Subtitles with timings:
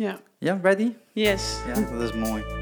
[0.00, 0.18] Ja.
[0.38, 0.94] Ja, ready?
[1.12, 1.60] Yes.
[1.66, 2.59] Ja, dat is mooi.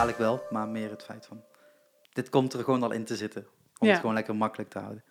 [0.00, 1.42] Dadelijk wel, maar meer het feit van...
[2.12, 3.46] Dit komt er gewoon al in te zitten.
[3.78, 3.92] Om Ja.
[3.92, 5.04] het gewoon lekker makkelijk te houden.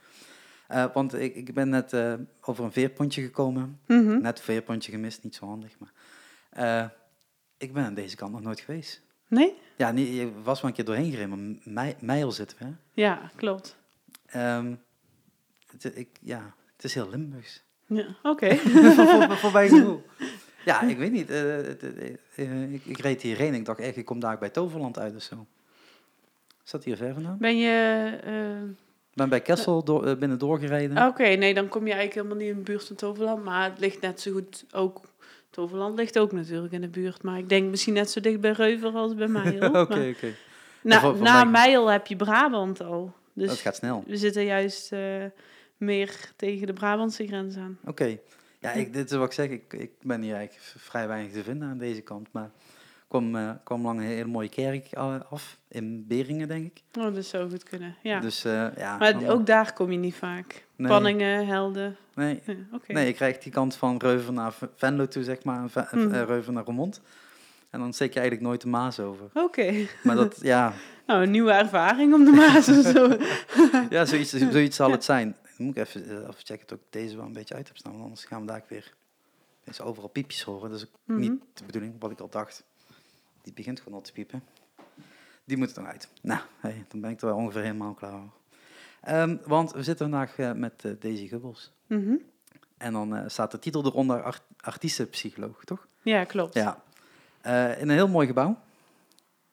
[0.68, 3.80] Eh, want ik, ik ben net eh, over een veerpontje gekomen.
[3.86, 4.22] Mhm.
[4.22, 5.76] Net een veerpontje gemist, niet zo handig.
[5.80, 5.92] Maar,
[6.50, 6.90] eh,
[7.58, 9.02] ik ben aan deze kant nog nooit geweest.
[9.28, 9.58] Nee?
[9.78, 12.64] Ja, niet, je was wel een keer doorheen gereden, maar Meijel zitten we.
[12.66, 12.72] Hè?
[12.94, 13.78] Ja, klopt.
[14.26, 14.76] Ehm,
[15.72, 17.64] het, ik, ja, het is heel Limburgs.
[17.86, 18.56] Ja, oké.
[18.56, 20.06] voor, voor, voor mijn gevoel.
[20.66, 21.30] Ja, ik weet niet.
[21.30, 21.70] eh,
[22.36, 25.16] eh, ik, ik reed hierheen en ik dacht echt, ik kom daar bij Toverland uit
[25.16, 25.46] of zo.
[26.66, 27.38] Is dat hier ver vandaan?
[27.40, 28.12] Ben je...
[29.10, 31.08] Ik ben bij Kessel door, binnen doorgereden.
[31.08, 33.44] Oké, nee, dan kom je eigenlijk helemaal niet in de buurt van Toverland.
[33.44, 35.02] Maar het ligt net zo goed ook...
[35.50, 37.24] Toverland ligt ook natuurlijk in de buurt.
[37.24, 39.70] Maar ik denk misschien net zo dicht bij Reuver als bij Meijel.
[39.82, 40.34] Oké, oké.
[41.22, 43.14] Na, Meijel heb je Brabant al.
[43.34, 44.04] Dus Dat gaat snel.
[44.08, 44.92] we zitten juist
[45.78, 47.78] meer tegen de Brabantse grens aan.
[47.86, 48.18] Oké.
[48.60, 49.50] Ja, ik, dit is wat ik zeg.
[49.50, 52.28] Ik, ik ben hier eigenlijk vrij weinig te vinden aan deze kant.
[52.32, 55.58] Maar ik kwam, eh, kwam lang een hele mooie kerk eh, af.
[55.68, 56.82] In Beringen, denk ik.
[57.00, 58.20] Oh, dat zou goed kunnen, ja.
[58.20, 58.98] Dus eh, ja.
[58.98, 60.66] maar ook daar kom je niet vaak.
[60.76, 60.88] Nee.
[60.88, 61.98] Panningen, Helden.
[62.16, 62.94] Nee, Ja, Oké.
[62.94, 66.24] Nee, je krijgt die kant van Reuven naar Venlo toe, zeg maar, en Mhm.
[66.26, 67.02] Reuven naar Roermond.
[67.70, 69.26] En dan steek je eigenlijk nooit de Maas over.
[69.34, 69.74] Oké.
[70.04, 70.74] Maar dat, ja,
[71.08, 73.18] Nou, een nieuwe ervaring om de Maas en zo.
[73.96, 75.36] ja zoiets, zoiets zal het zijn.
[75.60, 77.92] Moet ik even, eh, even checken dat ik deze wel een beetje uit heb staan,
[77.92, 78.94] want anders gaan we daar weer
[79.64, 80.70] eens overal piepjes horen.
[80.70, 81.20] Dat is ook Mhm.
[81.20, 82.64] niet de bedoeling, wat ik al dacht.
[83.42, 84.44] Die begint gewoon al te piepen.
[85.46, 86.10] Die moet er dan uit.
[86.22, 88.32] Nou, hey, dan ben ik er wel ongeveer helemaal klaar voor.
[89.02, 91.72] Ehm, want we zitten vandaag eh, met eh, Daisy Gubbels.
[91.88, 92.16] Mhm.
[92.78, 95.88] En dan staat de titel eronder art artiestenpsycholoog, toch?
[96.02, 96.54] Ja, klopt.
[96.54, 96.84] Ja.
[97.44, 98.60] In een heel mooi gebouw.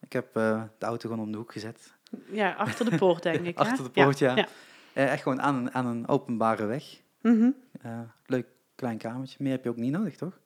[0.01, 1.93] Ik heb de auto gewoon om de hoek gezet.
[2.31, 3.57] Ja, achter de poort, denk ik.
[3.59, 4.37] Achter de poort, ja.
[4.37, 4.49] ja.
[5.05, 7.01] Echt gewoon aan een, aan een openbare weg.
[7.21, 7.51] Mhm.
[7.83, 9.37] Eh, leuk klein kamertje.
[9.41, 10.39] Meer heb je ook niet nodig, toch?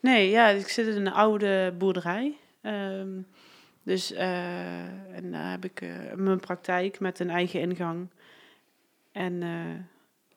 [0.00, 2.36] Nee, ja, ik zit in een oude boerderij.
[2.60, 3.20] Ehm,
[3.82, 8.08] dus, eh, en daar heb ik eh, mijn praktijk met een eigen ingang.
[9.12, 9.80] En eh,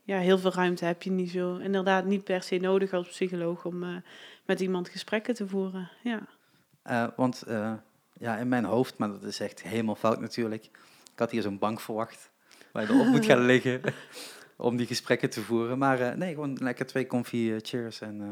[0.08, 1.56] ja, heel veel ruimte heb je niet zo.
[1.56, 3.96] Inderdaad, niet per se nodig als psycholoog om eh,
[4.46, 5.90] met iemand gesprekken te voeren.
[6.04, 6.28] Ja.
[6.82, 7.74] Eh, want eh,
[8.14, 10.64] ja, in mijn hoofd, maar dat is echt helemaal fout natuurlijk.
[11.14, 12.32] Ik had hier zo'n bank verwacht
[12.78, 13.82] waar je erop moet gaan liggen
[14.56, 15.78] om die gesprekken te voeren.
[15.78, 18.22] Maar eh, nee, gewoon lekker twee comfy eh, chairs en...
[18.22, 18.28] eh,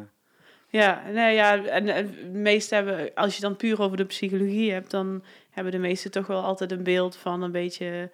[0.80, 4.72] Ja, nee, ja, en, en de meeste hebben, als je dan puur over de psychologie
[4.72, 8.10] hebt, dan hebben de meesten toch wel altijd een beeld van een beetje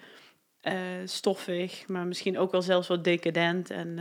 [1.06, 3.96] stoffig, maar misschien ook wel zelfs wat decadent en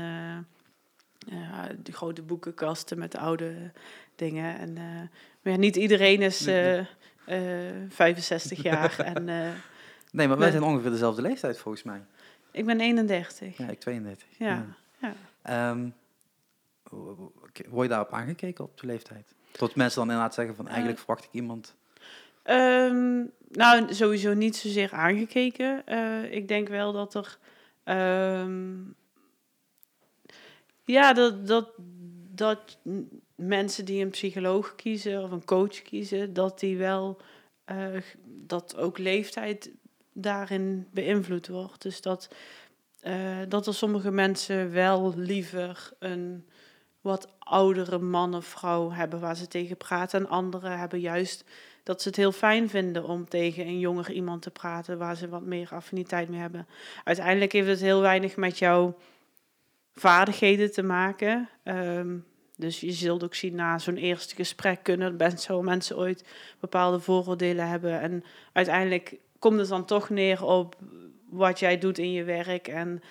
[1.26, 3.70] ja, de grote boekenkasten met oude
[4.16, 4.58] dingen.
[4.58, 4.74] En,
[5.42, 6.86] maar ja, niet iedereen is Nee,
[7.24, 9.24] eh, eh, 65 jaar en
[10.12, 12.02] Nee, maar wij zijn ongeveer dezelfde leeftijd volgens mij.
[12.52, 13.56] Ik ben 31.
[13.56, 14.28] Ja, ik 32.
[14.38, 14.66] Ja,
[15.00, 15.14] ja.
[15.42, 15.88] Ehm,
[16.82, 17.32] wo- wo-
[17.68, 19.34] word je daarop aangekeken op de leeftijd?
[19.52, 21.04] Tot mensen dan inderdaad zeggen van eigenlijk Eh.
[21.04, 21.74] verwacht ik iemand.
[22.42, 25.86] Ehm, nou, sowieso niet zozeer aangekeken.
[25.86, 27.38] Eh, ik denk wel dat er.
[27.84, 28.74] ehm,
[30.84, 31.70] ja, dat, dat,
[32.34, 32.78] dat
[33.34, 37.20] mensen die een psycholoog kiezen of een coach kiezen, dat die wel.
[37.64, 37.86] eh,
[38.24, 39.70] dat ook leeftijd
[40.20, 41.82] daarin beïnvloed wordt.
[41.82, 42.34] Dus dat,
[43.00, 46.44] eh, dat er sommige mensen wel liever een
[47.00, 50.20] wat oudere man of vrouw hebben waar ze tegen praten.
[50.20, 51.44] En anderen hebben juist
[51.82, 55.28] dat ze het heel fijn vinden om tegen een jonger iemand te praten waar ze
[55.28, 56.66] wat meer affiniteit mee hebben.
[57.04, 58.96] Uiteindelijk heeft het heel weinig met jouw
[59.94, 61.48] vaardigheden te maken.
[61.62, 62.16] Ehm,
[62.56, 66.24] dus je zult ook zien na zo'n eerste gesprek kunnen best zo mensen ooit
[66.60, 68.00] bepaalde vooroordelen hebben.
[68.00, 70.76] En uiteindelijk komt het dan toch neer op
[71.28, 72.68] wat jij doet in je werk.
[72.68, 73.02] En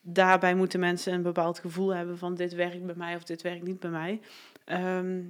[0.00, 3.64] daarbij moeten mensen een bepaald gevoel hebben van dit werkt bij mij of dit werkt
[3.64, 4.20] niet bij mij.
[4.64, 5.20] Ehm,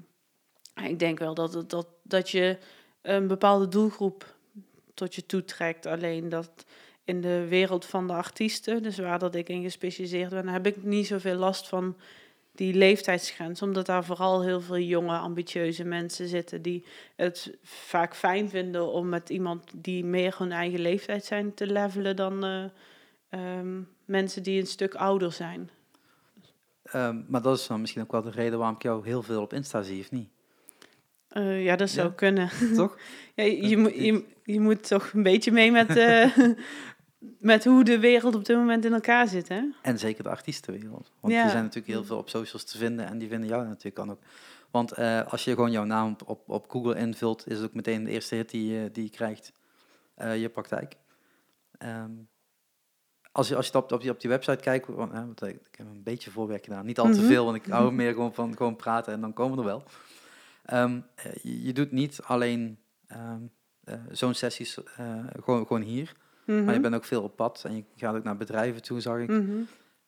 [0.85, 2.59] ik denk wel dat, dat, dat je
[3.03, 4.35] een bepaalde doelgroep
[4.95, 5.87] tot je toetrekt.
[5.87, 6.65] Alleen dat
[7.05, 10.83] in de wereld van de artiesten, dus waar dat ik in gespecialiseerd ben, heb ik
[10.83, 11.97] niet zoveel last van
[12.55, 13.63] die leeftijdsgrens.
[13.63, 16.85] Omdat daar vooral heel veel jonge, ambitieuze mensen zitten die
[17.17, 22.17] het vaak fijn vinden om met iemand die meer hun eigen leeftijd zijn te levelen
[22.17, 22.65] dan eh,
[23.29, 25.71] ehm, mensen die een stuk ouder zijn.
[26.83, 29.43] Ehm, maar dat is dan misschien ook wel de reden waarom ik jou heel veel
[29.43, 30.29] op Insta zie, of niet?
[31.29, 32.13] Eh, ja, dat zou Ja.
[32.15, 32.51] kunnen.
[32.75, 32.99] toch?
[33.35, 36.39] Ja, je, je, moet- je, je moet toch een beetje mee met, eh,
[37.39, 39.63] met hoe de wereld op dit moment in elkaar zit, hè?
[39.83, 41.13] En zeker de artiestenwereld.
[41.21, 41.45] Want Ja.
[41.45, 44.11] er zijn natuurlijk heel veel op socials te vinden en die vinden jou natuurlijk dan
[44.11, 44.21] ook.
[44.71, 48.05] Want eh, als je gewoon jouw naam op, op, Google invult, is het ook meteen
[48.05, 49.53] de eerste hit die, je- die je krijgt.
[50.15, 50.97] eh, je praktijk.
[51.79, 52.11] Ehm,
[53.33, 55.49] als je, als je op, op, die, op die website kijkt, want, eh, want ik,
[55.67, 56.87] ik heb een beetje voorwerk gedaan.
[56.87, 57.27] Niet al te Mhm.
[57.27, 59.85] veel, want ik hou meer gewoon van gewoon praten en dan komen we er wel.
[60.65, 63.41] Ehm, eh, je, je doet niet alleen ehm,
[63.85, 64.79] eh, zo'n sessies
[65.43, 66.65] gewoon, gewoon hier, Mhm.
[66.65, 69.19] maar je bent ook veel op pad en je gaat ook naar bedrijven toe, zag
[69.19, 69.29] ik.
[69.29, 69.51] Mhm.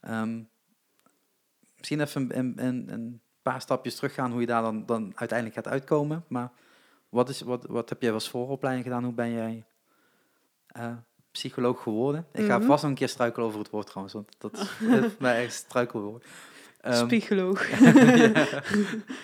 [0.01, 0.41] Ehm,
[1.77, 5.73] misschien even een, een, een, paar stapjes teruggaan hoe je daar dan, dan uiteindelijk gaat
[5.73, 6.25] uitkomen.
[6.29, 6.51] Maar
[7.09, 9.05] wat, is, wat, wat heb jij als vooropleiding gedaan?
[9.05, 9.65] Hoe ben jij
[10.67, 10.93] eh,
[11.31, 12.27] psycholoog geworden?
[12.33, 12.67] Ik ga Mhm.
[12.67, 14.71] vast nog een keer struikelen over het woord trouwens, want dat is
[15.19, 16.25] mij echt struikelwoord.
[16.91, 17.69] Spiegoloog.
[17.71, 18.63] ja.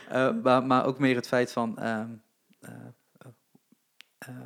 [0.09, 1.79] Eh, maar, maar ook meer het feit van...
[1.79, 2.11] ehm,
[2.61, 2.71] eh,
[4.19, 4.37] eh,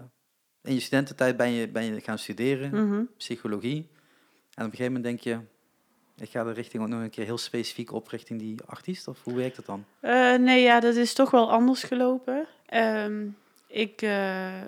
[0.67, 3.03] in je studententijd ben je, ben je gaan studeren Mhm.
[3.17, 3.89] psychologie.
[4.55, 5.39] En op een gegeven moment denk je,
[6.25, 9.23] ik ga de richting ook nog een keer heel specifiek op richting die artiest, of
[9.25, 9.85] hoe werkt dat dan?
[10.01, 12.47] Eh, nee, ja, dat is toch wel anders gelopen.
[12.67, 13.27] Ehm,
[13.69, 14.63] ik eh,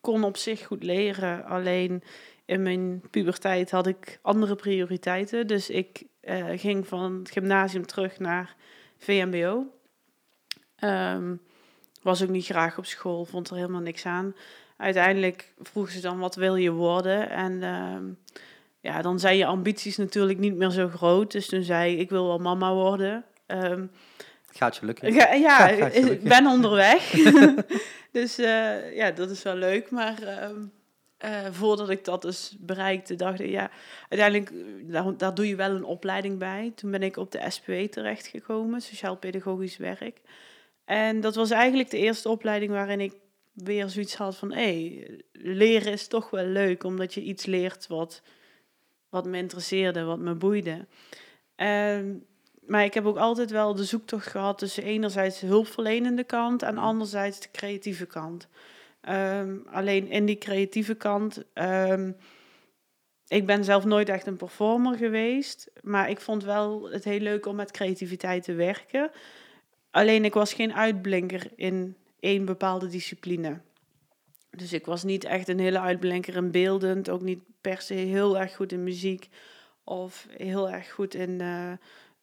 [0.00, 2.02] kon op zich goed leren, alleen
[2.44, 5.46] in mijn puberteit had ik andere prioriteiten.
[5.46, 8.56] Dus ik eh, ging van het gymnasium terug naar
[8.98, 9.66] VMBO.
[10.76, 11.34] Ehm,
[12.02, 14.34] was ook niet graag op school, vond er helemaal niks aan.
[14.76, 17.30] Uiteindelijk vroeg ze dan, wat wil je worden?
[17.30, 18.04] En ehm,
[18.80, 21.32] ja, dan zijn je ambities natuurlijk niet meer zo groot.
[21.32, 23.24] Dus toen zei ik, ik wil wel mama worden.
[23.46, 23.86] Ehm,
[24.52, 25.12] Gaat je lukken?
[25.12, 27.10] ja, ja, Gaat je ik ben onderweg.
[28.12, 29.90] dus eh, ja, dat is wel leuk.
[29.90, 30.56] Maar ehm,
[31.16, 33.70] eh, voordat ik dat dus bereikte, dacht ik, ja,
[34.08, 36.72] uiteindelijk, eh, daar, daar doe je wel een opleiding bij.
[36.74, 40.20] Toen ben ik op de SPW terechtgekomen, Sociaal Pedagogisch Werk.
[40.84, 43.12] En dat was eigenlijk de eerste opleiding waarin ik
[43.56, 47.86] weer zoiets had van, hé, hey, leren is toch wel leuk, omdat je iets leert
[47.86, 48.22] wat,
[49.08, 50.86] wat me interesseerde, wat me boeide.
[51.54, 52.26] En
[52.66, 56.78] maar ik heb ook altijd wel de zoektocht gehad tussen enerzijds de hulpverlenende kant en
[56.78, 58.48] anderzijds de creatieve kant.
[59.00, 62.12] Ehm, alleen in die creatieve kant, ehm,
[63.28, 67.46] ik ben zelf nooit echt een performer geweest, maar ik vond wel het heel leuk
[67.46, 69.10] om met creativiteit te werken.
[69.90, 73.60] Alleen ik was geen uitblinker in één bepaalde discipline.
[74.50, 78.38] Dus ik was niet echt een hele uitblinker in beeldend, ook niet per se heel
[78.38, 79.28] erg goed in muziek
[79.84, 81.72] of heel erg goed in eh,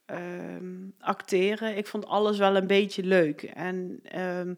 [0.05, 1.77] ehm, acteren.
[1.77, 3.43] Ik vond alles wel een beetje leuk.
[3.43, 4.53] En ehm,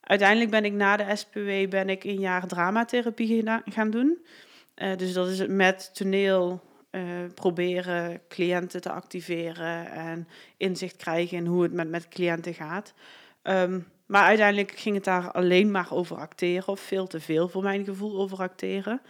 [0.00, 4.26] uiteindelijk ben ik na de SPW ben ik een jaar dramatherapie gaan doen.
[4.74, 7.02] Eh, dus dat is met toneel eh,
[7.34, 12.94] proberen cliënten te activeren en inzicht krijgen in hoe het met, met cliënten gaat.
[13.42, 17.62] Ehm, maar uiteindelijk ging het daar alleen maar over acteren, of veel te veel voor
[17.62, 19.00] mijn gevoel over acteren.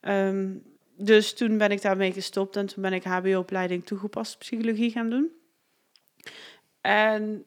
[0.00, 0.50] Ehm,
[0.96, 5.30] dus toen ben ik daarmee gestopt en toen ben ik HBO-opleiding toegepaste psychologie gaan doen.
[6.80, 7.44] En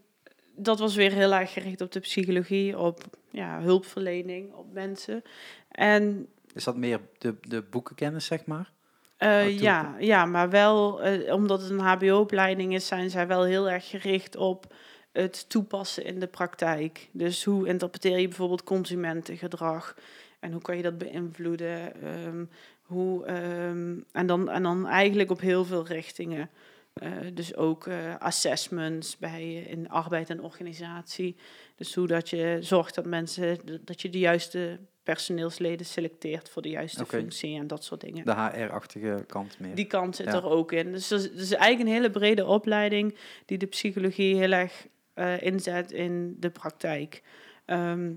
[0.56, 5.24] dat was weer heel erg gericht op de psychologie, op ja, hulpverlening, op mensen.
[5.70, 8.74] En Is dat meer de, de boekenkennis, zeg maar?
[9.18, 13.70] eh, ja, ja, maar wel, eh, omdat het een HBO-opleiding is, zijn zij wel heel
[13.70, 14.74] erg gericht op
[15.16, 17.10] het toepassen in de praktijk.
[17.12, 19.96] Dus hoe interpreteer je bijvoorbeeld consumentengedrag
[20.40, 22.02] en hoe kan je dat beïnvloeden?
[22.02, 22.46] Ehm,
[22.82, 26.50] hoe, ehm, en, dan, en dan eigenlijk op heel veel richtingen.
[26.94, 31.36] Eh, dus ook eh, assessments bij, in arbeid en organisatie.
[31.76, 36.70] Dus hoe dat je zorgt dat mensen, dat je de juiste personeelsleden selecteert voor de
[36.70, 38.26] juiste functie en dat soort dingen.
[38.26, 39.76] De HR-achtige kant meer.
[39.76, 40.34] Die kant zit Ja.
[40.34, 40.92] er ook in.
[40.92, 45.42] Dus is, dat is eigenlijk een hele brede opleiding die de psychologie heel erg eh,
[45.42, 47.24] inzet in de praktijk.
[47.66, 48.12] Ehm,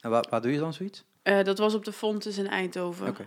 [0.00, 1.04] En waar, waar doe je dan zoiets?
[1.22, 3.08] eh, dat was op de Fontes in Eindhoven.
[3.08, 3.26] Oké.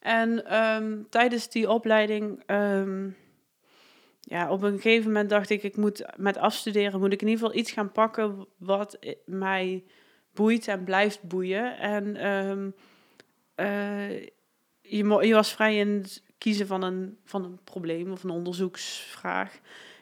[0.00, 3.08] En ehm, tijdens die opleiding, ehm,
[4.20, 7.42] ja, op een gegeven moment dacht ik, ik moet met afstuderen, moet ik in ieder
[7.44, 9.84] geval iets gaan pakken wat mij
[10.34, 11.78] boeit en blijft boeien.
[11.78, 12.70] En ehm,
[13.54, 14.20] eh,
[14.80, 18.30] je, mo- je was vrij in het kiezen van een, van een probleem of een
[18.30, 19.58] onderzoeksvraag.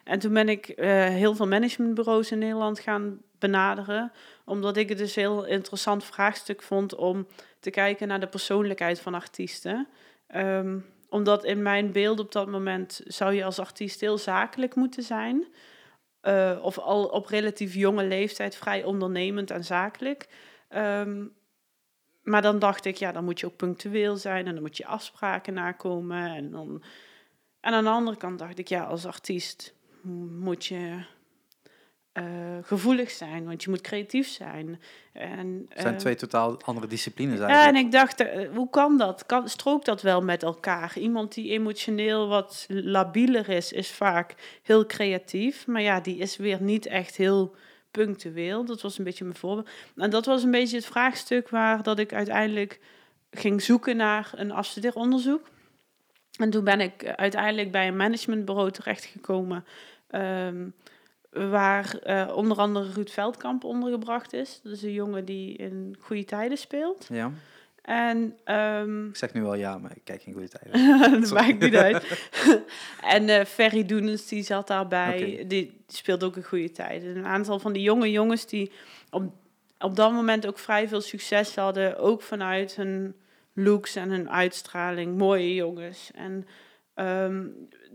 [0.07, 4.13] En toen ben ik eh, heel veel managementbureaus in Nederland gaan benaderen,
[4.45, 7.27] omdat ik het dus een heel interessant vraagstuk vond om
[7.61, 9.89] te kijken naar de persoonlijkheid van artiesten.
[10.27, 15.03] Ehm, omdat in mijn beeld op dat moment zou je als artiest heel zakelijk moeten
[15.03, 15.47] zijn.
[16.21, 20.29] Eh, of al op relatief jonge leeftijd vrij ondernemend en zakelijk.
[20.69, 21.25] Ehm,
[22.23, 24.87] maar dan dacht ik, ja, dan moet je ook punctueel zijn en dan moet je
[24.87, 26.35] afspraken nakomen.
[26.35, 26.83] En, dan...
[27.61, 29.76] en aan de andere kant dacht ik, ja, als artiest
[30.41, 31.05] moet je
[32.17, 32.25] eh,
[32.63, 34.81] gevoelig zijn, want je moet creatief zijn.
[35.13, 37.77] En, Het zijn eh, twee totaal andere disciplines eigenlijk.
[37.77, 39.27] en ik dacht, eh, hoe kan dat?
[39.27, 40.99] Kan, strookt dat wel met elkaar?
[40.99, 45.67] Iemand die emotioneel wat labieler is, is vaak heel creatief.
[45.67, 47.55] Maar ja, die is weer niet echt heel
[47.91, 48.65] punctueel.
[48.65, 49.69] Dat was een beetje mijn voorbeeld.
[49.97, 52.81] En dat was een beetje het vraagstuk waar dat ik uiteindelijk
[53.31, 55.49] ging zoeken naar een afstudeeronderzoek.
[56.39, 59.65] En toen ben ik uiteindelijk bij een managementbureau terechtgekomen.
[60.09, 60.69] Ehm,
[61.31, 64.61] waar eh, onder andere Ruud Veldkamp ondergebracht is.
[64.63, 67.07] Dat is een jongen die in goede tijden speelt.
[67.13, 67.31] Ja,
[67.83, 71.01] En ehm, ik zeg nu wel ja, maar ik kijk geen goede tijden.
[71.21, 72.21] dat maakt niet uit.
[73.17, 75.45] en eh Ferry Doenens, die zat daarbij.
[75.47, 77.03] Die, speelde ook een goede tijd.
[77.03, 78.73] En een aantal van die jonge jongens die
[79.11, 79.33] op,
[79.79, 81.99] op dat moment ook vrij veel succes hadden.
[81.99, 83.15] Ook vanuit hun
[83.53, 85.17] looks en hun uitstraling.
[85.19, 86.11] Mooie jongens.
[86.15, 86.47] En
[86.97, 87.47] ehm,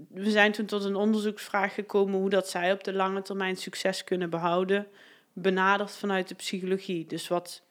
[0.09, 4.03] we zijn toen tot een onderzoeksvraag gekomen hoe dat zij op de lange termijn succes
[4.03, 4.87] kunnen behouden.
[5.33, 7.05] Benaderd vanuit de psychologie.
[7.05, 7.61] Dus wat...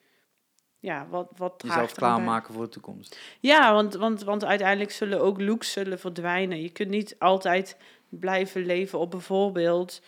[0.79, 1.95] Ja, wat, wat Jezelf bij?
[1.95, 3.19] klaarmaken voor de toekomst.
[3.41, 6.63] Ja, want, want, want uiteindelijk zullen ook looks zullen verdwijnen.
[6.63, 7.77] Je kunt niet altijd
[8.09, 10.03] blijven leven op bijvoorbeeld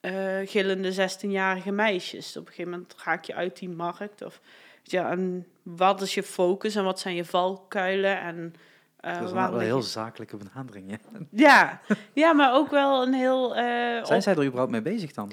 [0.00, 2.36] eh, gillende 16-jarige meisjes.
[2.36, 4.22] Op een gegeven moment raak je uit die markt.
[4.22, 4.40] Of,
[4.82, 8.20] ja, en wat is je focus en wat zijn je valkuilen?
[8.20, 8.54] En,
[8.96, 10.90] eh, dat is wel een heel zakelijke benadering.
[10.90, 10.96] Hè?
[11.30, 11.80] ja.
[12.12, 13.56] ja, maar ook wel een heel...
[13.56, 15.30] eh, Zijn zij er überhaupt mee bezig dan?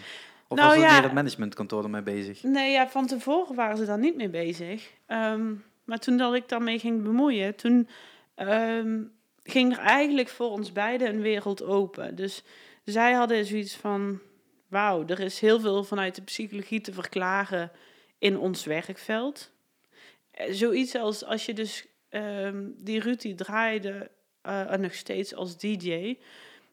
[0.48, 0.94] Of Nou was het ja.
[0.94, 2.44] meer het managementkantoor ermee bezig?
[2.44, 4.92] Nee, ja, van tevoren waren ze daar niet mee bezig.
[5.06, 5.54] Ehm,
[5.84, 7.88] maar toen dat ik daarmee ging bemoeien, toen
[8.36, 9.02] ehm,
[9.44, 12.16] ging er eigenlijk voor ons beiden een wereld open.
[12.16, 12.44] Dus
[12.84, 14.20] zij hadden zoiets van,
[14.68, 17.72] wauw, er is heel veel vanuit de psychologie te verklaren
[18.18, 19.52] in ons werkveld.
[20.32, 25.58] Eh, Zoiets als als je dus, ehm, die Ruud die draaide eh, nog steeds als
[25.58, 26.18] DJ.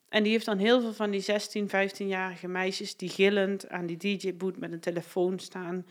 [0.09, 3.97] En die heeft dan heel veel van die 16, 15-jarige meisjes die gillend aan die
[3.97, 5.87] DJ-boot met een telefoon staan.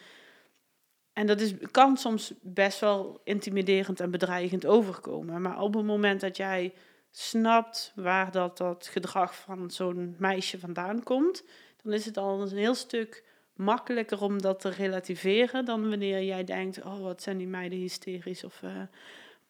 [1.13, 5.41] En dat is, kan soms best wel intimiderend en bedreigend overkomen.
[5.41, 6.73] Maar op het moment dat jij
[7.11, 11.43] snapt waar dat, dat gedrag van zo'n meisje vandaan komt,
[11.83, 16.43] dan is het al een heel stuk makkelijker om dat te relativeren dan wanneer jij
[16.43, 18.43] denkt, oh wat zijn die meiden hysterisch.
[18.43, 18.81] Of eh,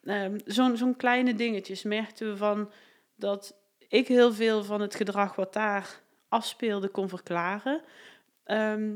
[0.04, 2.70] ehm, zo'n zo'n kleine dingetjes merkten we van
[3.16, 3.54] dat
[3.88, 7.82] ik heel veel van het gedrag wat daar afspeelde kon verklaren.
[8.44, 8.90] Ehm,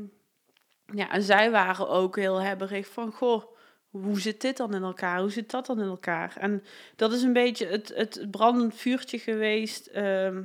[0.93, 3.43] ja, en zij waren ook heel hebberig van, goh,
[3.89, 5.19] hoe zit dit dan in elkaar?
[5.19, 6.37] Hoe zit dat dan in elkaar?
[6.37, 6.63] En
[6.95, 9.87] dat is een beetje het, het brandend vuurtje geweest.
[9.87, 10.43] ehm,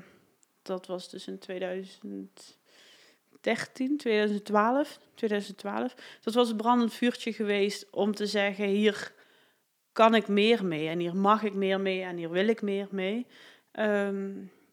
[0.62, 5.95] dat was dus in 2013, 2012, 2012.
[6.21, 9.12] Dat was een brandend vuurtje geweest om te zeggen, hier
[10.00, 10.88] kan ik meer mee.
[10.88, 13.26] En hier mag ik meer mee en hier wil ik meer mee.
[13.73, 14.30] Ehm,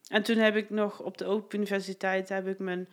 [0.08, 2.88] en toen heb ik nog op de Open Universiteit heb ik mijn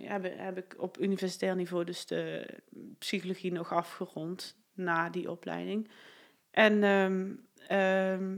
[0.00, 2.46] ja, heb, heb ik op universitair niveau dus de
[2.98, 5.88] psychologie nog afgerond na die opleiding.
[6.50, 7.26] En ehm,
[7.66, 8.36] ehm,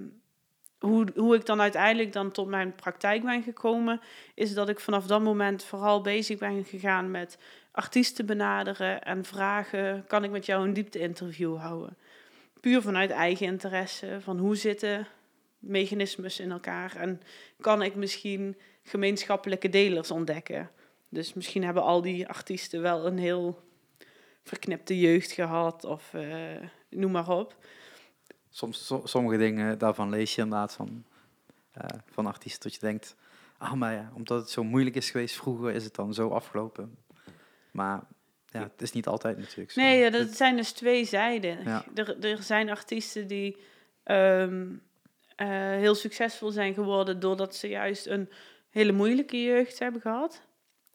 [0.78, 4.00] hoe, hoe ik dan uiteindelijk dan tot mijn praktijk ben gekomen,
[4.34, 7.38] is dat ik vanaf dat moment vooral bezig ben gegaan met
[7.70, 11.96] artiesten benaderen en vragen, kan ik met jou een diepte-interview houden?
[12.60, 15.06] Puur vanuit eigen interesse, van hoe zitten
[15.58, 17.20] mechanismes in elkaar en
[17.60, 20.70] kan ik misschien gemeenschappelijke delers ontdekken?
[21.08, 23.62] Dus misschien hebben al die artiesten wel een heel
[24.42, 27.56] verknipte jeugd gehad of eh, noem maar op.
[28.50, 31.04] Soms, so- sommige dingen daarvan lees je inderdaad van,
[31.72, 33.16] eh, van artiesten dat je denkt,
[33.58, 36.96] ah maar ja, omdat het zo moeilijk is geweest vroeger, is het dan zo afgelopen.
[37.70, 38.02] Maar
[38.50, 39.80] ja, het is niet altijd natuurlijk zo.
[39.80, 41.58] Nee, ja, dat Het- zijn dus twee zijden.
[41.64, 41.84] Ja.
[41.94, 43.56] Er, er zijn artiesten die
[44.02, 44.66] ehm,
[45.36, 48.28] eh, heel succesvol zijn geworden doordat ze juist een
[48.70, 50.42] hele moeilijke jeugd hebben gehad.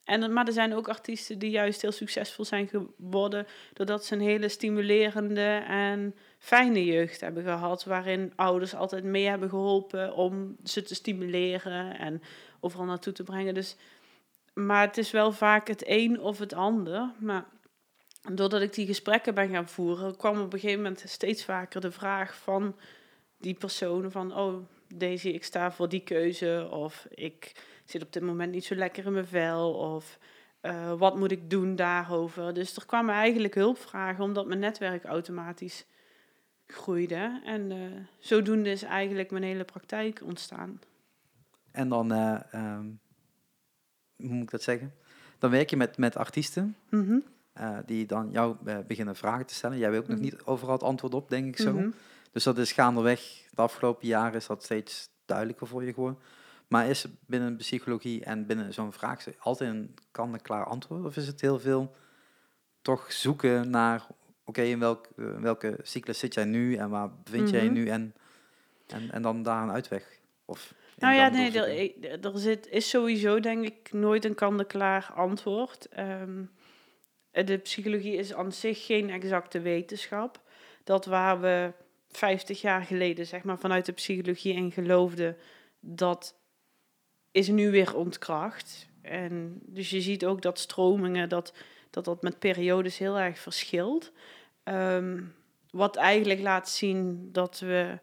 [0.04, 4.22] En, maar er zijn ook artiesten die juist heel succesvol zijn geworden doordat ze een
[4.22, 10.82] hele stimulerende en fijne jeugd hebben gehad, waarin ouders altijd mee hebben geholpen om ze
[10.82, 12.22] te stimuleren en
[12.60, 13.54] overal naartoe te brengen.
[13.54, 13.76] Dus,
[14.56, 17.12] maar het is wel vaak het een of het ander.
[17.20, 17.46] Maar
[18.34, 21.92] doordat ik die gesprekken ben gaan voeren, kwam op een gegeven moment steeds vaker de
[21.92, 22.76] vraag van
[23.38, 24.56] die personen van, oh
[24.88, 27.52] Daisy, ik sta voor die keuze, of ik
[27.86, 30.20] zit op dit moment niet zo lekker in mijn vel, of
[30.62, 32.54] eh, wat moet ik doen daarover.
[32.54, 35.86] Dus er kwamen eigenlijk hulpvragen, omdat mijn netwerk automatisch
[36.68, 37.42] groeide.
[37.46, 37.78] En eh,
[38.20, 40.80] zodoende is eigenlijk mijn hele praktijk ontstaan.
[41.72, 42.88] En dan, eh, ehm,
[44.18, 44.94] hoe moet ik dat zeggen?
[45.40, 47.18] Dan werk je met, met artiesten Mhm,
[47.54, 49.78] eh, die dan jou eh, beginnen vragen te stellen.
[49.78, 50.26] Jij weet ook nog Mhm.
[50.26, 51.74] niet overal het antwoord op, denk ik zo.
[51.74, 51.90] mhm.
[52.32, 53.20] Dus dat is gaandeweg,
[53.52, 56.20] de afgelopen jaren is dat steeds duidelijker voor je geworden.
[56.68, 61.06] Maar is binnen psychologie en binnen zo'n vraag altijd een kan-en-klaar antwoord?
[61.06, 61.96] Of is het heel veel
[62.82, 64.08] toch zoeken naar,
[64.46, 67.88] oké, in welk, eh, welke cyclus zit jij nu en waar bevind jij je nu
[67.88, 68.14] en,
[68.88, 70.20] en, en dan daar een uitweg?
[70.46, 71.52] Of Nou ja, nee,
[72.02, 75.88] er, er zit, is sowieso denk ik nooit een kant-en-klaar antwoord.
[75.90, 76.44] Ehm,
[77.32, 80.42] de psychologie is aan zich geen exacte wetenschap.
[80.84, 81.72] Dat waar we
[82.10, 85.38] 50 jaar geleden zeg maar, vanuit de psychologie in geloofden,
[85.80, 86.36] dat
[87.32, 88.88] is nu weer ontkracht.
[89.02, 91.54] En dus je ziet ook dat stromingen, dat
[91.96, 94.12] dat, dat met periodes heel erg verschilt.
[94.64, 95.22] Ehm,
[95.70, 98.00] wat eigenlijk laat zien dat we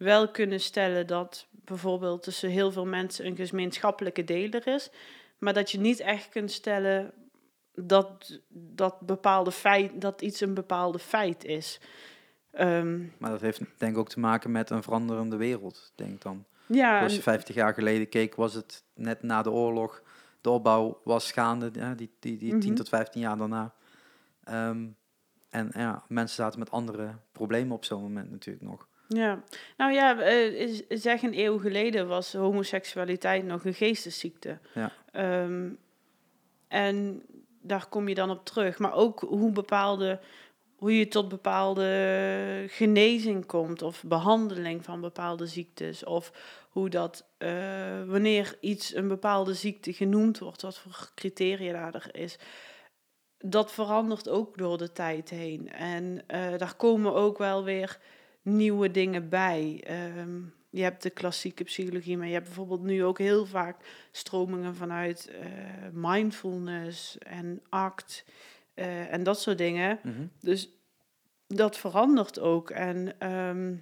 [0.00, 4.90] wel kunnen stellen dat bijvoorbeeld tussen heel veel mensen een gemeenschappelijke deler is,
[5.38, 7.12] maar dat je niet echt kunt stellen
[7.74, 11.80] dat, dat, bepaalde feit, dat iets een bepaalde feit is.
[12.50, 16.44] Ehm, Maar dat heeft denk ik ook te maken met een veranderende wereld, denk dan.
[16.66, 20.02] ja, Als je en- 50 jaar geleden keek, was het net na de oorlog.
[20.40, 22.74] De opbouw was gaande, ja, die, die, die 10 Mhm.
[22.74, 23.74] tot 15 jaar daarna.
[24.44, 24.86] Ehm,
[25.50, 28.88] en ja, mensen zaten met andere problemen op zo'n moment natuurlijk nog.
[29.14, 29.42] Ja,
[29.76, 34.58] nou ja, eh, zeg een eeuw geleden was homoseksualiteit nog een geestesziekte.
[34.74, 34.92] Ja.
[35.12, 35.70] Ehm,
[36.68, 37.22] en
[37.62, 38.78] daar kom je dan op terug.
[38.78, 40.20] Maar ook hoe bepaalde,
[40.76, 46.04] hoe je tot bepaalde genezing komt of behandeling van bepaalde ziektes.
[46.04, 46.32] Of
[46.70, 52.38] hoe dat, eh, wanneer iets een bepaalde ziekte genoemd wordt, wat voor criteria daar is.
[53.38, 55.72] Dat verandert ook door de tijd heen.
[55.72, 57.98] En eh, daar komen ook wel weer
[58.42, 59.80] nieuwe dingen bij.
[59.84, 63.76] Ehm, je hebt de klassieke psychologie, maar je hebt bijvoorbeeld nu ook heel vaak
[64.10, 65.46] stromingen vanuit eh,
[65.92, 68.24] mindfulness en ACT
[68.74, 69.98] eh, en dat soort dingen.
[70.02, 70.26] Mhm.
[70.40, 70.68] Dus
[71.46, 72.70] dat verandert ook.
[72.70, 73.74] En ehm,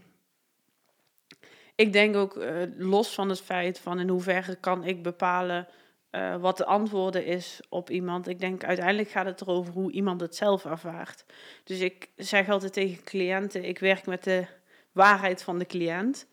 [1.75, 5.69] ik denk ook, eh, los van het feit van in hoeverre kan ik bepalen
[6.11, 8.29] eh, wat de antwoorden is op iemand.
[8.29, 11.25] Ik denk uiteindelijk gaat het erover hoe iemand het zelf ervaart.
[11.65, 14.47] Dus ik zeg altijd tegen cliënten, ik werk met de
[14.93, 16.27] waarheid van de cliënt.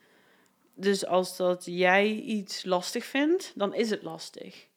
[0.75, 4.67] Dus als dat jij iets lastig vindt, dan is het lastig.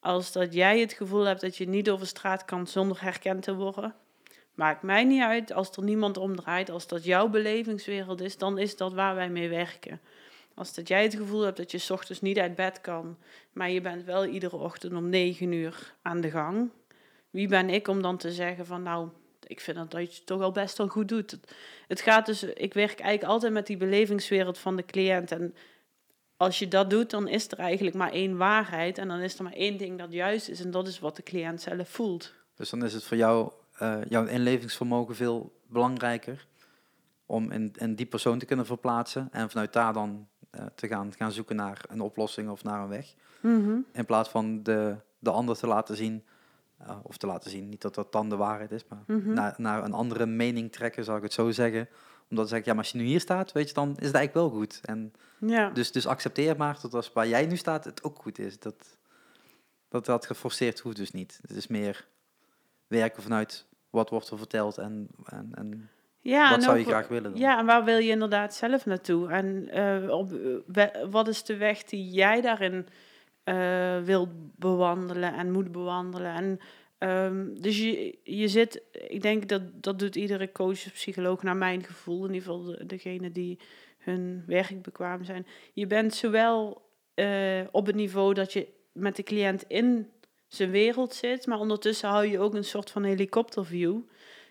[0.00, 3.54] Als dat jij het gevoel hebt dat je niet over straat kan zonder herkend te
[3.54, 3.94] worden,
[4.54, 5.52] maakt mij niet uit.
[5.52, 9.48] Als er niemand omdraait, als dat jouw belevingswereld is, dan is dat waar wij mee
[9.48, 10.00] werken.
[10.54, 13.16] Als dat jij het gevoel hebt dat je 's ochtends niet uit bed kan,
[13.52, 16.70] maar je bent wel iedere ochtend om negen uur aan de gang.
[17.30, 19.08] Wie ben ik om dan te zeggen van nou,
[19.46, 21.38] ik vind dat, dat je het toch al best wel goed doet.
[21.88, 25.32] Het, gaat dus, ik werk eigenlijk altijd met die belevingswereld van de cliënt.
[25.32, 25.54] En
[26.36, 28.98] als je dat doet, dan is er eigenlijk maar één waarheid.
[28.98, 30.60] En dan is er maar één ding dat juist is.
[30.60, 32.32] En dat is wat de cliënt zelf voelt.
[32.54, 36.46] Dus dan is het voor jou, eh, jouw inlevingsvermogen veel belangrijker
[37.26, 40.28] om in, in die persoon te kunnen verplaatsen en vanuit daar dan
[40.74, 43.14] te gaan, gaan zoeken naar een oplossing of naar een weg.
[43.92, 46.24] In plaats van de, de ander te laten zien,
[46.78, 49.32] eh, of te laten zien, niet dat dat dan de waarheid is, maar Mhm.
[49.32, 51.88] naar, naar een andere mening trekken, zal ik het zo zeggen.
[52.30, 54.14] Omdat zeg ik, ja, maar als je nu hier staat, weet je, dan is het
[54.14, 54.80] eigenlijk wel goed.
[54.84, 55.70] En Ja.
[55.70, 58.58] dus, dus accepteer maar dat als waar jij nu staat, het ook goed is.
[58.58, 58.98] Dat
[59.88, 61.38] dat, dat geforceerd hoeft dus niet.
[61.46, 62.06] Het is meer
[62.86, 65.90] werken vanuit wat wordt er verteld en, en, en
[66.24, 67.40] Ja, wat zou je graag willen dan.
[67.40, 69.28] Ja, en waar wil je inderdaad zelf naartoe?
[69.28, 70.30] En eh, op,
[70.66, 72.86] we- wat is de weg die jij daarin
[73.44, 76.34] eh wil bewandelen en moet bewandelen?
[76.34, 76.60] En,
[76.98, 81.56] ehm, dus je, je zit, ik denk dat dat doet iedere coach of psycholoog naar
[81.56, 83.58] mijn gevoel, in ieder geval de, degene die
[83.98, 85.46] hun werk bekwaam zijn.
[85.72, 86.82] Je bent zowel
[87.14, 90.10] eh, op het niveau dat je met de cliënt in
[90.48, 93.96] zijn wereld zit, maar ondertussen hou je ook een soort van helikopterview.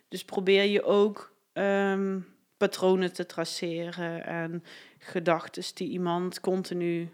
[0.07, 2.19] Dus probeer je ook ehm,
[2.57, 4.63] patronen te traceren en
[4.97, 7.09] gedachten die iemand continu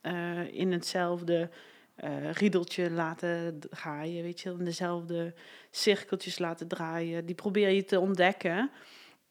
[0.00, 1.50] eh, in hetzelfde
[1.94, 5.34] eh, riedeltje laten draaien, weet je, in dezelfde
[5.70, 7.26] cirkeltjes laten draaien.
[7.26, 8.70] Die probeer je te ontdekken.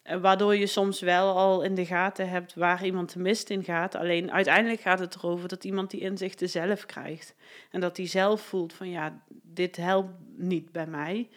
[0.01, 3.63] eh, Waardoor je soms wel al in de gaten hebt waar iemand de mist in
[3.63, 3.95] gaat.
[3.95, 7.35] Alleen uiteindelijk gaat het erover dat iemand die inzichten zelf krijgt.
[7.71, 11.29] En dat hij zelf voelt van ja, dit helpt niet bij mij.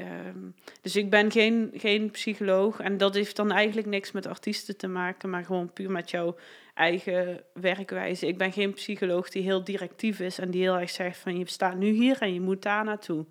[0.00, 0.38] Ehm,
[0.80, 4.88] dus ik ben geen, geen psycholoog en dat heeft dan eigenlijk niks met artiesten te
[4.88, 6.36] maken, maar gewoon puur met jouw
[6.74, 8.26] eigen werkwijze.
[8.26, 11.48] Ik ben geen psycholoog die heel directief is en die heel erg zegt van je
[11.48, 13.24] staat nu hier en je moet daar naartoe.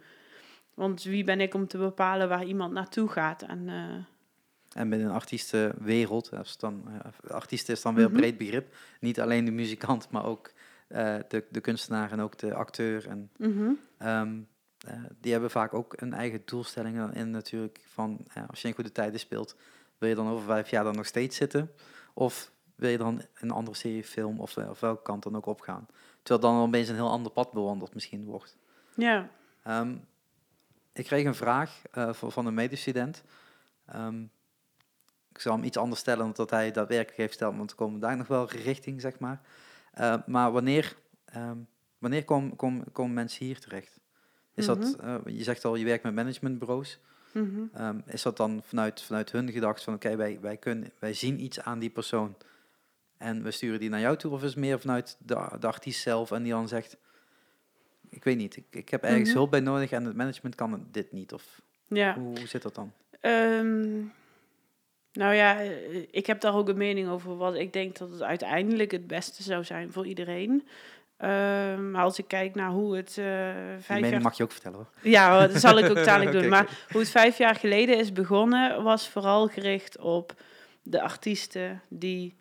[0.73, 3.41] Want wie ben ik om te bepalen waar iemand naartoe gaat?
[3.41, 8.12] En, eh, En binnen een artiestenwereld, als het dan, eh, artiest is dan weer een
[8.12, 8.19] Mhm.
[8.19, 8.75] breed begrip.
[8.99, 10.51] Niet alleen de muzikant, maar ook
[10.88, 13.08] eh, de, de kunstenaar en ook de acteur.
[13.08, 13.71] En, mhm.
[13.97, 14.34] ehm, eh,
[15.20, 17.82] die hebben vaak ook een eigen doelstellingen in natuurlijk.
[17.88, 19.56] Van, ja, als je in goede tijden speelt,
[19.98, 21.72] wil je dan over vijf jaar dan nog steeds zitten?
[22.13, 25.88] Of wil je dan een andere serie, film of, of welke kant dan ook opgaan.
[26.24, 28.58] Terwijl dan opeens een heel ander pad bewandeld misschien wordt.
[28.96, 29.30] Ja.
[29.63, 29.98] Ehm,
[30.94, 33.24] ik kreeg een vraag uh, van een medestudent.
[33.96, 34.32] Um,
[35.32, 38.00] ik zal hem iets anders stellen dan dat hij daadwerkelijk heeft gesteld, want we komen
[38.00, 39.42] daar nog wel richting, zeg maar.
[40.00, 40.96] Uh, maar wanneer,
[41.36, 43.99] um, wanneer komen kom, kom mensen hier terecht?
[44.60, 44.95] Is mm -hmm.
[44.98, 47.00] dat, uh, je zegt al, je werkt met managementbureaus.
[47.32, 47.86] Mm -hmm.
[47.86, 51.13] um, is dat dan vanuit, vanuit hun gedacht van, oké, okay, wij, wij, kunnen, wij
[51.13, 52.36] zien iets aan die persoon
[53.17, 54.32] en we sturen die naar jou toe?
[54.32, 56.98] Of is het meer vanuit de, de artiest zelf en die dan zegt,
[58.10, 59.36] ik weet niet, ik, ik heb ergens mm -hmm.
[59.36, 61.34] hulp bij nodig en het management kan dit niet?
[61.34, 62.13] Of ja.
[62.13, 62.91] hoe, hoe zit dat dan?
[63.22, 64.12] Um,
[65.13, 65.60] nou ja,
[66.12, 69.43] ik heb daar ook een mening over wat ik denk dat het uiteindelijk het beste
[69.43, 70.67] zou zijn voor iedereen.
[71.21, 74.21] Um, maar als ik kijk naar hoe het uh, vijf mening jaar...
[74.21, 75.12] mag je ook vertellen hoor.
[75.12, 76.49] Ja, dat zal ik ook dadelijk doen.
[76.49, 80.34] Maar hoe het vijf jaar geleden is begonnen, was vooral gericht op
[80.84, 82.36] de artiesten die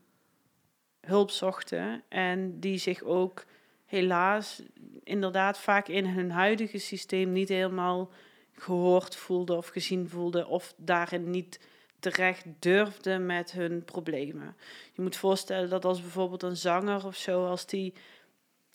[1.00, 2.02] hulp zochten.
[2.08, 3.44] En die zich ook
[3.86, 4.62] helaas
[5.04, 8.10] inderdaad vaak in hun huidige systeem niet helemaal
[8.52, 10.46] gehoord voelden of gezien voelden.
[10.46, 11.60] Of daarin niet
[12.00, 14.56] terecht durfden met hun problemen.
[14.92, 17.94] Je moet voorstellen dat als bijvoorbeeld een zanger of zo, als die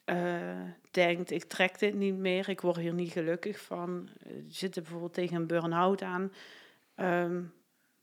[0.05, 0.61] uh,
[0.91, 4.81] denkt, ik trek dit niet meer, ik word hier niet gelukkig van, uh, zit er
[4.81, 6.31] bijvoorbeeld tegen een burn-out aan,
[6.95, 7.53] um,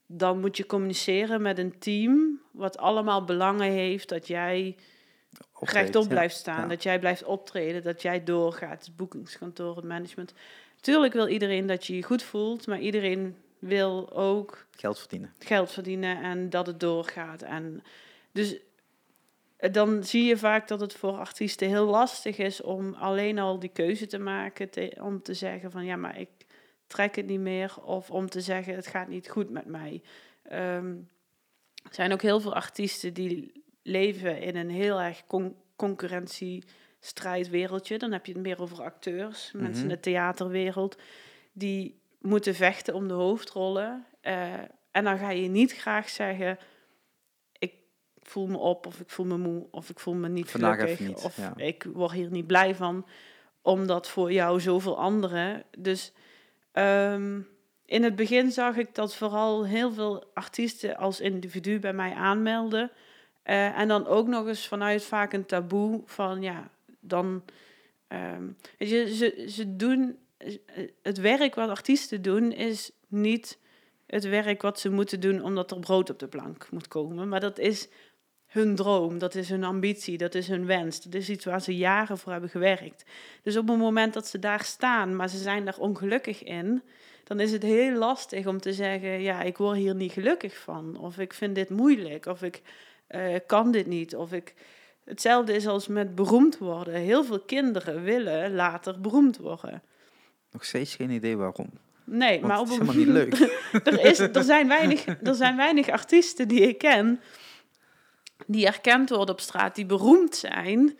[0.06, 4.76] dan moet je communiceren met een team wat allemaal belangen heeft dat jij
[5.52, 6.66] Optreedt, rechtop blijft staan, Ja.
[6.66, 10.34] dat jij blijft optreden, dat jij doorgaat, het boekingskantoor, het management.
[10.80, 15.32] Tuurlijk wil iedereen dat je je goed voelt, maar iedereen wil ook Geld verdienen.
[15.38, 17.42] geld verdienen en dat het doorgaat.
[17.42, 17.82] En
[18.32, 18.60] dus eh,
[19.72, 23.70] dan zie je vaak dat het voor artiesten heel lastig is om alleen al die
[23.72, 24.70] keuze te maken.
[24.70, 26.28] te- om te zeggen van ja, maar ik
[26.86, 27.74] trek het niet meer.
[27.82, 30.02] Of om te zeggen het gaat niet goed met mij.
[30.42, 30.94] Ehm,
[31.84, 37.98] er zijn ook heel veel artiesten die leven in een heel erg con concurrentiestrijdwereldje.
[37.98, 39.94] Dan heb je het meer over acteurs, mensen in Mhm.
[39.94, 40.96] de theaterwereld.
[41.52, 44.06] Die moeten vechten om de hoofdrollen.
[44.20, 44.52] Eh,
[44.90, 46.58] en dan ga je niet graag zeggen:
[48.30, 51.06] voel me op, of ik voel me moe, of ik voel me niet Vandaag gelukkig,
[51.06, 51.52] niet, of ja.
[51.56, 53.06] ik word hier niet blij van,
[53.62, 55.64] omdat voor jou zoveel anderen.
[55.78, 56.12] Dus
[56.72, 57.40] ehm,
[57.84, 62.90] in het begin zag ik dat vooral heel veel artiesten als individu bij mij aanmelden.
[63.42, 67.42] Eh, en dan ook nog eens vanuit vaak een taboe van ja, dan.
[68.08, 70.18] ehm, je, ze, ze doen.
[71.02, 73.58] Het werk wat artiesten doen is niet
[74.10, 77.28] het werk wat ze moeten doen omdat er brood op de plank moet komen.
[77.28, 77.88] Maar dat is
[78.50, 81.02] hun droom, dat is hun ambitie, dat is hun wens.
[81.02, 83.04] Dat is iets waar ze jaren voor hebben gewerkt.
[83.42, 86.82] Dus op het moment dat ze daar staan, maar ze zijn daar ongelukkig in,
[87.24, 90.96] dan is het heel lastig om te zeggen: ja, ik word hier niet gelukkig van,
[90.98, 92.62] of ik vind dit moeilijk, of ik
[93.06, 94.54] eh, kan dit niet, of ik.
[95.04, 96.94] Hetzelfde is als met beroemd worden.
[96.94, 99.82] Heel veel kinderen willen later beroemd worden.
[100.50, 101.70] Nog steeds geen idee waarom.
[102.04, 103.58] Nee, Want maar op het is helemaal niet leuk.
[103.86, 107.20] er, is, er, zijn weinig, er zijn weinig artiesten die ik ken
[108.46, 110.98] die erkend worden op straat, die beroemd zijn,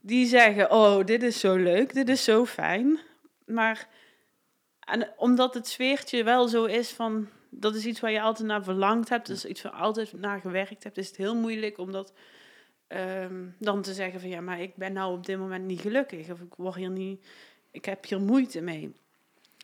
[0.00, 2.98] die zeggen: Oh, dit is zo leuk, dit is zo fijn.
[3.44, 3.88] Maar
[4.80, 8.64] en omdat het sfeertje wel zo is van dat is iets waar je altijd naar
[8.64, 11.92] verlangd hebt, dus iets waar je altijd naar gewerkt hebt, is het heel moeilijk om
[11.92, 12.12] dat
[12.86, 16.30] ehm, dan te zeggen: van ja, maar ik ben nou op dit moment niet gelukkig
[16.30, 17.26] of ik word hier niet,
[17.70, 18.92] ik heb hier moeite mee.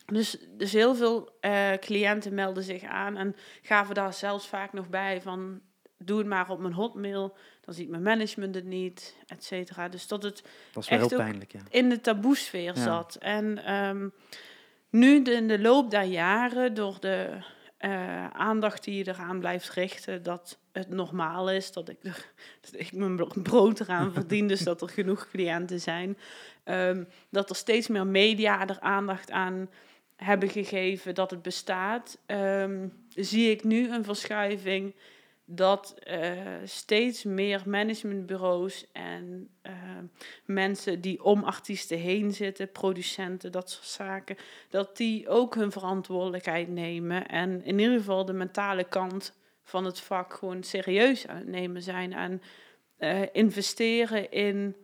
[0.06, 4.88] Dus, dus heel veel eh, cliënten melden zich aan en gaven daar zelfs vaak nog
[4.88, 5.60] bij van
[6.06, 9.88] doe het maar op mijn hotmail, dan ziet mijn management het niet, et cetera.
[9.88, 11.60] Dus dat het Dat Echt heel pijnlijk, ja.
[11.70, 12.82] in de taboesfeer Ja.
[12.82, 13.14] zat.
[13.20, 14.08] En ehm,
[14.90, 17.28] nu de, in de loop der jaren, door de
[17.76, 22.26] eh, aandacht die je eraan blijft richten, dat het normaal is, dat ik, er,
[22.70, 26.18] dat ik mijn bro- brood eraan verdien, dus dat er genoeg cliënten zijn,
[26.64, 29.70] ehm, dat er steeds meer media er aandacht aan
[30.16, 34.94] hebben gegeven dat het bestaat, ehm, zie ik nu een verschuiving
[35.54, 36.30] dat eh,
[36.64, 39.72] steeds meer managementbureaus en eh,
[40.44, 44.36] mensen die om artiesten heen zitten, producenten, dat soort zaken,
[44.70, 50.00] dat die ook hun verantwoordelijkheid nemen en in ieder geval de mentale kant van het
[50.00, 52.42] vak gewoon serieus aan het nemen zijn en
[52.96, 54.76] eh, investeren in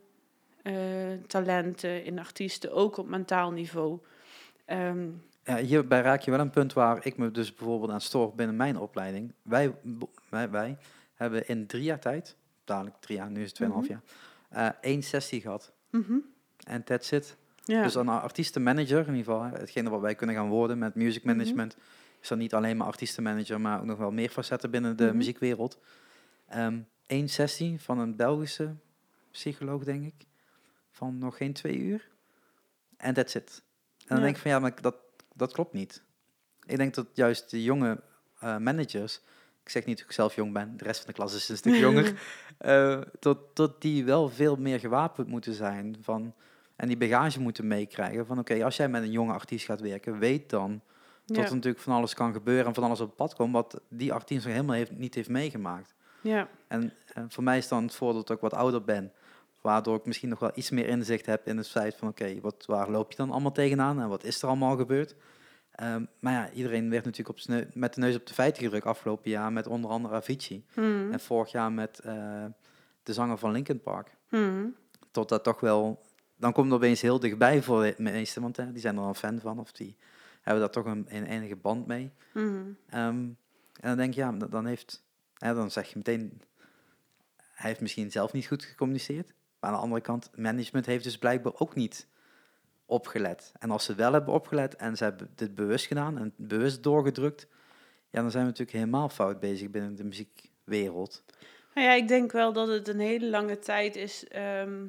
[1.27, 3.99] talenten, in artiesten, ook op mentaal niveau.
[4.65, 5.09] Ehm,
[5.49, 8.57] Ja, hierbij raak je wel een punt waar ik me dus bijvoorbeeld aan stoor binnen
[8.57, 9.33] mijn opleiding.
[9.43, 9.75] Wij,
[10.31, 10.77] wij, wij
[11.15, 13.93] hebben in drie jaar tijd, dadelijk drie jaar, nu is het tweeënhalf Mhm.
[13.93, 14.03] jaar,
[14.49, 15.73] eh, één sessie gehad.
[15.91, 16.15] mhm,
[16.67, 17.37] En that's it.
[17.65, 17.83] ja.
[17.83, 21.25] Dus een artiestenmanager, in ieder geval, hè, hetgene wat wij kunnen gaan worden met music
[21.25, 21.37] Mhm.
[21.37, 21.77] management,
[22.21, 25.17] is dan niet alleen maar artiestenmanager, maar ook nog wel meer facetten binnen de Mhm.
[25.17, 25.79] muziekwereld.
[26.49, 28.75] Ehm, één sessie van een Belgische
[29.31, 30.27] psycholoog, denk ik.
[30.91, 32.09] Van nog geen twee uur.
[32.97, 33.63] En that's it.
[33.99, 34.23] En dan Ja.
[34.23, 34.95] denk ik van ja, maar dat,
[35.39, 36.03] dat klopt niet.
[36.67, 38.01] Ik denk dat juist de jonge
[38.39, 39.21] eh, managers,
[39.63, 41.57] ik zeg niet dat ik zelf jong ben, de rest van de klas is een
[41.57, 42.21] stuk jonger,
[42.59, 46.35] eh, tot, tot die wel veel meer gewapend moeten zijn van,
[46.77, 50.19] en die bagage moeten meekrijgen van oké, als jij met een jonge artiest gaat werken,
[50.19, 50.81] weet dan
[51.25, 51.45] dat Ja.
[51.45, 54.13] er natuurlijk van alles kan gebeuren en van alles op het pad komt wat die
[54.13, 55.95] artiest nog helemaal heeft, niet heeft meegemaakt.
[56.21, 56.49] Ja.
[56.69, 59.13] En eh, voor mij is dan het voordeel dat ik wat ouder ben,
[59.61, 62.65] waardoor ik misschien nog wel iets meer inzicht heb in het feit van oké, wat
[62.67, 65.15] waar loop je dan allemaal tegenaan en wat is er allemaal gebeurd?
[65.71, 69.31] Ehm, maar ja, iedereen werd natuurlijk op met de neus op de feiten gedrukt afgelopen
[69.31, 70.65] jaar met onder andere Avicii.
[70.73, 71.13] Hmm.
[71.13, 72.45] En vorig jaar met eh,
[73.03, 74.17] de zanger van Linkin Park.
[74.29, 74.75] Hmm.
[75.11, 76.03] Tot dat toch wel,
[76.37, 79.15] dan komt het opeens heel dichtbij voor de meesten, want hè, die zijn er al
[79.15, 79.97] fan van of die
[80.43, 82.11] hebben daar toch een, een enige band mee.
[82.33, 82.77] Hmm.
[82.89, 83.07] Ehm,
[83.81, 86.43] en dan denk je, ja, dan- dan heeft, hè, dan zeg je meteen,
[87.37, 89.33] hij heeft misschien zelf niet goed gecommuniceerd.
[89.61, 92.07] Maar aan de andere kant, management heeft dus blijkbaar ook niet
[92.87, 93.53] opgelet.
[93.59, 97.47] En als ze wel hebben opgelet en ze hebben dit bewust gedaan en bewust doorgedrukt,
[98.11, 101.25] ja, dan zijn we natuurlijk helemaal fout bezig binnen de muziekwereld.
[101.75, 104.87] Nou ja, ik denk wel dat het een hele lange tijd is, ehm,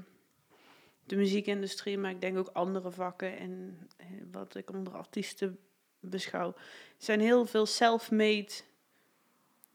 [1.03, 3.79] de muziekindustrie, maar ik denk ook andere vakken en
[4.31, 5.59] wat ik onder artiesten
[5.99, 6.53] beschouw,
[6.97, 8.51] zijn heel veel self-made,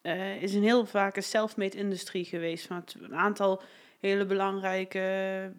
[0.00, 2.66] eh, is een heel vaak een self-made industrie geweest.
[2.66, 3.62] Van het- een aantal
[4.08, 5.52] hele belangrijke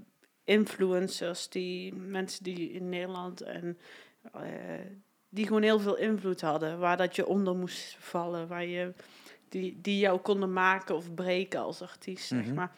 [0.43, 3.77] influencers, die mensen die in Nederland en
[4.33, 4.41] eh,
[5.29, 8.93] die gewoon heel veel invloed hadden, waar dat je onder moest vallen, waar je
[9.49, 12.53] die, die jou konden maken of breken als artiest, zeg Mhm.
[12.53, 12.71] maar.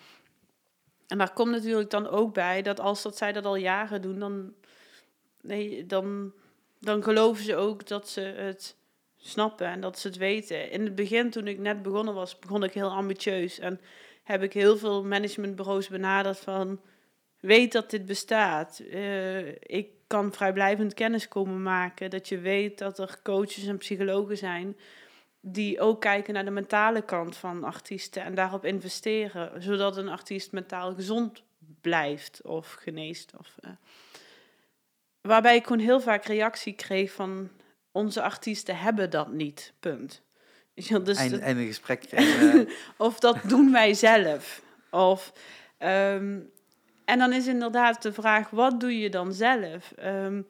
[1.08, 4.20] En daar komt natuurlijk dan ook bij dat als dat zij dat al jaren doen,
[4.20, 4.54] dan,
[5.42, 6.34] nee, dan,
[6.80, 8.76] dan geloven ze ook dat ze het
[9.18, 10.72] snappen en dat ze het weten.
[10.72, 13.80] In het begin, toen ik net begonnen was, begon ik heel ambitieus en
[14.28, 16.80] heb ik heel veel managementbureaus benaderd van,
[17.40, 18.80] weet dat dit bestaat.
[18.80, 24.38] Eh, ik kan vrijblijvend kennis komen maken, dat je weet dat er coaches en psychologen
[24.38, 24.78] zijn
[25.40, 30.52] die ook kijken naar de mentale kant van artiesten en daarop investeren, zodat een artiest
[30.52, 31.44] mentaal gezond
[31.82, 33.34] blijft of geneest.
[33.38, 33.72] Of, eh.
[35.22, 37.50] Waarbij ik gewoon heel vaak reactie kreeg van
[37.92, 40.22] onze artiesten hebben dat niet, punt.
[40.90, 42.04] Wel, Dus Einde, dat- einde gesprek.
[42.12, 42.26] En,
[42.68, 44.62] eh, of dat doen wij zelf.
[44.92, 45.34] Of,
[45.78, 46.40] ehm,
[47.06, 49.92] en dan is inderdaad de vraag, wat doe je dan zelf?
[49.96, 50.42] Ehm,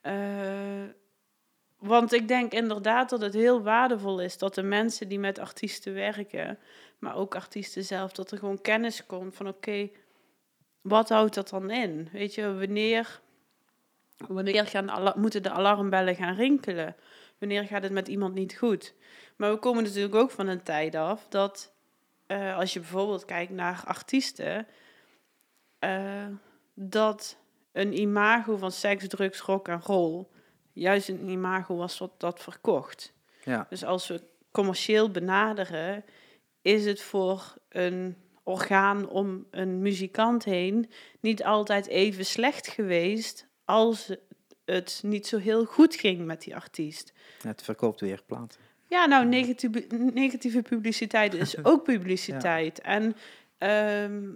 [0.00, 0.82] eh,
[1.78, 5.94] want ik denk inderdaad dat het heel waardevol is dat de mensen die met artiesten
[5.94, 6.58] werken,
[6.98, 9.88] maar ook artiesten zelf, dat er gewoon kennis komt van oké,
[10.80, 12.08] wat houdt dat dan in?
[12.12, 13.20] Weet je, wanneer,
[14.16, 16.96] wanneer gaan moeten de alarmbellen gaan rinkelen?
[17.40, 18.94] Wanneer gaat het met iemand niet goed?
[19.36, 21.72] Maar we komen natuurlijk ook van een tijd af dat
[22.26, 24.66] eh, als je bijvoorbeeld kijkt naar artiesten,
[25.78, 26.26] eh,
[26.74, 27.36] dat
[27.72, 30.26] een imago van seks, drugs, rock en roll
[30.72, 33.12] juist een imago was wat dat verkocht.
[33.44, 33.66] ja.
[33.68, 36.04] Dus als we commercieel benaderen,
[36.62, 44.14] is het voor een orgaan om een muzikant heen niet altijd even slecht geweest als
[44.72, 47.12] het niet zo heel goed ging met die artiest.
[47.42, 48.60] Het verkoopt weer platen.
[48.86, 52.80] Ja, nou, negatieve, negatieve publiciteit is ook publiciteit.
[52.80, 53.16] En
[53.58, 54.28] ehm,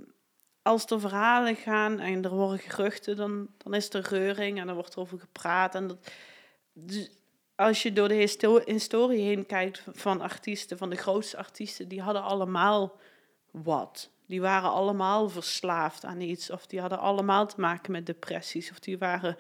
[0.63, 4.75] als er verhalen gaan en er worden geruchten, dan, dan is er reuring en er
[4.75, 5.75] wordt over gepraat.
[5.75, 6.11] En dat,
[6.73, 7.11] dus
[7.55, 12.03] als je door de histo- historie heen kijkt van artiesten, van de grootste artiesten, die
[12.03, 12.97] hadden allemaal
[13.51, 14.11] wat.
[14.27, 18.79] Die waren allemaal verslaafd aan iets, of die hadden allemaal te maken met depressies, of
[18.79, 19.37] die waren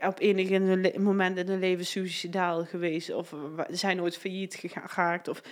[0.00, 3.34] op enig in hun le- moment in hun leven suicidaal geweest, of
[3.68, 5.42] zijn nooit failliet geraakt, of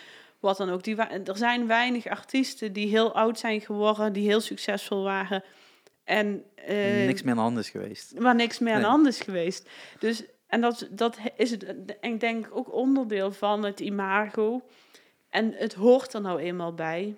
[0.40, 0.82] wat dan ook.
[0.84, 5.44] Die er zijn weinig artiesten die heel oud zijn geworden, die heel succesvol waren.
[6.04, 8.12] En eh, Niks meer aan de hand is geweest.
[8.18, 9.68] waar niks meer aan hand is geweest.
[9.98, 14.62] Dus, en dat, dat is het, en ik denk ook onderdeel van het imago.
[15.30, 17.16] En het hoort er nou eenmaal bij.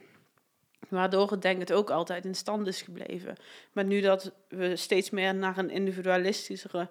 [0.88, 3.34] Waardoor het denk ik het ook altijd in stand is gebleven.
[3.72, 6.88] Maar nu dat we steeds meer naar een individualistischere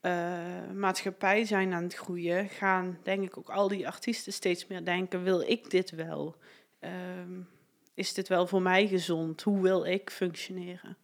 [0.00, 0.38] eh,
[0.74, 5.22] maatschappij zijn aan het groeien, gaan denk ik ook al die artiesten steeds meer denken:
[5.22, 6.36] wil ik dit wel?
[6.78, 7.40] Ehm,
[7.94, 9.42] is dit wel voor mij gezond?
[9.42, 10.96] Hoe wil ik functioneren?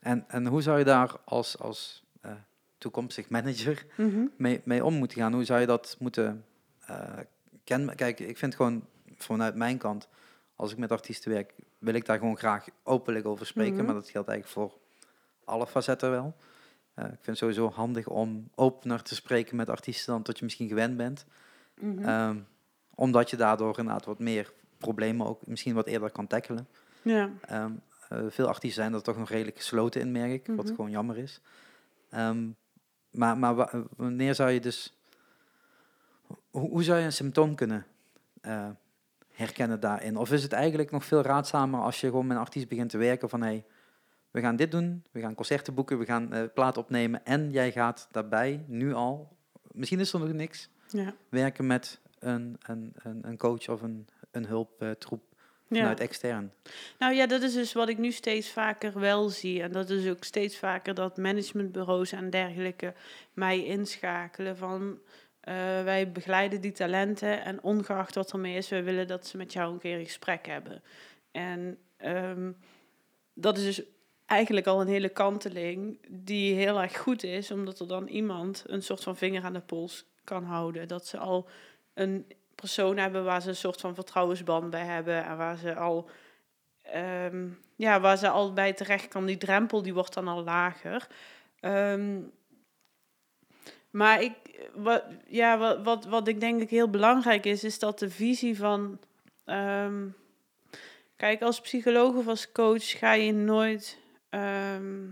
[0.00, 2.32] En, en hoe zou je daar als, als eh,
[2.78, 4.26] toekomstig manager Mhm.
[4.36, 5.32] mee, mee om moeten gaan?
[5.32, 6.44] Hoe zou je dat moeten
[6.86, 7.18] eh
[7.64, 7.96] kennen?
[7.96, 8.86] Kijk, ik vind gewoon
[9.16, 10.08] vanuit mijn kant,
[10.56, 13.74] als ik met artiesten werk, wil ik daar gewoon graag openlijk over spreken.
[13.76, 13.84] Mhm.
[13.84, 14.78] Maar dat geldt eigenlijk voor
[15.44, 16.34] alle facetten wel.
[16.94, 20.44] Eh, ik vind het sowieso handig om opener te spreken met artiesten dan tot je
[20.44, 21.24] misschien gewend bent.
[21.80, 22.04] Mhm.
[22.04, 22.38] Ehm,
[22.94, 26.68] omdat je daardoor inderdaad wat meer problemen ook misschien wat eerder kan tackelen.
[27.02, 27.30] Ja.
[27.40, 27.72] Ehm,
[28.08, 30.74] eh, veel artiesten zijn er toch nog redelijk gesloten in, merk ik, wat Mhm.
[30.74, 31.40] gewoon jammer is.
[32.10, 32.48] Ehm,
[33.10, 34.98] maar maar wa- wanneer zou je dus...
[36.50, 37.86] Hoe, hoe zou je een symptoom kunnen
[38.40, 38.68] eh,
[39.34, 40.16] herkennen daarin?
[40.16, 42.98] Of is het eigenlijk nog veel raadzamer als je gewoon met een artiest begint te
[42.98, 43.42] werken van...
[43.42, 43.64] Hey,
[44.30, 47.72] we gaan dit doen, we gaan concerten boeken, we gaan eh plaat opnemen en jij
[47.72, 49.36] gaat daarbij nu al,
[49.72, 51.14] misschien is er nog niks, Ja.
[51.28, 55.22] werken met een, een, een, een coach of een, een hulptroep
[55.68, 56.52] vanuit extern.
[56.98, 59.62] Nou ja, dat is dus wat ik nu steeds vaker wel zie.
[59.62, 62.94] En dat is ook steeds vaker dat managementbureaus en dergelijke
[63.32, 64.98] mij inschakelen van...
[65.44, 69.52] eh, wij begeleiden die talenten en ongeacht wat ermee is, wij willen dat ze met
[69.52, 70.82] jou een keer een gesprek hebben.
[71.30, 72.52] En ehm,
[73.34, 73.82] dat is dus
[74.26, 78.82] eigenlijk al een hele kanteling die heel erg goed is, omdat er dan iemand een
[78.82, 80.88] soort van vinger aan de pols kan houden.
[80.88, 81.48] Dat ze al
[81.94, 86.08] een persoon hebben waar ze een soort van vertrouwensband bij hebben en waar ze al,
[86.82, 89.26] ehm, ja, waar ze al bij terecht kan.
[89.26, 91.06] Die drempel die wordt dan al lager.
[91.60, 92.20] Ehm,
[93.94, 94.32] maar ik,
[94.74, 98.56] wat, ja, wat, wat, wat ik denk ik heel belangrijk is, is dat de visie
[98.56, 98.98] van.
[99.44, 100.08] ehm,
[101.16, 103.98] kijk, als psycholoog of als coach ga je nooit.
[104.30, 105.06] ehm,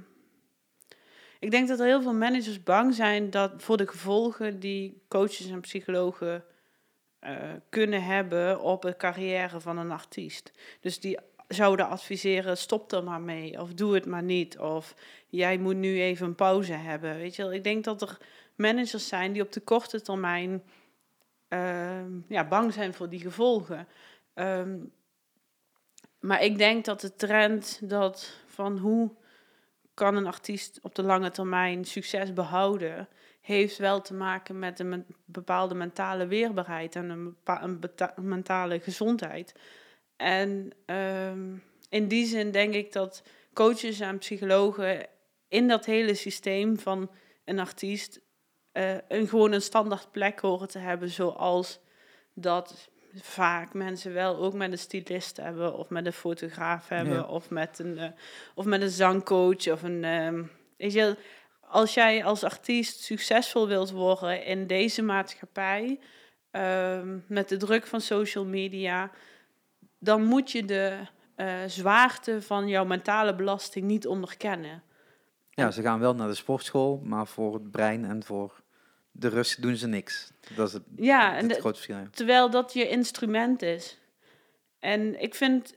[1.39, 5.51] ik denk dat er heel veel managers bang zijn dat voor de gevolgen die coaches
[5.51, 6.45] en psychologen
[7.19, 10.53] eh, kunnen hebben op de carrière van een artiest.
[10.81, 11.19] Dus die
[11.49, 14.95] zouden adviseren: stop er maar mee, of doe het maar niet, of
[15.29, 17.17] jij moet nu even een pauze hebben.
[17.17, 18.19] Weet je wel, ik denk dat er
[18.63, 20.63] managers zijn die op de korte termijn
[21.49, 23.89] ehm, ja, bang zijn voor die gevolgen.
[24.35, 24.79] Ehm,
[26.21, 29.11] maar ik denk dat de trend dat van hoe
[29.95, 33.09] kan een artiest op de lange termijn succes behouden,
[33.41, 39.55] heeft wel te maken met een bepaalde mentale weerbaarheid en een, een mentale gezondheid.
[40.17, 41.57] En ehm,
[41.89, 43.23] in die zin denk ik dat
[43.53, 45.07] coaches en psychologen
[45.49, 47.11] in dat hele systeem van
[47.45, 48.21] een artiest
[48.73, 51.81] eh, een, gewoon een standaard plek horen te hebben, zoals
[52.35, 57.23] dat vaak mensen wel ook met een stylist hebben, of met een fotograaf hebben, Ja.
[57.25, 58.11] of, met een, eh,
[58.55, 59.69] of met een zangcoach.
[59.69, 60.43] Of een, ehm,
[60.77, 61.17] weet je,
[61.61, 65.99] als jij als artiest succesvol wilt worden in deze maatschappij,
[66.51, 69.11] ehm, met de druk van social media,
[69.99, 70.99] dan moet je de
[71.37, 74.83] eh, zwaarte van jouw mentale belasting niet onderkennen.
[75.51, 78.62] Ja, ze gaan wel naar de sportschool, maar voor het brein en voor
[79.13, 80.31] de rust doen ze niks.
[80.55, 81.97] Dat is het, Ja, het grote verschil.
[81.97, 82.09] ja.
[82.11, 83.99] Terwijl dat je instrument is.
[84.79, 85.77] En ik vind,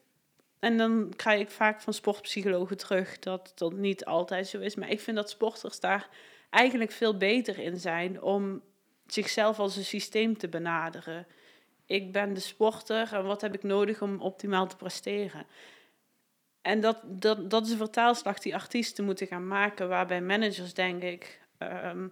[0.59, 4.75] en dan krijg ik vaak van sportpsychologen terug dat dat niet altijd zo is.
[4.75, 6.09] Maar ik vind dat sporters daar
[6.49, 8.61] eigenlijk veel beter in zijn om
[9.07, 11.27] zichzelf als een systeem te benaderen.
[11.85, 15.45] Ik ben de sporter en wat heb ik nodig om optimaal te presteren?
[16.61, 21.03] En dat, dat, dat is een vertaalslag die artiesten moeten gaan maken, waarbij managers, denk
[21.03, 22.07] ik, ehm,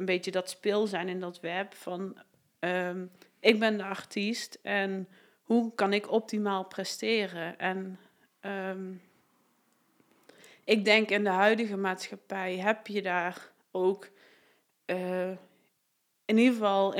[0.00, 2.16] een beetje dat speel zijn in dat web van
[2.58, 3.04] ehm,
[3.40, 5.08] ik ben de artiest en
[5.42, 7.58] hoe kan ik optimaal presteren?
[7.58, 7.98] En
[8.40, 8.92] ehm,
[10.64, 14.08] ik denk in de huidige maatschappij heb je daar ook
[14.84, 15.30] eh,
[16.24, 16.94] in ieder geval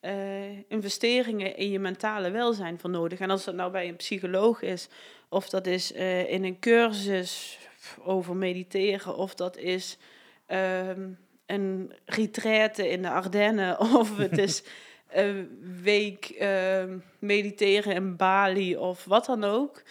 [0.00, 3.18] eh, investeringen in je mentale welzijn voor nodig.
[3.18, 4.88] En als dat nou bij een psycholoog is,
[5.28, 7.58] of dat is eh, in een cursus
[7.98, 9.98] over mediteren, of dat is
[10.46, 11.10] ehm,
[11.52, 14.62] een retraite in de Ardennen, of het is
[15.08, 19.82] een week ehm, mediteren in Bali, of wat dan ook.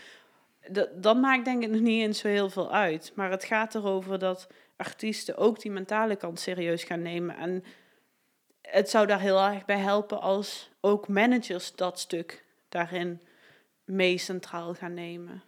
[0.70, 3.12] Dat, dat maakt denk ik nog niet eens zo heel veel uit.
[3.16, 7.36] Maar het gaat erover dat artiesten ook die mentale kant serieus gaan nemen.
[7.38, 7.64] En
[8.62, 13.20] het zou daar heel erg bij helpen als ook managers dat stuk daarin
[13.84, 15.42] mee centraal gaan nemen.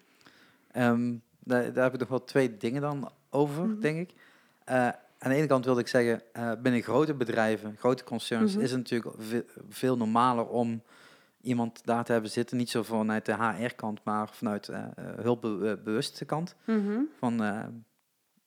[0.72, 3.80] Ehm, daar, daar heb ik nog wel twee dingen dan over, Mhm.
[3.80, 4.18] denk ik.
[4.64, 4.90] Eh,
[5.24, 8.64] aan de ene kant wilde ik zeggen, eh, binnen grote bedrijven, grote concerns, Mhm.
[8.64, 10.82] is het natuurlijk ve- veel normaler om
[11.42, 12.58] iemand daar te hebben zitten.
[12.58, 14.90] Niet zo vanuit de HR-kant, maar vanuit eh, eh,
[15.22, 16.56] hulpbewuste kant.
[17.20, 17.64] Van, eh,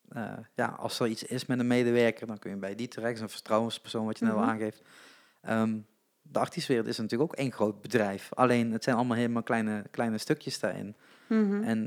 [0.09, 3.21] eh, ja, als er iets is met een medewerker, dan kun je bij die terecht.
[3.21, 4.49] Een vertrouwenspersoon wat je net al Mhm.
[4.51, 4.83] aangeeft.
[5.41, 5.79] Ehm,
[6.23, 8.35] de artiestwereld is natuurlijk ook één groot bedrijf.
[8.35, 10.97] Alleen, het zijn allemaal helemaal kleine, kleine stukjes daarin.
[11.29, 11.63] Mhm.
[11.63, 11.83] En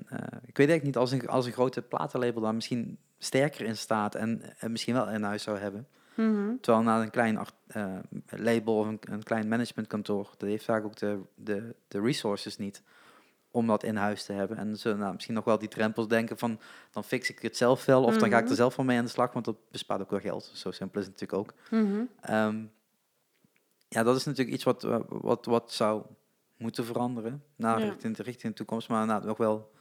[0.46, 4.16] ik weet eigenlijk niet, als een, als een grote platenlabel daar misschien sterker in staat
[4.16, 5.88] en, en misschien wel in huis zou hebben.
[6.16, 6.56] Mhm.
[6.62, 7.98] Terwijl na een klein eh,
[8.30, 12.84] label of een, een klein managementkantoor, dat heeft vaak ook de, de, de resources niet
[13.52, 14.58] om dat in huis te hebben.
[14.58, 16.60] En ze nou, misschien nog wel die drempels denken van,
[16.92, 18.50] dan fix ik het zelf wel, of dan ga ik Mhm.
[18.52, 20.52] er zelf van mee aan de slag, want dat bespaart ook wel geld.
[20.54, 21.54] Zo simpel is het natuurlijk ook.
[21.82, 22.02] Mhm.
[22.22, 22.64] Ehm,
[23.88, 26.04] ja, dat is natuurlijk iets wat, wat, wat zou
[26.58, 27.44] moeten veranderen.
[27.56, 27.86] Naar Ja.
[27.86, 29.72] richting, richting de toekomst, maar nou, nog wel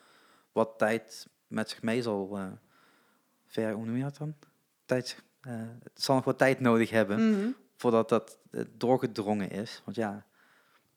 [0.53, 2.47] wat tijd met zich mee zal eh,
[3.49, 4.34] ver, hoe noem je dat dan?
[4.84, 7.49] Tijd, eh, het zal nog wat tijd nodig hebben Mhm.
[7.76, 9.82] voordat dat eh, doorgedrongen is.
[9.84, 10.26] Want ja,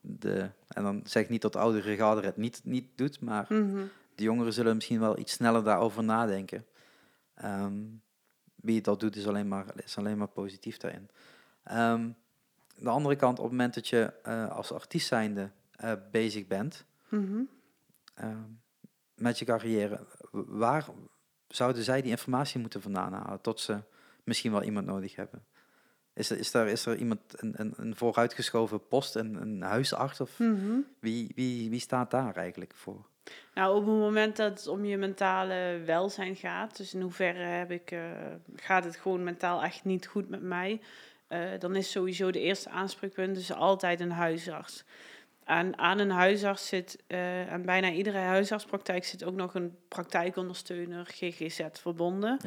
[0.01, 3.45] de, en dan zeg ik niet dat de oudere garde het niet, niet doet, maar
[3.49, 3.83] Mhm.
[4.15, 6.65] de jongeren zullen misschien wel iets sneller daarover nadenken.
[7.33, 7.83] Ehm,
[8.55, 11.09] wie het al doet, is alleen maar, is alleen maar positief daarin.
[11.63, 12.09] Ehm,
[12.75, 15.49] de andere kant, op het moment dat je eh, als artiest zijnde
[16.11, 17.41] bezig bent Mhm.
[18.13, 18.37] ehm,
[19.15, 20.87] met je carrière, waar
[21.55, 23.77] zouden zij die informatie moeten vandaan halen tot ze
[24.23, 25.43] misschien wel iemand nodig hebben?
[26.13, 30.21] Is er, is er, is er iemand, een, een, een vooruitgeschoven post, een, een huisarts
[30.21, 30.71] of Mhm.
[30.99, 33.05] wie, wie, wie staat daar eigenlijk voor?
[33.53, 37.71] Nou, op het moment dat het om je mentale welzijn gaat, dus in hoeverre heb
[37.71, 37.99] ik, eh,
[38.55, 40.81] gaat het gewoon mentaal echt niet goed met mij,
[41.27, 44.83] eh, dan is sowieso de eerste aanspreekpunt dus altijd een huisarts.
[45.43, 51.61] Aan een huisarts zit, eh aan bijna iedere huisartspraktijk zit ook nog een praktijkondersteuner, GGZ,
[51.71, 52.39] verbonden.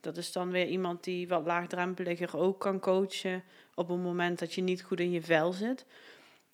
[0.00, 3.42] Dat is dan weer iemand die wat laagdrempeliger ook kan coachen
[3.74, 5.86] op het moment dat je niet goed in je vel zit.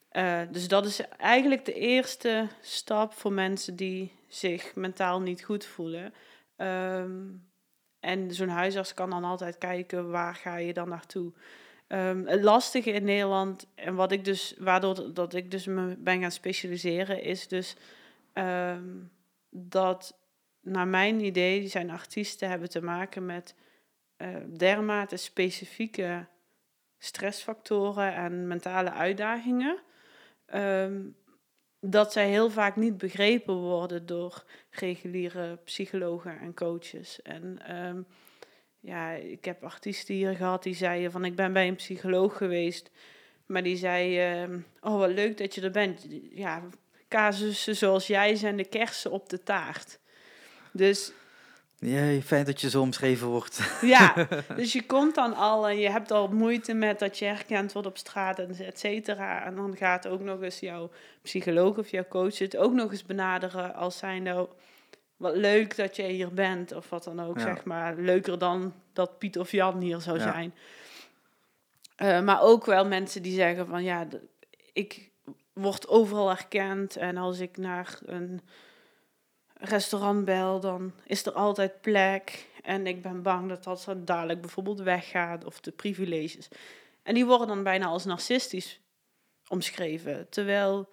[0.08, 5.64] Eh, dus dat is eigenlijk de eerste stap voor mensen die zich mentaal niet goed
[5.64, 6.14] voelen.
[6.56, 7.20] Ehm,
[8.00, 11.32] en zo'n huisarts kan dan altijd kijken waar ga je dan naartoe.
[11.88, 16.20] Ehm, het lastige in Nederland en wat ik dus, waardoor dat ik dus me ben
[16.20, 17.76] gaan specialiseren, is dus
[18.32, 18.84] ehm,
[19.50, 20.18] dat
[20.60, 23.54] naar mijn idee zijn artiesten hebben te maken met
[24.16, 26.26] eh, dermate specifieke
[26.98, 29.78] stressfactoren en mentale uitdagingen.
[30.46, 31.00] ehm,
[31.80, 37.22] dat zij heel vaak niet begrepen worden door reguliere psychologen en coaches.
[37.22, 37.58] En
[38.80, 42.90] ja, ik heb artiesten hier gehad die zeiden van ik ben bij een psycholoog geweest.
[43.46, 46.06] Maar die zei, ehm, oh wat leuk dat je er bent.
[46.30, 46.62] Ja,
[47.08, 49.98] casussen zoals jij zijn de kersen op de taart.
[50.72, 51.12] Dus
[51.80, 53.60] Jee, fijn dat je zo omschreven wordt.
[53.80, 57.72] ja, dus je komt dan al en je hebt al moeite met dat je herkend
[57.72, 59.44] wordt op straat en et cetera.
[59.44, 60.90] En dan gaat ook nog eens jouw
[61.22, 64.48] psycholoog of jouw coach het ook nog eens benaderen als zijn nou
[65.18, 67.42] wat leuk dat je hier bent of wat dan ook, Ja.
[67.44, 67.96] zeg maar.
[67.96, 70.32] Leuker dan dat Piet of Jan hier zou Ja.
[70.32, 70.54] zijn.
[71.96, 74.06] Eh, maar ook wel mensen die zeggen van ja,
[74.72, 75.10] ik
[75.52, 78.40] word overal herkend en als ik naar een
[79.54, 82.46] restaurant bel, dan is er altijd plek.
[82.62, 86.48] En ik ben bang dat dat zo dadelijk bijvoorbeeld weggaat of de privileges.
[87.02, 88.80] En die worden dan bijna als narcistisch
[89.48, 90.26] omschreven.
[90.30, 90.88] Terwijl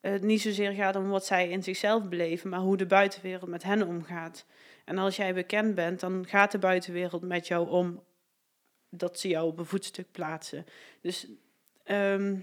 [0.00, 3.62] het niet zozeer gaat om wat zij in zichzelf beleven, maar hoe de buitenwereld met
[3.62, 4.44] hen omgaat.
[4.84, 8.02] En als jij bekend bent, dan gaat de buitenwereld met jou om
[8.90, 10.66] dat ze jou op een voetstuk plaatsen.
[11.00, 11.26] Dus
[11.84, 12.36] ehm,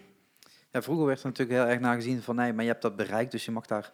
[0.71, 2.95] Ja, vroeger werd er natuurlijk heel erg naar gezien van nee, maar je hebt dat
[2.95, 3.91] bereikt, dus je mag daar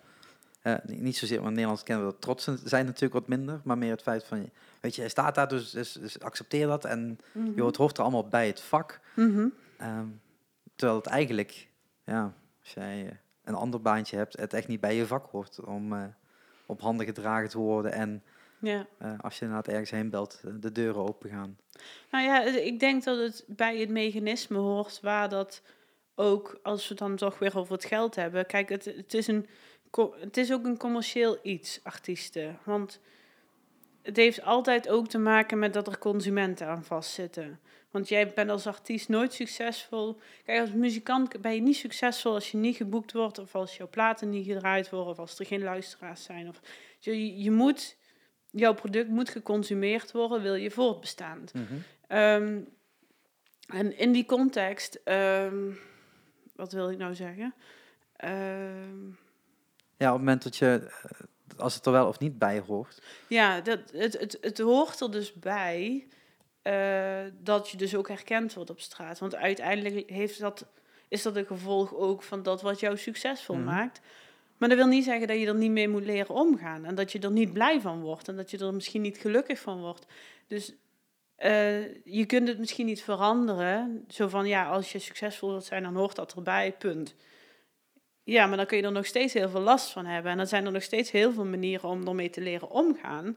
[0.61, 3.77] eh, niet zozeer, want in Nederland kennen we dat trots zijn natuurlijk wat minder, maar
[3.77, 4.49] meer het feit van,
[4.81, 7.19] weet je, hij staat daar, dus, dus, dus accepteer dat en
[7.55, 8.99] joh, het hoort er allemaal bij het vak.
[9.15, 9.47] mhm.
[9.77, 10.05] Ehm,
[10.75, 11.67] terwijl het eigenlijk,
[12.05, 15.59] ja, als jij eh, een ander baantje hebt, het echt niet bij je vak hoort
[15.59, 16.03] om eh,
[16.65, 18.23] op handen gedragen te worden en
[18.59, 18.87] ja.
[18.97, 21.57] eh, als je inderdaad ergens heen belt, eh, de deuren open gaan.
[22.11, 25.61] Nou ja, ik denk dat het bij het mechanisme hoort waar dat
[26.15, 28.45] ook, als we dan toch weer over het geld hebben.
[28.45, 29.47] Kijk, het, het, is, een,
[30.19, 32.59] het is ook een commercieel iets, artiesten.
[32.63, 32.99] Want
[34.01, 37.59] het heeft altijd ook te maken met dat er consumenten aan vastzitten.
[37.91, 40.19] Want jij bent als artiest nooit succesvol.
[40.45, 43.87] Kijk, als muzikant ben je niet succesvol als je niet geboekt wordt, of als jouw
[43.89, 46.47] platen niet gedraaid worden, of als er geen luisteraars zijn.
[46.47, 46.61] Of,
[46.99, 47.97] je, je moet,
[48.49, 51.43] jouw product moet geconsumeerd worden, wil je voortbestaan.
[52.07, 52.59] Ehm,
[53.67, 55.71] en in die context, ehm,
[56.55, 57.53] wat wil ik nou zeggen?
[58.15, 59.09] Ehm,
[59.97, 63.01] Ja, op het moment dat je, eh, als het er wel of niet bij hoort,
[63.27, 66.07] ja, dat, het, het, het hoort er dus bij
[66.61, 69.19] eh, dat je dus ook herkend wordt op straat.
[69.19, 70.65] Want uiteindelijk heeft dat,
[71.07, 73.65] is dat een gevolg ook van dat wat jou succesvol Mhm.
[73.65, 74.01] maakt.
[74.57, 76.85] Maar dat wil niet zeggen dat je er niet mee moet leren omgaan.
[76.85, 78.27] En dat je er niet blij van wordt.
[78.27, 80.05] En dat je er misschien niet gelukkig van wordt.
[80.47, 80.73] Dus
[81.35, 84.05] eh, je kunt het misschien niet veranderen.
[84.07, 87.15] Zo van, ja, als je succesvol wilt zijn, dan hoort dat erbij, punt.
[88.23, 90.31] Ja, maar dan kun je er nog steeds heel veel last van hebben.
[90.31, 93.35] En dan zijn er nog steeds heel veel manieren om ermee te leren omgaan.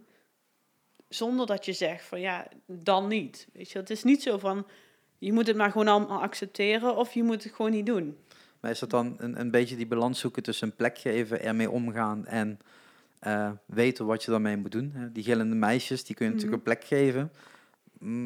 [1.14, 3.48] Zonder dat je zegt van, ja, dan niet.
[3.52, 4.66] Weet je, het is niet zo van,
[5.18, 6.96] je moet het maar gewoon allemaal accepteren...
[6.96, 8.18] of je moet het gewoon niet doen.
[8.60, 11.70] Maar is dat dan een, een beetje die balans zoeken tussen een plek geven, ermee
[11.70, 12.58] omgaan en
[13.18, 15.10] eh, weten wat je daarmee moet doen?
[15.12, 16.70] Die gillende meisjes, die kun je natuurlijk Mhm.
[16.70, 17.32] een plek geven,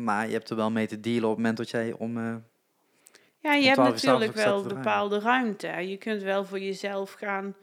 [0.04, 2.16] maar je hebt er wel mee te dealen op het moment dat jij om...
[2.18, 2.34] eh,
[3.40, 5.66] Ja, je Om hebt 12 uur 's avonds natuurlijk wel bepaalde ruimte.
[5.68, 7.54] Je kunt wel voor jezelf gaan.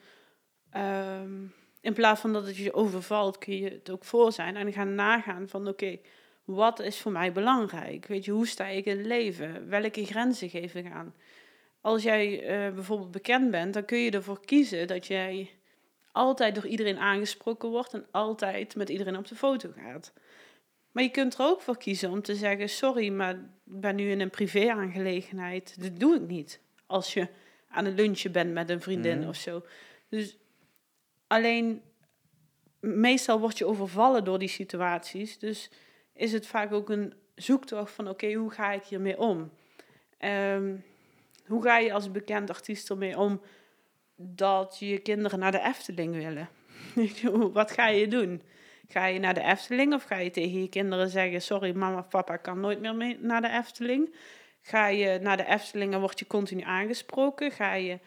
[0.69, 1.31] ehm,
[1.85, 4.55] in plaats van dat het je overvalt, kun je het ook voor zijn.
[4.55, 5.99] En gaan nagaan van oké,
[6.43, 8.05] wat is voor mij belangrijk?
[8.05, 9.69] Weet je, hoe sta ik in het leven?
[9.69, 11.13] Welke grenzen geef ik aan?
[11.81, 15.49] Als jij eh, bijvoorbeeld bekend bent, dan kun je ervoor kiezen dat jij
[16.11, 20.13] altijd door iedereen aangesproken wordt en altijd met iedereen op de foto gaat.
[20.91, 24.09] Maar je kunt er ook voor kiezen om te zeggen: Sorry, maar ik ben nu
[24.11, 25.75] in een privé-aangelegenheid.
[25.81, 26.59] Dit doe ik niet.
[26.85, 27.27] Als je
[27.69, 29.27] aan een lunchje bent met een vriendin Mhm.
[29.27, 29.65] of zo.
[30.09, 30.37] Dus
[31.35, 31.81] alleen,
[32.79, 35.39] meestal word je overvallen door die situaties.
[35.39, 35.69] Dus
[36.13, 39.51] is het vaak ook een zoektocht van: Oké, hoe ga ik hiermee om?
[40.17, 40.75] Ehm,
[41.47, 43.41] hoe ga je als bekend artiest ermee om
[44.15, 46.49] dat je kinderen naar de Efteling willen?
[47.53, 48.41] Wat ga je doen?
[48.87, 52.37] Ga je naar de Efteling of ga je tegen je kinderen zeggen: Sorry, mama papa
[52.37, 54.15] kan nooit meer mee naar de Efteling?
[54.61, 57.51] Ga je naar de Efteling en word je continu aangesproken?
[57.51, 57.99] Ga je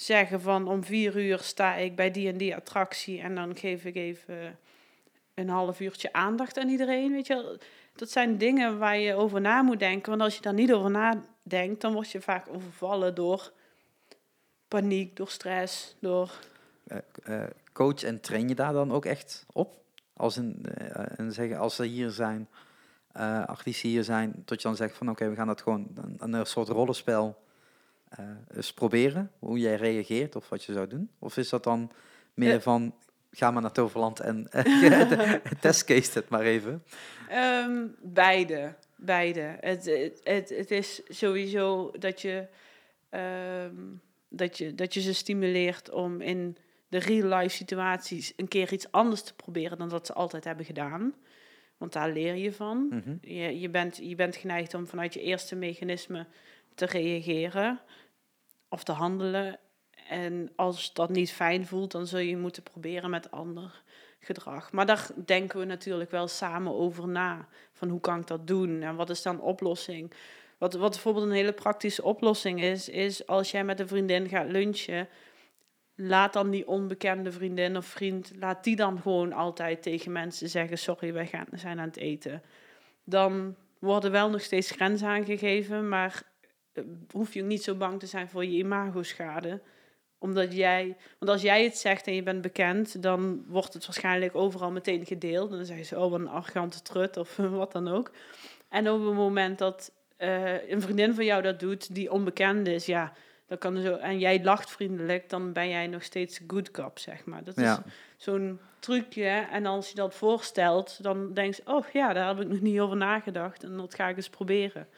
[0.00, 3.84] zeggen van om vier uur sta ik bij die en die attractie en dan geef
[3.84, 4.58] ik even
[5.34, 7.12] een half uurtje aandacht aan iedereen?
[7.12, 7.58] Weet je,
[7.94, 10.10] dat zijn dingen waar je over na moet denken.
[10.10, 13.52] Want als je daar niet over nadenkt, dan word je vaak overvallen door
[14.68, 16.30] paniek, door stress, door
[16.86, 19.74] Eh, eh, coach en train je daar dan ook echt op?
[20.16, 22.48] Als, een, eh, en zeggen, als er hier zijn,
[23.46, 26.46] artiesten hier zijn, dat je dan zegt van oké, we gaan dat gewoon een, een
[26.46, 27.38] soort rollenspel
[28.10, 31.10] eh, eens proberen, hoe jij reageert of wat je zou doen?
[31.18, 31.90] Of is dat dan
[32.34, 32.60] meer Eh.
[32.60, 32.94] van,
[33.30, 34.48] ga maar naar Toverland en
[35.60, 36.82] testcase het maar even?
[37.28, 38.74] Ehm, beide.
[38.96, 39.56] Beide.
[39.60, 42.46] Het, het, het, het is sowieso dat je,
[43.08, 43.74] ehm,
[44.28, 46.56] dat, je, dat je ze stimuleert om in
[46.88, 51.14] de real-life situaties een keer iets anders te proberen dan dat ze altijd hebben gedaan.
[51.76, 52.86] Want daar leer je van.
[52.90, 53.16] Mhm.
[53.20, 56.26] Je, je, bent, je bent geneigd om vanuit je eerste mechanisme
[56.80, 57.80] te reageren
[58.68, 59.58] of te handelen.
[60.08, 63.82] En als dat niet fijn voelt, dan zul je moeten proberen met ander
[64.20, 64.72] gedrag.
[64.72, 67.48] Maar daar denken we natuurlijk wel samen over na.
[67.72, 70.12] Van hoe kan ik dat doen en wat is dan oplossing?
[70.58, 74.50] Wat, wat bijvoorbeeld een hele praktische oplossing is, is als jij met een vriendin gaat
[74.50, 75.08] lunchen,
[75.94, 80.78] laat dan die onbekende vriendin of vriend, laat die dan gewoon altijd tegen mensen zeggen,
[80.78, 82.42] sorry, wij gaan, zijn aan het eten.
[83.04, 86.22] Dan worden wel nog steeds grenzen aangegeven, maar
[87.10, 89.60] hoef je ook niet zo bang te zijn voor je imago-schade
[90.22, 94.34] omdat jij, want als jij het zegt en je bent bekend, dan wordt het waarschijnlijk
[94.34, 95.50] overal meteen gedeeld.
[95.50, 98.10] En dan zeggen ze, oh, wat een arrogante trut of wat dan ook.
[98.68, 102.86] En op het moment dat eh, een vriendin van jou dat doet, die onbekend is,
[102.86, 103.12] ja,
[103.46, 107.24] dan kan zo, en jij lacht vriendelijk, dan ben jij nog steeds good cop, zeg
[107.24, 107.44] maar.
[107.44, 107.84] Dat Ja.
[107.86, 107.92] is
[108.24, 109.46] zo'n trucje.
[109.52, 112.80] En als je dat voorstelt, dan denk je, oh ja, daar heb ik nog niet
[112.80, 113.62] over nagedacht.
[113.62, 114.88] En dat ga ik eens proberen.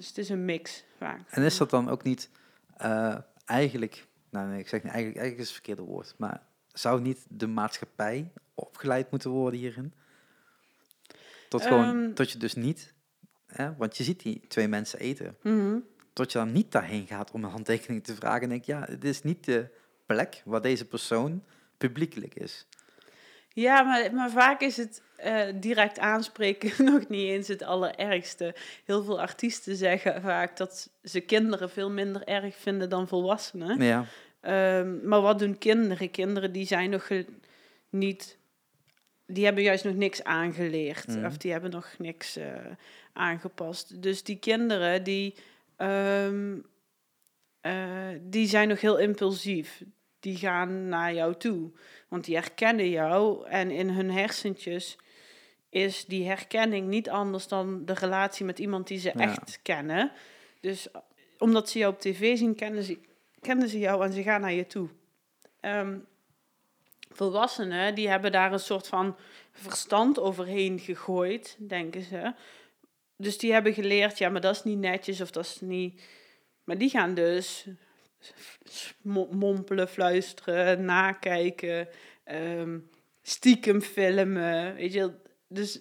[0.00, 1.20] Dus het is een mix vaak.
[1.30, 2.30] En is dat dan ook niet
[2.76, 6.42] eh, eigenlijk, nou nee, ik zeg niet, eigenlijk, eigenlijk is het verkeerde woord, maar
[6.72, 9.92] zou niet de maatschappij opgeleid moeten worden hierin?
[11.48, 12.14] Tot gewoon, Ehm.
[12.14, 12.94] tot je dus niet,
[13.46, 15.78] hè, want je ziet die twee mensen eten, Mhm.
[16.12, 19.04] tot je dan niet daarheen gaat om een handtekening te vragen en denk, ja, het
[19.04, 19.68] is niet de
[20.06, 21.44] plek waar deze persoon
[21.78, 22.66] publiekelijk is.
[23.48, 28.54] Ja, maar, maar vaak is het eh, direct aanspreken nog niet eens het allerergste.
[28.84, 33.82] Heel veel artiesten zeggen vaak dat ze kinderen veel minder erg vinden dan volwassenen.
[33.82, 34.06] Ja,
[34.40, 36.10] Ehm, maar wat doen kinderen?
[36.10, 37.10] Kinderen die zijn nog
[37.90, 38.38] niet...
[39.26, 41.06] Die hebben juist nog niks aangeleerd.
[41.06, 41.24] Mhm.
[41.24, 42.54] Of die hebben nog niks eh,
[43.12, 44.02] aangepast.
[44.02, 45.34] Dus die kinderen, die,
[45.76, 46.58] ehm,
[47.60, 49.82] eh, die zijn nog heel impulsief.
[50.20, 51.70] Die gaan naar jou toe.
[52.08, 53.46] Want die herkennen jou.
[53.46, 54.98] En in hun hersentjes
[55.70, 59.20] is die herkenning niet anders dan de relatie met iemand die ze Ja.
[59.20, 60.12] echt kennen.
[60.60, 61.00] Dus eh,
[61.38, 62.98] omdat ze jou op tv zien, kennen ze,
[63.40, 64.88] kennen ze jou en ze gaan naar je toe.
[65.60, 65.98] Ehm,
[67.10, 69.16] volwassenen, die hebben daar een soort van
[69.52, 72.32] verstand overheen gegooid, denken ze.
[73.16, 76.02] Dus die hebben geleerd, ja, maar dat is niet netjes of dat is niet...
[76.64, 77.66] Maar die gaan dus
[79.02, 81.88] mo- mompelen, fluisteren, nakijken,
[82.24, 82.78] ehm,
[83.22, 85.12] stiekem filmen, weet je.
[85.52, 85.80] Dus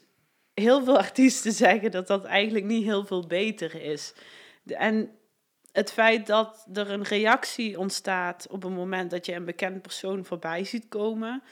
[0.53, 4.13] heel veel artiesten zeggen dat dat eigenlijk niet heel veel beter is.
[4.65, 5.11] En
[5.71, 10.25] het feit dat er een reactie ontstaat op het moment dat je een bekend persoon
[10.25, 11.43] voorbij ziet komen,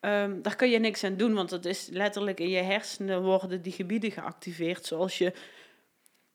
[0.00, 3.62] ehm, daar kun je niks aan doen, want dat is letterlijk in je hersenen worden
[3.62, 5.32] die gebieden geactiveerd, zoals je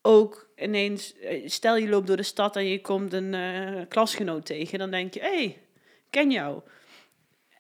[0.01, 4.45] ook ineens, eh, stel je loopt door de stad en je komt een eh, klasgenoot
[4.45, 5.61] tegen, dan denk je, hé, hey,
[6.09, 6.61] ken jou.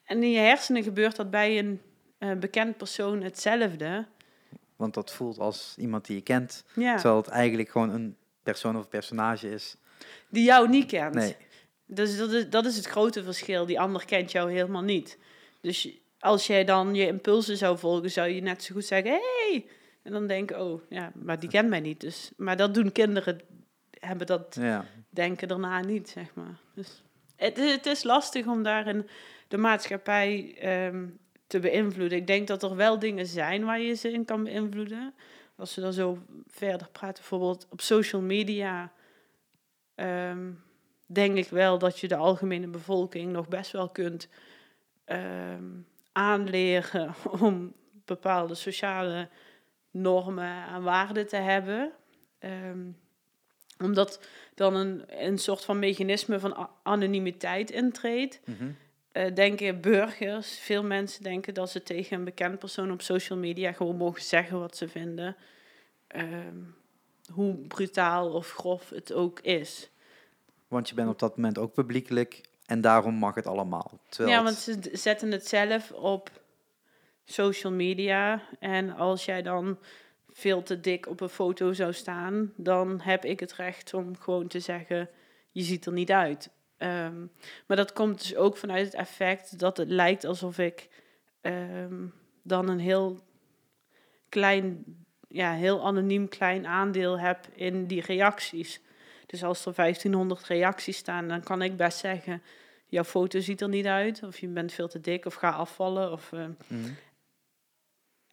[0.03, 1.81] En in je hersenen gebeurt dat bij een
[2.21, 4.05] eh, bekend persoon hetzelfde.
[4.75, 6.93] want dat voelt als iemand die je kent, Ja.
[6.93, 9.75] terwijl het eigenlijk gewoon een persoon of personage is
[10.29, 11.13] die jou niet kent.
[11.13, 11.35] Nee.
[11.85, 13.65] Dus dat is, dat is het grote verschil.
[13.65, 15.17] Die ander kent jou helemaal niet.
[15.61, 19.65] Dus als jij dan je impulsen zou volgen, zou je net zo goed zeggen: hey!
[20.03, 21.99] En dan denken: oh ja, maar die kent mij niet.
[21.99, 23.41] Dus, maar dat doen kinderen,
[23.99, 24.85] hebben dat Ja.
[25.09, 26.59] denken daarna niet, zeg maar.
[26.75, 27.01] Dus
[27.35, 29.07] het, is- het is lastig om daarin
[29.47, 31.05] de maatschappij ehm,
[31.51, 32.17] te beïnvloeden.
[32.17, 35.13] Ik denk dat er wel dingen zijn waar je ze in kan beïnvloeden.
[35.55, 38.91] Als we dan zo verder praten, bijvoorbeeld op social media,
[39.95, 40.51] ehm,
[41.05, 44.27] denk ik wel dat je de algemene bevolking nog best wel kunt
[45.05, 45.65] ehm,
[46.11, 47.73] aanleren om
[48.05, 49.29] bepaalde sociale
[49.91, 51.91] normen en waarden te hebben.
[52.39, 52.79] Ehm,
[53.79, 58.39] omdat dan een, een soort van mechanisme van anonimiteit intreedt.
[58.45, 58.71] Mhm.
[59.11, 63.71] Eh, denken burgers, veel mensen denken dat ze tegen een bekend persoon op social media
[63.71, 65.35] gewoon mogen zeggen wat ze vinden.
[66.07, 66.57] Ehm,
[67.33, 69.89] hoe brutaal of grof het ook is.
[70.67, 73.99] Want je bent op dat moment ook publiekelijk en daarom mag het allemaal.
[74.09, 76.31] Terwijl Ja, want ze zetten het zelf op
[77.25, 78.41] social media.
[78.59, 79.77] En als jij dan
[80.29, 84.47] veel te dik op een foto zou staan, dan heb ik het recht om gewoon
[84.47, 85.09] te zeggen:
[85.51, 86.49] je ziet er niet uit.
[86.81, 87.25] Ehm,
[87.65, 90.89] maar dat komt dus ook vanuit het effect dat het lijkt alsof ik
[91.41, 92.05] ehm,
[92.43, 93.19] dan een heel
[94.29, 94.83] klein,
[95.27, 98.81] ja, heel anoniem klein aandeel heb in die reacties.
[99.25, 102.41] Dus als er 1500 reacties staan, dan kan ik best zeggen:
[102.87, 106.11] jouw foto ziet er niet uit, of je bent veel te dik, of ga afvallen.
[106.11, 106.89] Of, eh, Mhm.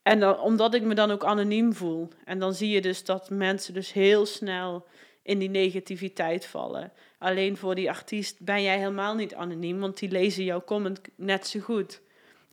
[0.02, 2.08] en dan, omdat ik me dan ook anoniem voel.
[2.24, 4.86] En dan zie je dus dat mensen dus heel snel
[5.28, 6.92] in die negativiteit vallen.
[7.18, 11.46] Alleen voor die artiest ben jij helemaal niet anoniem, want die lezen jouw comment net
[11.46, 12.02] zo goed.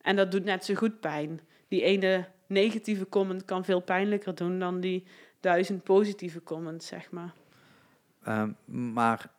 [0.02, 1.40] En dat doet net zo goed pijn.
[1.68, 5.04] Die ene negatieve comment kan veel pijnlijker doen dan die
[5.40, 7.34] duizend positieve comments, zeg maar.
[8.24, 8.52] Ehm,
[8.94, 9.32] maar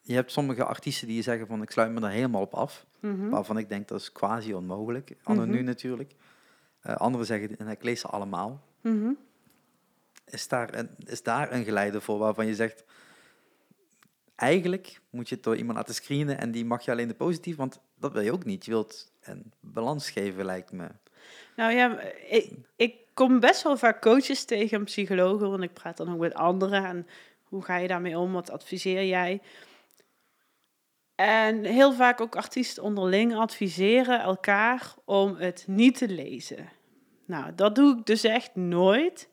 [0.00, 2.86] je hebt sommige artiesten die zeggen van ik sluit me er helemaal op af.
[3.00, 3.28] Mhm.
[3.28, 5.16] Waarvan ik denk dat is quasi onmogelijk.
[5.26, 5.64] Nu Mhm.
[5.64, 6.12] natuurlijk.
[6.80, 8.62] Eh, anderen zeggen en ik lees ze allemaal.
[8.80, 9.10] Mhm.
[10.26, 12.84] Is daar, een, is daar een geleide voor waarvan je zegt...
[14.34, 17.56] Eigenlijk moet je het door iemand laten screenen en die mag je alleen de positief,
[17.56, 18.64] want dat wil je ook niet.
[18.64, 20.88] Je wilt een balans geven, lijkt me.
[21.56, 25.96] Nou ja, ik, ik kom best wel vaak coaches tegen en psychologen, want ik praat
[25.96, 26.84] dan ook met anderen.
[26.84, 27.06] En
[27.42, 28.32] hoe ga je daarmee om?
[28.32, 29.40] Wat adviseer jij?
[31.14, 36.68] En heel vaak ook artiesten onderling adviseren elkaar om het niet te lezen.
[37.24, 39.28] Nou, dat doe ik dus echt nooit.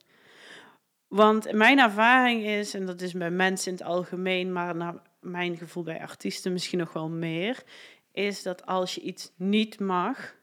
[1.14, 5.58] Want mijn ervaring is, en dat is bij mensen in het algemeen, maar naar mijn
[5.58, 7.64] gevoel bij artiesten misschien nog wel meer,
[8.12, 10.36] is dat als je iets niet mag,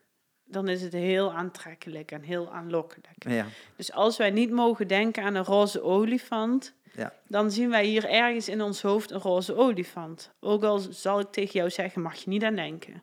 [0.44, 3.14] dan is het heel aantrekkelijk en heel aanlokkelijk.
[3.28, 3.46] Ja,
[3.76, 7.12] Dus als wij niet mogen denken aan een roze olifant, Ja.
[7.28, 10.32] dan zien wij hier ergens in ons hoofd een roze olifant.
[10.40, 13.02] Ook al zal ik tegen jou zeggen, mag je niet aan denken.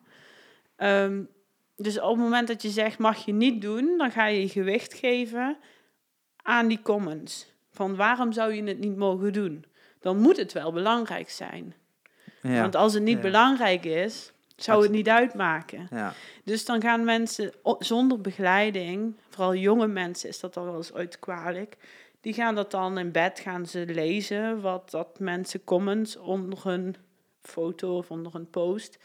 [0.76, 1.24] Ehm,
[1.76, 4.49] dus op het moment dat je zegt, mag je niet doen, dan ga je je
[4.49, 5.57] gewicht geven
[6.36, 7.55] aan die comments.
[7.78, 9.65] Van waarom zou je het niet mogen doen?
[9.99, 11.73] Dan moet het wel belangrijk zijn.
[12.41, 13.21] ja, Want als het niet Ja.
[13.21, 15.88] belangrijk is, zou het niet uitmaken.
[15.91, 16.13] ja.
[16.43, 21.19] Dus dan gaan mensen zonder begeleiding, vooral jonge mensen is dat dan wel eens uit
[21.19, 21.78] kwalijk,
[22.21, 26.95] die gaan dat dan in bed gaan ze lezen wat dat mensen comments onder hun
[27.41, 28.97] foto of onder een post.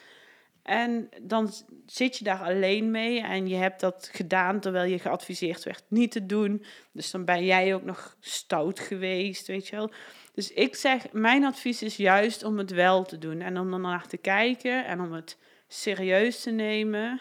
[0.62, 1.52] En dan
[1.86, 6.12] zit je daar alleen mee en je hebt dat gedaan terwijl je geadviseerd werd niet
[6.12, 6.64] te doen.
[6.92, 9.90] Dus dan ben jij ook nog stout geweest, weet je wel.
[10.34, 13.80] Dus ik zeg, mijn advies is juist om het wel te doen en om er
[13.80, 15.38] naar te kijken en om het
[15.68, 17.20] serieus te nemen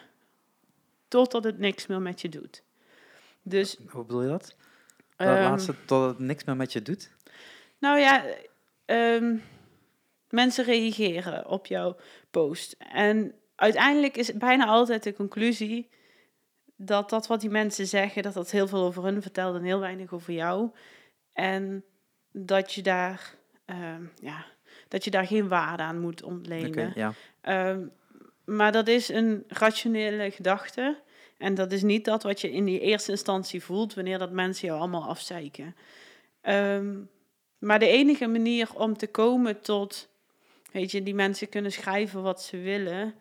[1.08, 2.64] totdat het niks meer met je doet.
[3.42, 4.56] Dus, Hoe bedoel je dat?
[5.16, 7.12] Dat ehm, laatste, tot het niks meer met je doet?
[7.80, 8.24] nou ja,
[8.86, 9.36] ehm,
[10.30, 11.96] mensen reageren op jouw
[12.32, 12.76] post.
[12.78, 15.90] En uiteindelijk is bijna altijd de conclusie
[16.76, 19.80] dat dat wat die mensen zeggen, dat dat heel veel over hun vertelt en heel
[19.80, 20.70] weinig over jou.
[21.34, 21.84] En
[22.32, 24.46] dat je daar, ehm, ja,
[24.88, 26.92] dat je daar geen waarde aan moet ontlenen.
[26.96, 27.14] Ja.
[27.42, 27.88] Ehm,
[28.46, 30.98] maar dat is een rationele gedachte.
[31.38, 34.68] En dat is niet dat wat je in die eerste instantie voelt wanneer dat mensen
[34.68, 35.76] jou allemaal afzeiken.
[36.42, 37.00] Ehm,
[37.58, 40.10] maar de enige manier om te komen tot,
[40.72, 43.14] weet je, die mensen kunnen schrijven wat ze willen.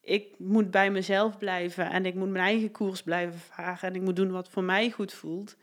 [0.00, 4.02] Ik moet bij mezelf blijven en ik moet mijn eigen koers blijven varen en ik
[4.02, 5.56] moet doen wat voor mij goed voelt.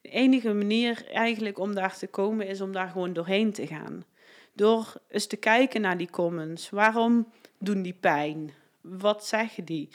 [0.00, 4.04] De enige manier eigenlijk om daar te komen is om daar gewoon doorheen te gaan.
[4.52, 6.70] Door eens te kijken naar die comments.
[6.70, 8.50] Waarom doen die pijn?
[8.80, 9.88] Wat zeggen die?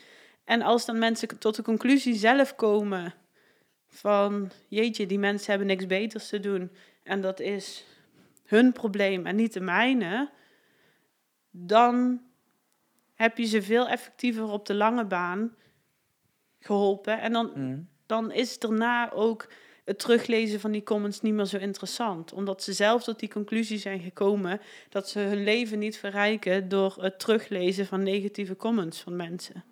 [0.43, 3.13] En als dan mensen tot de conclusie zelf komen
[3.87, 6.71] van, jeetje, die mensen hebben niks beters te doen.
[7.03, 7.85] En dat is
[8.45, 10.29] hun probleem en niet de mijne,
[11.57, 12.21] dan
[13.13, 15.55] heb je ze veel effectiever op de lange baan
[16.59, 17.21] geholpen.
[17.21, 17.87] En dan, Mm.
[18.05, 19.47] dan is daarna ook
[19.85, 22.33] het teruglezen van die comments niet meer zo interessant.
[22.33, 26.95] Omdat ze zelf tot die conclusie zijn gekomen dat ze hun leven niet verrijken door
[26.99, 29.63] het teruglezen van negatieve comments van mensen.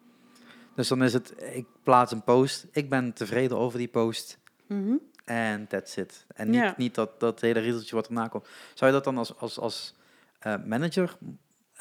[0.76, 4.96] Dus dan is het, ik plaats een post, ik ben tevreden over die post Mhm.
[5.26, 6.26] en that's it.
[6.36, 6.74] En niet, Ja.
[6.78, 8.48] niet dat, dat hele riedeltje wat erna komt.
[8.74, 9.96] Zou je dat dan als, als, als
[10.40, 11.18] eh, manager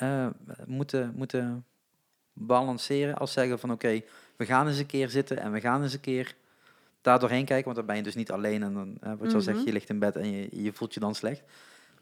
[0.02, 0.26] eh,
[0.66, 1.64] moeten, moeten
[2.32, 4.00] balanceren als zeggen van oké,
[4.36, 6.34] we gaan eens een keer zitten en we gaan eens een keer
[7.00, 9.34] daar doorheen kijken, want dan ben je dus niet alleen en dan, eh, wat je
[9.36, 9.66] al zegt, Mhm.
[9.66, 11.42] je ligt in bed en je, je voelt je dan slecht.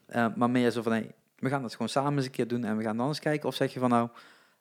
[0.06, 2.64] Eh, maar meer zo van, hey, we gaan het gewoon samen eens een keer doen
[2.64, 3.48] en we gaan dan eens kijken.
[3.48, 4.08] Of zeg je van, nou,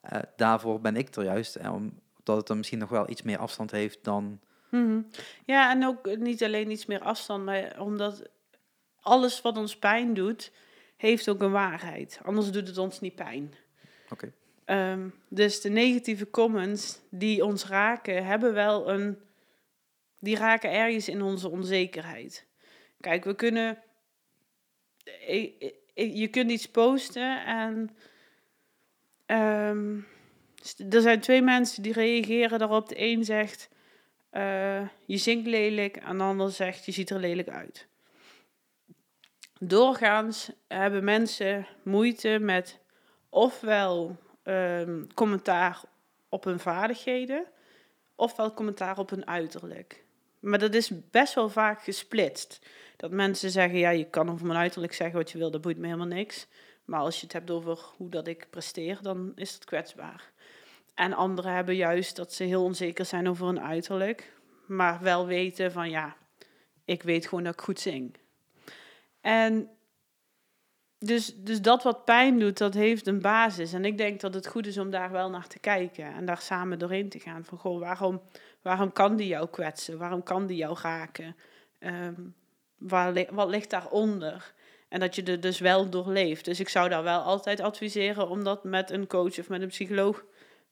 [0.01, 1.55] eh, daarvoor ben ik er juist.
[1.55, 4.39] En omdat het dan misschien nog wel iets meer afstand heeft dan...
[4.69, 5.01] Mhm.
[5.45, 8.29] Ja, en ook niet alleen iets meer afstand, maar omdat
[8.99, 10.51] alles wat ons pijn doet,
[10.99, 12.19] heeft ook een waarheid.
[12.23, 13.53] Anders doet het ons niet pijn.
[14.09, 14.31] Oké.
[14.65, 19.17] Ehm, dus de negatieve comments die ons raken, hebben wel een.
[20.19, 22.45] Die raken ergens in onze onzekerheid.
[22.99, 23.77] Kijk, we kunnen.
[25.93, 27.89] Je kunt iets posten en.
[29.25, 29.99] ehm,
[30.89, 32.89] er zijn twee mensen die reageren daarop.
[32.89, 33.69] De een zegt:
[34.29, 37.88] eh, Je zingt lelijk, en de ander zegt: Je ziet er lelijk uit.
[39.61, 42.79] Doorgaans hebben mensen moeite met
[43.29, 45.81] ofwel ehm, commentaar
[46.29, 47.45] op hun vaardigheden,
[48.15, 50.03] ofwel commentaar op hun uiterlijk.
[50.39, 52.59] Maar dat is best wel vaak gesplitst.
[52.97, 55.77] Dat mensen zeggen, ja, je kan over mijn uiterlijk zeggen wat je wil, dat boeit
[55.77, 56.47] me helemaal niks.
[56.85, 60.31] Maar als je het hebt over hoe dat ik presteer, dan is het kwetsbaar.
[60.93, 64.33] En anderen hebben juist dat ze heel onzeker zijn over hun uiterlijk,
[64.65, 66.15] maar wel weten van, ja,
[66.85, 68.17] ik weet gewoon dat ik goed zing.
[69.21, 69.69] En
[70.97, 73.73] dus, dus dat wat pijn doet, dat heeft een basis.
[73.73, 76.41] En ik denk dat het goed is om daar wel naar te kijken en daar
[76.41, 77.45] samen doorheen te gaan.
[77.45, 78.21] Van goh, waarom,
[78.61, 79.97] waarom kan die jou kwetsen?
[79.97, 81.35] Waarom kan die jou raken?
[82.77, 84.53] Waar, li- wat ligt daaronder?
[84.89, 86.45] En dat je er dus wel doorleeft.
[86.45, 89.67] Dus ik zou daar wel altijd adviseren om dat met een coach of met een
[89.67, 90.23] psycholoog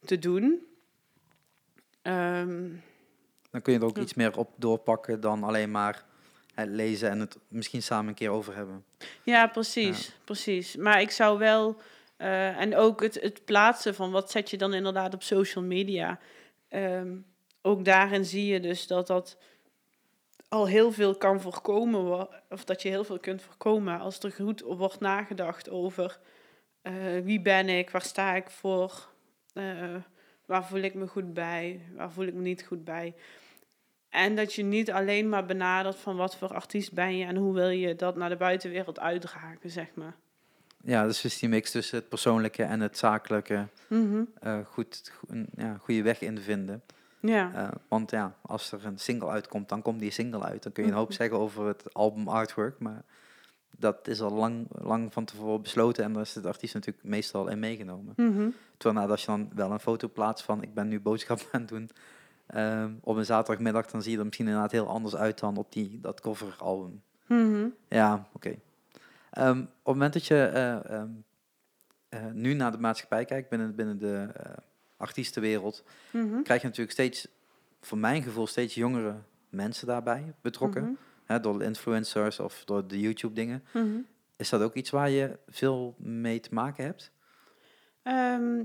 [0.06, 0.66] te doen.
[2.02, 2.70] Ehm,
[3.52, 4.02] Dan kun je er ook Ja.
[4.02, 6.06] iets meer op doorpakken dan alleen maar
[6.66, 8.86] het lezen en het misschien samen een keer over hebben.
[9.24, 10.76] Ja, precies, precies.
[10.76, 11.78] Maar ik zou wel,
[12.18, 16.20] eh, en ook het, het plaatsen van wat zet je dan inderdaad op social media.
[16.68, 17.16] Ehm,
[17.62, 19.38] ook daarin zie je dus dat dat
[20.50, 24.62] al heel veel kan voorkomen, of dat je heel veel kunt voorkomen als er goed
[24.62, 26.20] wordt nagedacht over
[26.88, 26.94] eh,
[27.24, 29.10] wie ben ik, waar sta ik voor,
[29.54, 29.96] eh,
[30.46, 33.16] waar voel ik me goed bij, waar voel ik me niet goed bij.
[34.10, 37.54] En dat je niet alleen maar benadert van wat voor artiest ben je en hoe
[37.54, 40.16] wil je dat naar de buitenwereld uitdragen, zeg maar.
[40.84, 44.22] Ja, dus is die mix tussen het persoonlijke en het zakelijke Mhm.
[44.40, 46.82] eh, goed, go- een ja, goede weg in vinden.
[47.20, 47.52] Ja.
[47.54, 50.64] Eh, want ja, als er een single uitkomt, dan komt die single uit.
[50.64, 51.18] Dan kun je een hoop Mhm.
[51.18, 53.04] zeggen over het album artwork, maar
[53.78, 57.48] dat is al lang, lang van tevoren besloten en daar is de artiest natuurlijk meestal
[57.48, 58.14] in meegenomen.
[58.16, 58.50] Mhm.
[58.78, 61.60] Terwijl nou, als je dan wel een foto plaatst van ik ben nu boodschappen aan
[61.62, 61.90] het doen
[62.48, 65.72] ehm, op een zaterdagmiddag, dan zie je er misschien inderdaad heel anders uit dan op
[65.72, 67.02] die, dat coveralbum.
[67.26, 67.68] Mhm.
[67.88, 68.56] Ja, oké.
[69.32, 71.10] Ehm, op het moment dat je eh, ehm,
[72.10, 74.52] eh, nu naar de maatschappij kijkt binnen, binnen de eh,
[74.98, 76.42] artiestenwereld, Mhm.
[76.42, 77.28] krijg je natuurlijk steeds,
[77.82, 79.16] voor mijn gevoel, steeds jongere
[79.50, 80.84] mensen daarbij betrokken.
[80.84, 80.92] Mhm.
[81.26, 83.64] Hè, door de influencers of door de YouTube-dingen.
[83.74, 83.98] Mhm.
[84.36, 87.12] Is dat ook iets waar je veel mee te maken hebt?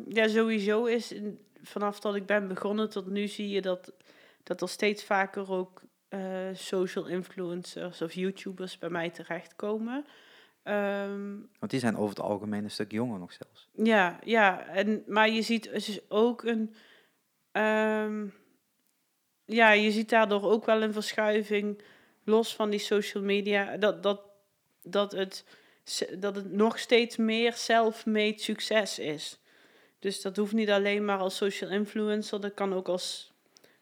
[0.09, 1.15] Ja, sowieso is
[1.63, 3.93] vanaf dat ik ben begonnen tot nu zie je dat,
[4.43, 6.21] dat er steeds vaker ook eh,
[6.53, 10.07] social influencers of YouTubers bij mij terechtkomen.
[10.63, 13.69] Ehm, Want die zijn over het algemeen een stuk jonger nog zelfs.
[13.73, 14.67] Ja, ja.
[14.67, 16.75] En, maar je ziet dus ook een.
[17.53, 18.27] ehm,
[19.45, 21.83] ja, je ziet daardoor ook wel een verschuiving
[22.25, 23.77] los van die social media.
[23.77, 24.21] Dat, dat,
[24.83, 25.45] dat, het,
[26.19, 29.42] dat het nog steeds meer self-made succes is.
[30.03, 33.33] Dus dat hoeft niet alleen maar als social influencer, dat kan ook als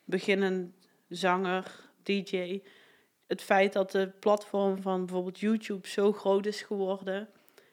[0.04, 0.74] beginnend
[1.08, 2.62] zanger, DJ.
[3.26, 7.28] Het feit dat de platform van bijvoorbeeld YouTube zo groot is geworden,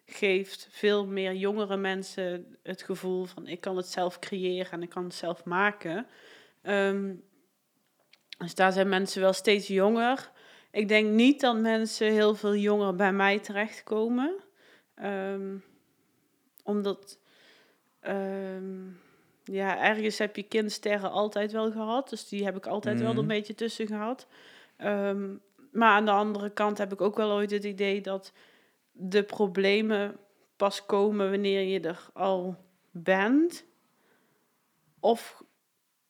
[0.06, 4.90] geeft veel meer jongere mensen het gevoel van ik kan het zelf creëren en ik
[4.90, 6.08] kan het zelf maken.
[6.62, 7.16] Ehm,
[8.38, 10.32] dus daar zijn mensen wel steeds jonger.
[10.72, 14.36] Ik denk niet dat mensen heel veel jonger bij mij terechtkomen.
[14.96, 15.58] Ehm,
[16.64, 17.20] omdat,
[18.00, 18.86] ehm,
[19.44, 22.10] ja, ergens heb je kindsterren altijd wel gehad.
[22.10, 23.22] Dus die heb ik altijd wel er Mhm.
[23.22, 24.28] een beetje tussen gehad.
[24.78, 25.36] Ehm,
[25.72, 28.34] maar aan de andere kant heb ik ook wel ooit het idee dat
[28.92, 30.18] de problemen
[30.56, 32.56] pas komen wanneer je er al
[32.92, 33.66] bent.
[35.00, 35.44] Of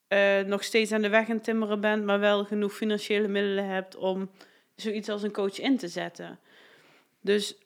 [0.08, 3.96] eh, nog steeds aan de weg aan timmeren bent, maar wel genoeg financiële middelen hebt
[3.96, 4.30] om
[4.76, 6.38] zoiets als een coach in te zetten.
[7.20, 7.56] Dus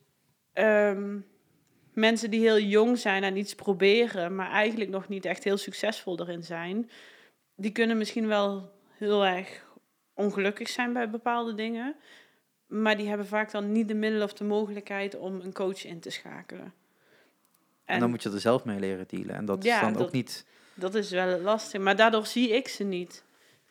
[0.53, 1.18] ehm,
[1.93, 6.20] mensen die heel jong zijn en iets proberen, maar eigenlijk nog niet echt heel succesvol
[6.20, 6.90] erin zijn,
[7.55, 9.64] die kunnen misschien wel heel erg
[10.14, 11.95] ongelukkig zijn bij bepaalde dingen.
[12.66, 16.01] Maar die hebben vaak dan niet de middelen of de mogelijkheid om een coach in
[16.01, 16.72] te schakelen.
[17.84, 19.34] En, dan moet je er zelf mee leren dealen.
[19.34, 20.45] En dat is dan ook niet...
[20.74, 23.24] Dat is wel lastig, maar daardoor zie ik ze niet.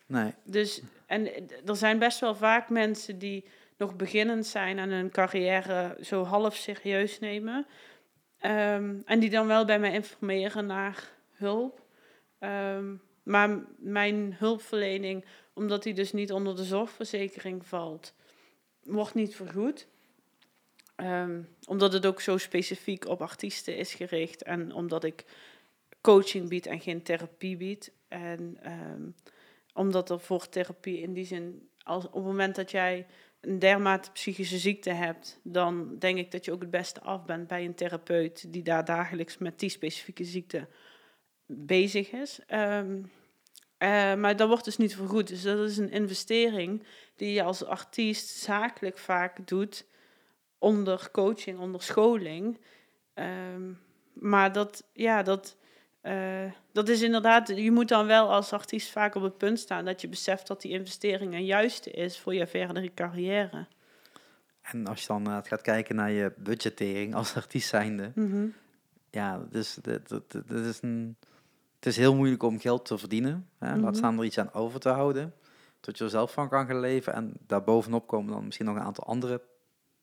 [0.06, 0.34] Nee.
[0.44, 1.28] Dus, en
[1.66, 3.46] er zijn best wel vaak mensen die
[3.78, 7.66] nog beginnend zijn en hun carrière zo half serieus nemen.
[8.42, 11.86] Ehm, en die dan wel bij mij informeren naar hulp.
[12.40, 18.14] Ehm, maar mijn hulpverlening, omdat die dus niet onder de zorgverzekering valt,
[18.84, 19.88] wordt niet vergoed.
[20.96, 25.26] Um, omdat het ook zo specifiek op artiesten is gericht en omdat ik
[26.02, 27.92] coaching bied en geen therapie bied.
[28.08, 28.58] En
[29.74, 33.08] omdat er voor therapie in die zin, als, op het moment dat jij
[33.42, 37.48] een dermate psychische ziekte hebt, dan denk ik dat je ook het beste af bent
[37.48, 40.68] bij een therapeut die daar dagelijks met die specifieke ziekte
[41.46, 42.40] bezig is.
[42.48, 43.12] Um,
[43.82, 45.28] uh, maar dat wordt dus niet vergoed.
[45.28, 46.84] Dus dat is een investering
[47.16, 49.86] die je als artiest zakelijk vaak doet
[50.58, 52.60] onder coaching, onder scholing.
[53.14, 53.80] Um,
[54.14, 55.58] maar dat, ja, dat,
[56.04, 59.86] uh, dat is inderdaad, je moet dan wel als artiest vaak op het punt staan
[59.86, 63.68] dat je beseft dat die investering een juiste is voor je verdere carrière.
[64.62, 68.54] En als je dan uh, gaat kijken naar je budgettering als artiest zijnde, mm -hmm.
[69.10, 71.18] ja, dus dat, dat, dat is een
[71.82, 73.48] het is heel moeilijk om geld te verdienen.
[73.58, 73.70] Hè?
[73.70, 73.94] Laat mhm.
[73.94, 75.34] staan er iets aan over te houden.
[75.80, 77.14] Tot je er zelf van kan gaan leven.
[77.14, 79.42] En daarbovenop komen dan misschien nog een aantal andere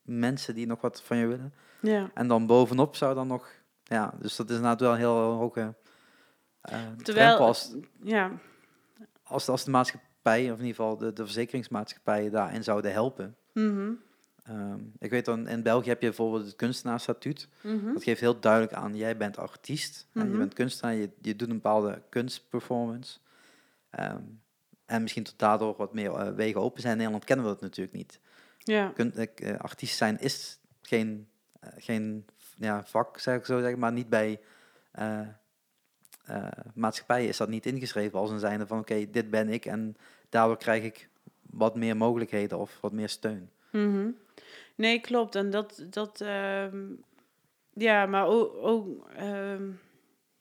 [0.01, 1.53] mensen die nog wat van je willen.
[1.81, 2.11] Ja.
[2.13, 3.49] En dan bovenop zou dan nog...
[3.83, 5.73] Ja, dus dat is inderdaad wel een heel hoge
[7.03, 8.31] Terwijl, als, ja.
[9.23, 13.35] als, als de maatschappij, of in ieder geval de, de verzekeringsmaatschappijen daarin zouden helpen.
[13.53, 13.99] Mm
[14.49, 17.47] Ehm, ik weet dan, in België heb je bijvoorbeeld het kunstenaarsstatuut.
[17.61, 20.37] Mm Dat geeft heel duidelijk aan, jij bent artiest, en je mhm.
[20.37, 23.19] bent kunstenaar, je, je doet een bepaalde kunstperformance.
[23.89, 24.21] Ehm,
[24.85, 26.91] en misschien tot daardoor wat meer uh, wegen open zijn.
[26.91, 28.19] In Nederland kennen we dat natuurlijk niet.
[28.57, 28.91] Ja.
[28.95, 31.27] Kun, uh, artiest zijn is geen,
[31.63, 34.39] uh, geen ja, vak, zeg ik zo zeggen, maar niet bij
[36.73, 39.95] maatschappijen is dat niet ingeschreven als een zijnde van oké, dit ben ik en
[40.29, 41.09] daardoor krijg ik
[41.41, 43.49] wat meer mogelijkheden of wat meer steun.
[43.71, 44.15] Mm
[44.79, 45.35] Nee, klopt.
[45.35, 46.65] En dat, dat uh,
[47.73, 49.59] ja, maar ook, ook uh,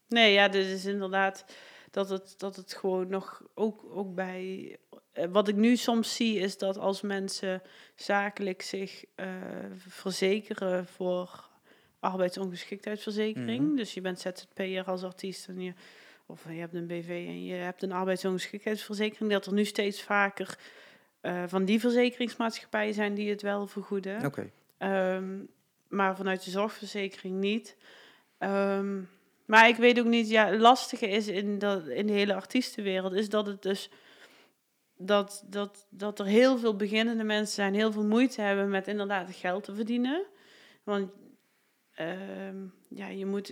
[0.09, 1.45] nee, ja, dit is inderdaad
[1.91, 4.76] dat het, dat het gewoon nog ook, ook bij,
[5.14, 7.62] uh, wat ik nu soms zie is dat als mensen
[7.95, 9.26] zakelijk zich uh,
[9.76, 11.48] verzekeren voor
[12.01, 13.77] arbeidsongeschiktheidsverzekering, mm -hmm.
[13.77, 15.73] dus je bent ZZP'er als artiest en je,
[16.27, 20.59] of je hebt een BV en je hebt een arbeidsongeschiktheidsverzekering, dat er nu steeds vaker
[21.23, 24.25] uh, van die verzekeringsmaatschappijen zijn die het wel vergoeden.
[24.25, 24.51] Oké.
[24.79, 25.17] Okay.
[25.17, 25.49] Um,
[25.89, 27.77] maar vanuit de zorgverzekering niet.
[28.39, 29.09] Um,
[29.45, 33.13] maar ik weet ook niet, ja, het lastige is in, dat, in de hele artiestenwereld,
[33.13, 33.91] is dat het dus
[34.97, 39.35] dat, dat, dat er heel veel beginnende mensen zijn, heel veel moeite hebben met inderdaad
[39.35, 40.25] geld te verdienen.
[40.83, 41.11] Want
[42.01, 43.49] um, ja, je moet,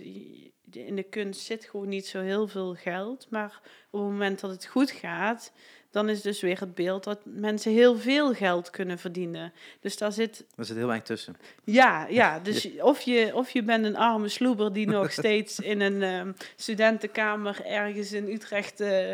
[0.71, 3.27] in de kunst zit gewoon niet zo heel veel geld.
[3.29, 5.51] Maar op het moment dat het goed gaat,
[5.91, 9.53] dan is dus weer het beeld dat mensen heel veel geld kunnen verdienen.
[9.79, 10.45] Dus daar zit...
[10.55, 11.35] Er zit heel weinig tussen.
[11.63, 15.81] Ja, ja dus Of, je, of je bent een arme sloeber die nog steeds in
[15.81, 19.13] een um, studentenkamer ergens in Utrecht uh,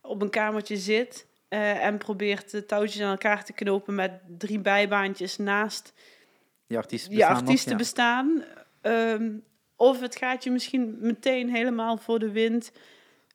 [0.00, 1.30] op een kamertje zit...
[1.48, 5.92] Uh, en probeert de touwtjes aan elkaar te knopen met drie bijbaantjes naast
[6.72, 7.34] je artiesten bestaan.
[7.34, 8.44] Je artiesten bestaan.
[8.82, 9.44] Um,
[9.76, 12.72] of het gaat je misschien meteen helemaal voor de wind.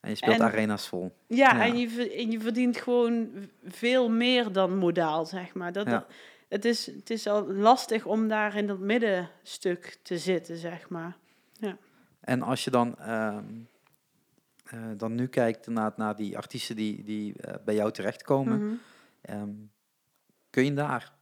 [0.00, 1.12] En je speelt arena's vol.
[1.26, 3.28] Ja, En, je, en je verdient gewoon
[3.64, 5.72] veel meer dan modaal, zeg maar.
[5.72, 6.06] Dat, ja.
[6.48, 11.16] het, is, het is al lastig om daar in dat middenstuk te zitten, zeg maar.
[11.52, 11.76] Ja.
[12.20, 13.38] En als je dan, uh,
[14.74, 18.80] uh, dan nu kijkt naar, naar die artiesten die, die uh, bij jou terechtkomen, mm
[19.22, 19.40] -hmm.
[19.40, 19.70] um,
[20.50, 21.12] kun je daar,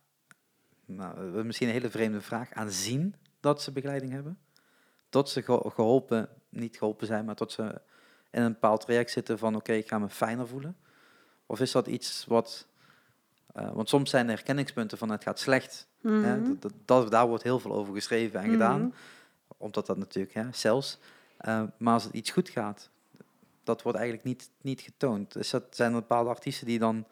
[0.84, 3.14] nou, misschien een hele vreemde vraag, aan zien
[3.46, 4.38] dat ze begeleiding hebben?
[5.08, 5.42] Tot ze
[5.74, 7.80] geholpen, niet geholpen zijn, maar tot ze
[8.30, 10.76] in een bepaald traject zitten van oké, ik ga me fijner voelen?
[11.46, 12.66] Of is dat iets wat...
[13.56, 15.88] Uh, want soms zijn er herkenningspunten van het gaat slecht.
[16.00, 16.36] Mm hè?
[16.36, 16.54] Mhm.
[16.58, 18.80] Dat, dat, daar wordt heel veel over geschreven en gedaan.
[18.80, 18.90] Mhm.
[19.56, 20.98] Omdat dat natuurlijk, hè, zelfs.
[21.48, 22.90] Uh, maar als het iets goed gaat,
[23.64, 25.32] dat wordt eigenlijk niet, niet getoond.
[25.32, 27.06] Dus dat zijn er bepaalde artiesten die dan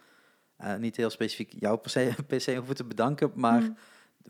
[0.61, 3.77] uh, niet heel specifiek jou per se, per se hoeven te bedanken, maar mm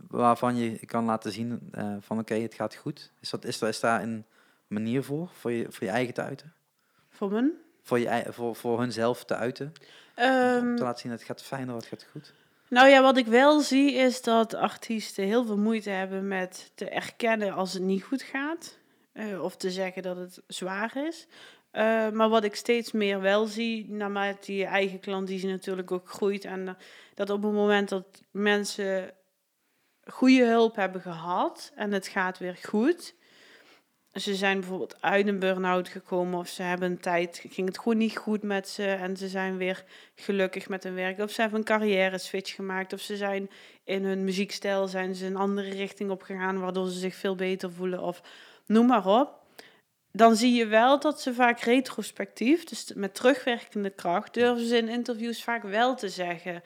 [0.09, 3.11] waarvan je kan laten zien eh, van oké, het gaat goed?
[3.21, 4.25] Is, dat, is, daar, is daar een
[4.67, 6.53] manier voor, voor je, voor je eigen te uiten?
[7.11, 7.53] Voor mijn?
[7.83, 9.67] Voor, je, voor, voor hunzelf te uiten?
[9.67, 9.73] Om
[10.25, 12.33] Ehm, te laten zien, het gaat fijn, het gaat goed.
[12.69, 16.89] Nou ja, wat ik wel zie is dat artiesten heel veel moeite hebben met te
[16.89, 18.79] erkennen als het niet goed gaat.
[19.13, 21.27] eh, of te zeggen dat het zwaar is.
[21.71, 26.45] Eh, maar wat ik steeds meer wel zie, naarmate je eigen klandizie natuurlijk ook groeit.
[26.45, 26.77] En
[27.15, 29.11] dat op het moment dat mensen
[30.07, 33.15] goede hulp hebben gehad en het gaat weer goed.
[34.15, 37.99] Ze zijn bijvoorbeeld uit een burn-out gekomen of ze hebben een tijd, ging het gewoon
[37.99, 39.85] niet goed met ze en ze zijn weer
[40.15, 41.19] gelukkig met hun werk.
[41.19, 42.93] Of ze hebben een carrière switch gemaakt.
[42.93, 43.51] Of ze zijn
[43.85, 47.73] in hun muziekstijl zijn ze een andere richting op gegaan, waardoor ze zich veel beter
[47.73, 48.03] voelen.
[48.03, 48.23] Of
[48.67, 49.43] noem maar op.
[50.13, 54.89] Dan zie je wel dat ze vaak retrospectief, dus met terugwerkende kracht, durven ze in
[54.89, 56.63] interviews vaak wel te zeggen.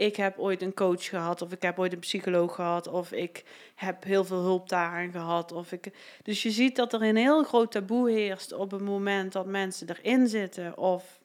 [0.00, 3.44] Ik heb ooit een coach gehad, of ik heb ooit een psycholoog gehad, of ik
[3.74, 5.52] heb heel veel hulp daaraan gehad.
[5.52, 5.92] Of ik...
[6.22, 9.88] Dus je ziet dat er een heel groot taboe heerst op het moment dat mensen
[9.88, 11.20] erin zitten of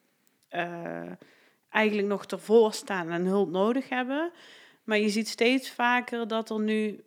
[0.47, 1.11] eh,
[1.69, 4.32] eigenlijk nog ervoor staan en hulp nodig hebben.
[4.84, 7.03] Maar je ziet steeds vaker dat er nu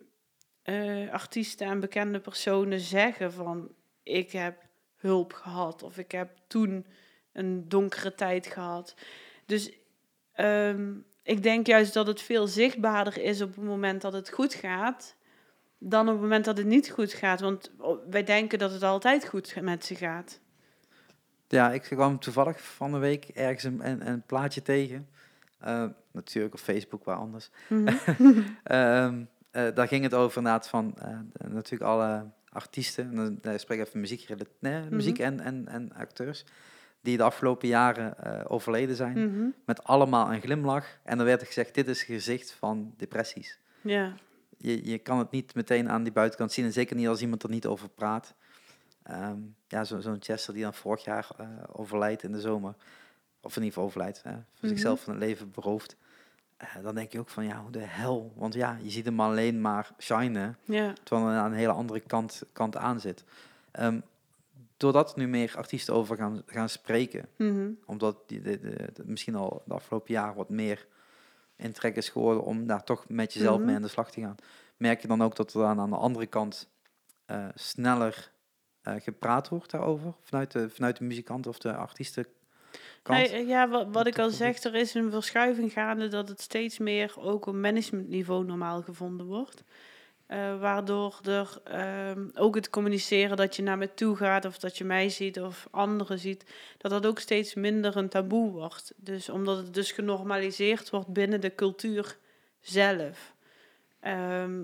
[0.61, 3.71] eh, artiesten en bekende personen zeggen van
[4.03, 4.61] ik heb
[4.95, 6.85] hulp gehad of ik heb toen
[7.33, 8.95] een donkere tijd gehad.
[9.45, 9.71] Dus
[10.33, 10.91] ehm,
[11.29, 15.15] ik denk juist dat het veel zichtbaarder is op het moment dat het goed gaat
[15.77, 17.39] dan op het moment dat het niet goed gaat.
[17.39, 20.39] Want oh, wij denken dat het altijd goed met ze gaat.
[21.47, 25.07] Ja, ik kwam toevallig van de week ergens een, een, een plaatje tegen.
[25.57, 27.49] Eh, natuurlijk op Facebook, waar anders.
[28.63, 33.79] Ehm, eh, daar ging het over inderdaad van eh, natuurlijk alle artiesten, en dan spreek
[33.79, 34.27] ik even muziek,
[34.59, 36.45] nee, muziek en, en, en acteurs,
[37.01, 39.47] die de afgelopen jaren eh, overleden zijn, Mhm.
[39.65, 40.85] met allemaal een glimlach.
[41.03, 43.59] En dan werd er gezegd, dit is het gezicht van depressies.
[43.81, 44.13] Ja.
[44.57, 47.43] Je, je kan het niet meteen aan die buitenkant zien, en zeker niet als iemand
[47.43, 48.33] er niet over praat.
[49.03, 49.37] Ehm,
[49.67, 52.73] ja, zo- zo'n Chester die dan vorig jaar eh, overlijdt in de zomer,
[53.41, 54.67] of in ieder geval overlijdt, hè, voor Mhm.
[54.67, 55.95] zichzelf van het leven berooft.
[56.57, 58.33] Eh, dan denk je ook van, ja, hoe de hel?
[58.35, 60.93] Want ja, je ziet hem alleen maar shinen, Ja.
[61.03, 63.23] terwijl hij aan een hele andere kant, kant aan zit.
[63.71, 63.99] Ehm,
[64.79, 67.69] doordat nu meer artiesten over gaan, gaan spreken, Mhm.
[67.85, 70.87] omdat die, de, de, de- misschien al de afgelopen jaren wat meer
[71.55, 73.65] in trek is geworden om daar toch met jezelf Mhm.
[73.65, 74.35] mee aan de slag te gaan,
[74.77, 76.69] merk je dan ook dat er dan aan de andere kant
[77.25, 78.31] eh, sneller
[78.81, 82.37] eh, gepraat wordt daarover, vanuit de, vanuit de muzikant of de artiestenkant.
[83.07, 86.77] Nee, ja, wat, wat ik al zeg, er is een verschuiving gaande dat het steeds
[86.77, 89.63] meer ook op managementniveau normaal gevonden wordt.
[90.29, 94.77] Eh, waardoor er ehm, ook het communiceren dat je naar me toe gaat of dat
[94.77, 96.45] je mij ziet of anderen ziet,
[96.77, 98.93] dat dat ook steeds minder een taboe wordt.
[98.95, 102.17] Dus omdat het dus genormaliseerd wordt binnen de cultuur
[102.59, 103.33] zelf.
[103.99, 104.63] Ehm,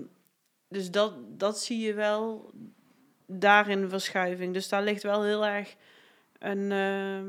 [0.68, 2.50] dus dat, dat zie je wel
[3.26, 4.52] daarin verschuiving.
[4.52, 5.76] Dus daar ligt wel heel erg
[6.38, 6.72] een.
[6.72, 7.26] ehm,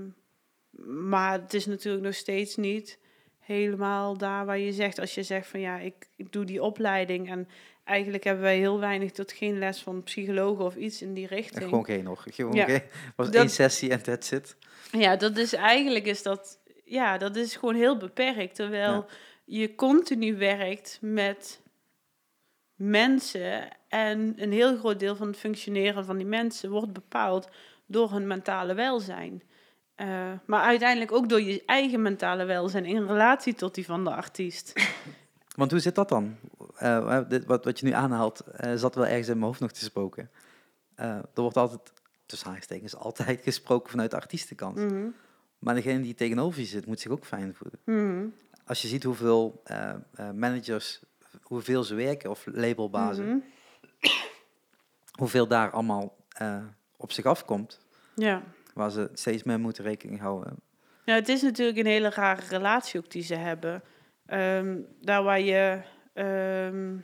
[1.09, 2.99] maar het is natuurlijk nog steeds niet
[3.39, 7.29] helemaal daar waar je zegt, als je zegt van ja, ik, ik doe die opleiding
[7.29, 7.47] en
[7.87, 11.63] eigenlijk hebben wij heel weinig tot geen les van psychologen of iets in die richting.
[11.69, 12.25] Gewoon geen nog.
[12.29, 12.65] Gewoon Ja.
[12.65, 12.81] geen,
[13.15, 14.55] was Dat- één sessie en that's it.
[14.91, 18.55] Ja, dat is eigenlijk is dat, ja, dat is gewoon heel beperkt.
[18.55, 19.05] Terwijl Ja.
[19.45, 21.61] je continu werkt met
[22.75, 27.49] mensen en een heel groot deel van het functioneren van die mensen wordt bepaald
[27.85, 29.41] door hun mentale welzijn.
[29.95, 34.09] Eh, maar uiteindelijk ook door je eigen mentale welzijn in relatie tot die van de
[34.11, 34.73] artiest.
[35.57, 36.35] Want hoe zit dat dan?
[36.75, 39.71] Eh, dit, wat, wat je nu aanhaalt, eh, zat wel ergens in mijn hoofd nog
[39.71, 40.29] te spoken.
[40.95, 41.81] Eh, er wordt altijd,
[42.25, 44.75] tussen aanstekens, altijd gesproken vanuit de artiestenkant.
[44.77, 45.07] Mhm.
[45.59, 47.79] Maar degene die tegenover je zit, moet zich ook fijn voelen.
[47.83, 48.27] Mhm.
[48.65, 51.01] Als je ziet hoeveel eh, eh, managers,
[51.41, 53.37] hoeveel ze werken, of labelbazen, Mhm.
[55.11, 56.63] hoeveel daar allemaal eh,
[56.97, 57.79] op zich afkomt,
[58.15, 58.43] Ja.
[58.73, 60.55] waar ze steeds meer moeten rekening houden.
[61.05, 63.81] Ja, het is natuurlijk een hele rare relatie ook die ze hebben.
[64.27, 65.79] Ehm, daar waar je...
[66.13, 66.95] ehm,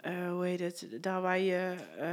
[0.00, 0.88] eh, hoe heet het?
[1.00, 1.74] Daar waar je...
[1.98, 2.08] eh,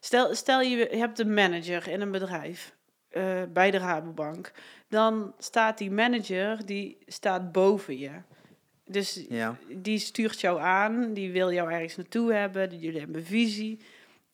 [0.00, 2.74] stel, stel je, hebt een manager in een bedrijf.
[3.08, 4.52] eh, bij de Rabobank.
[4.88, 8.10] Dan staat die manager, die staat boven je.
[8.86, 13.24] Dus Ja, die stuurt jou aan, die wil jou ergens naartoe hebben, die- jullie hebben
[13.24, 13.80] visie.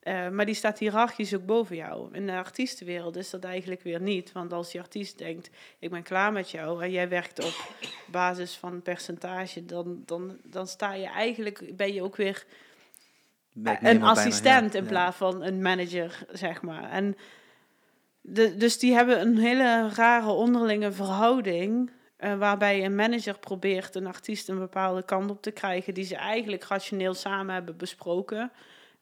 [0.00, 2.08] Eh, maar die staat hiërarchisch ook boven jou.
[2.12, 4.32] In de artiestenwereld is dat eigenlijk weer niet.
[4.32, 6.82] Want als die artiest denkt, ik ben klaar met jou...
[6.82, 7.74] en jij werkt op
[8.06, 9.64] basis van percentage...
[9.64, 12.44] dan, dan, dan sta je eigenlijk, ben je ook weer
[13.54, 16.90] een assistent in plaats van een manager, zeg maar.
[16.90, 17.16] En
[18.20, 21.90] de, dus die hebben een hele rare onderlinge verhouding...
[22.16, 26.16] eh, waarbij een manager probeert een artiest een bepaalde kant op te krijgen die ze
[26.16, 28.52] eigenlijk rationeel samen hebben besproken.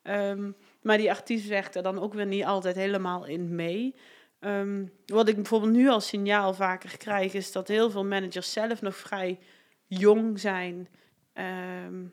[0.03, 0.51] Ehm,
[0.81, 3.95] maar die artiest werkt er dan ook weer niet altijd helemaal in mee.
[4.39, 8.83] Ehm, wat ik bijvoorbeeld nu als signaal vaker krijg, is dat heel veel managers zelf
[8.83, 9.39] nog vrij
[9.87, 10.89] jong zijn.
[11.33, 12.05] Ehm,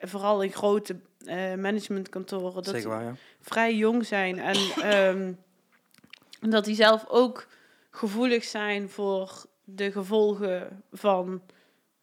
[0.00, 2.62] vooral in grote uh, managementkantoren.
[2.62, 3.14] Dat waar, ja.
[3.40, 4.38] vrij jong zijn.
[4.38, 5.32] En ehm,
[6.50, 7.46] dat die zelf ook
[7.90, 11.42] gevoelig zijn voor de gevolgen van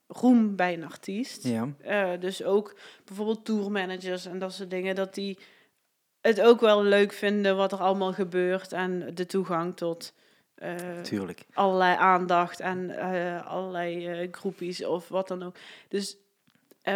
[0.08, 1.43] roem bij een artiest.
[1.43, 1.74] Ja.
[1.86, 2.76] Uh, dus ook
[3.06, 5.38] bijvoorbeeld tourmanagers en dat soort dingen, dat die
[6.22, 10.13] het ook wel leuk vinden wat er allemaal gebeurt en de toegang tot
[10.63, 11.45] uh, Tuurlijk.
[11.53, 15.55] allerlei aandacht en uh, allerlei groepjes of wat dan ook.
[15.88, 16.17] Dus,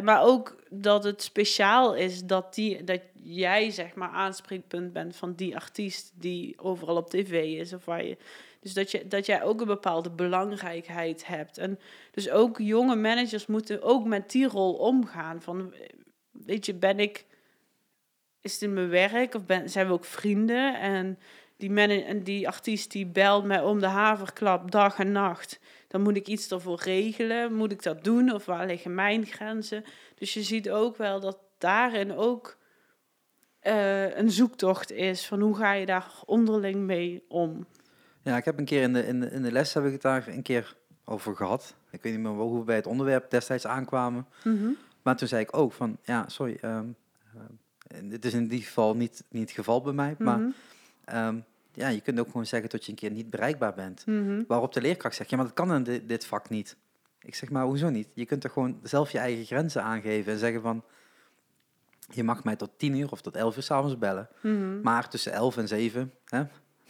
[0.03, 5.33] maar ook dat het speciaal is dat, die, dat jij zeg maar aanspreekpunt bent van
[5.33, 8.17] die artiest die overal op tv is of waar je
[8.63, 11.57] dus dat, je, dat jij ook een bepaalde belangrijkheid hebt.
[11.57, 11.79] En
[12.11, 15.41] dus ook jonge managers moeten ook met die rol omgaan.
[15.41, 15.73] Van,
[16.31, 17.25] weet je, ben ik,
[18.43, 20.79] is het mijn werk of ben, zijn we ook vrienden?
[20.79, 21.19] En
[21.57, 25.59] die, man, en die artiest die belt mij om de haverklap dag en nacht.
[25.87, 27.53] Dan moet ik iets ervoor regelen.
[27.53, 28.33] Moet ik dat doen?
[28.33, 29.83] Of waar liggen mijn grenzen?
[30.15, 32.57] Dus je ziet ook wel dat daarin ook
[33.63, 37.65] uh, een zoektocht is van hoe ga je daar onderling mee om.
[38.21, 40.01] Ja, ik heb een keer in de, in de, in de les heb ik het
[40.01, 40.75] daar een keer
[41.05, 41.75] over gehad.
[41.89, 44.27] Ik weet niet meer hoe we bij het onderwerp destijds aankwamen.
[44.43, 46.95] Mm Maar toen zei ik ook van, ja, sorry, um,
[48.03, 50.15] dit is in ieder geval niet, niet het geval bij mij.
[50.19, 51.17] Maar Mhm.
[51.27, 54.05] um, ja, je kunt ook gewoon zeggen dat je een keer niet bereikbaar bent.
[54.05, 54.43] Mhm.
[54.47, 56.77] Waarop de leerkracht zegt, ja, maar dat kan in dit, dit vak niet.
[57.21, 58.07] Ik zeg, maar hoezo niet?
[58.13, 60.83] Je kunt toch gewoon zelf je eigen grenzen aangeven en zeggen van...
[62.09, 64.29] Je mag mij tot tien uur of tot elf uur s'avonds bellen.
[64.41, 64.81] Mhm.
[64.81, 66.43] Maar tussen elf en zeven hè,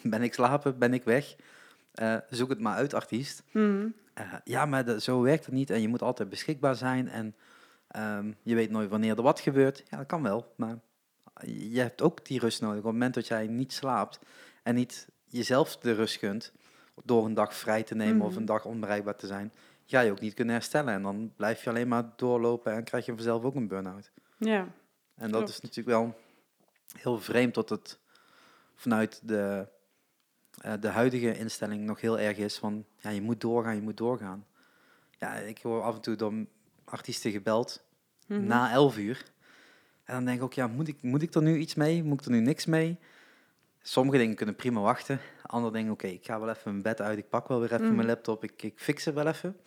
[0.04, 1.36] ben ik slapen, ben ik weg.
[2.02, 3.44] Uh, zoek het maar uit, artiest.
[3.54, 7.10] Uh, ja, maar zo werkt het niet en je moet altijd beschikbaar zijn.
[7.10, 7.36] En
[7.98, 9.84] um, je weet nooit wanneer er wat gebeurt.
[9.90, 10.80] Ja, dat kan wel, maar
[11.46, 12.78] je hebt ook die rust nodig.
[12.78, 14.20] Op het moment dat jij niet slaapt
[14.64, 16.52] en niet jezelf de rust gunt...
[17.04, 18.26] door een dag vrij te nemen Mhm.
[18.26, 19.54] of een dag onbereikbaar te zijn...
[19.86, 20.94] ga je ook niet kunnen herstellen.
[20.94, 24.12] En dan blijf je alleen maar doorlopen en krijg je vanzelf ook een burn-out.
[24.38, 24.68] Ja,
[25.16, 26.16] En dat is natuurlijk wel
[26.98, 28.00] heel vreemd dat het
[28.76, 29.68] vanuit de,
[30.62, 33.98] eh, de huidige instelling nog heel erg is van ja, je moet doorgaan, je moet
[33.98, 34.46] doorgaan.
[35.20, 36.34] Ja, ik hoor af en toe door
[36.84, 37.84] artiesten gebeld
[38.28, 38.44] Mhm.
[38.44, 39.24] na 11 uur.
[40.04, 42.04] En dan denk ik ook, ja, moet ik, moet ik er nu iets mee?
[42.04, 42.98] Moet ik er nu niks mee?
[43.82, 45.20] Sommige dingen kunnen prima wachten.
[45.46, 47.86] Andere dingen, oké, ik ga wel even mijn bed uit, ik pak wel weer even
[47.86, 47.96] Mhm.
[47.96, 49.58] mijn laptop, ik, ik fix het wel even.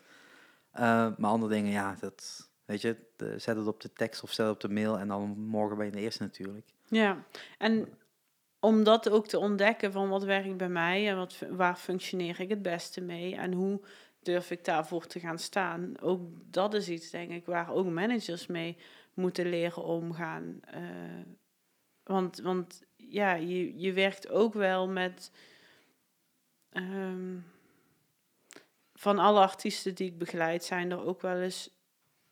[0.70, 0.82] Eh,
[1.18, 4.46] maar andere dingen, ja, dat, weet je, de- zet het op de tekst of zet
[4.46, 6.66] het op de mail en dan morgen ben je de eerste natuurlijk.
[6.88, 7.24] Ja,
[7.58, 7.88] en
[8.60, 12.48] om dat ook te ontdekken van wat werkt bij mij en wat, waar functioneer ik
[12.48, 13.80] het beste mee en hoe
[14.22, 16.00] durf ik daarvoor te gaan staan.
[16.00, 16.20] Ook
[16.50, 18.76] dat is iets, denk ik, waar ook managers mee
[19.16, 20.60] moeten leren omgaan.
[20.60, 20.82] Eh,
[22.02, 25.30] want, want ja, je, je werkt ook wel met.
[26.72, 27.38] ehm,
[28.94, 31.70] van alle artiesten die ik begeleid, zijn er ook wel eens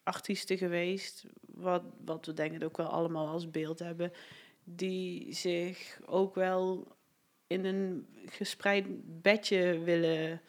[0.03, 4.13] artiesten geweest, wat, wat we denk ik ook wel allemaal als beeld hebben,
[4.65, 6.97] die zich ook wel
[7.47, 8.87] in een gespreid
[9.23, 10.41] bedje willen,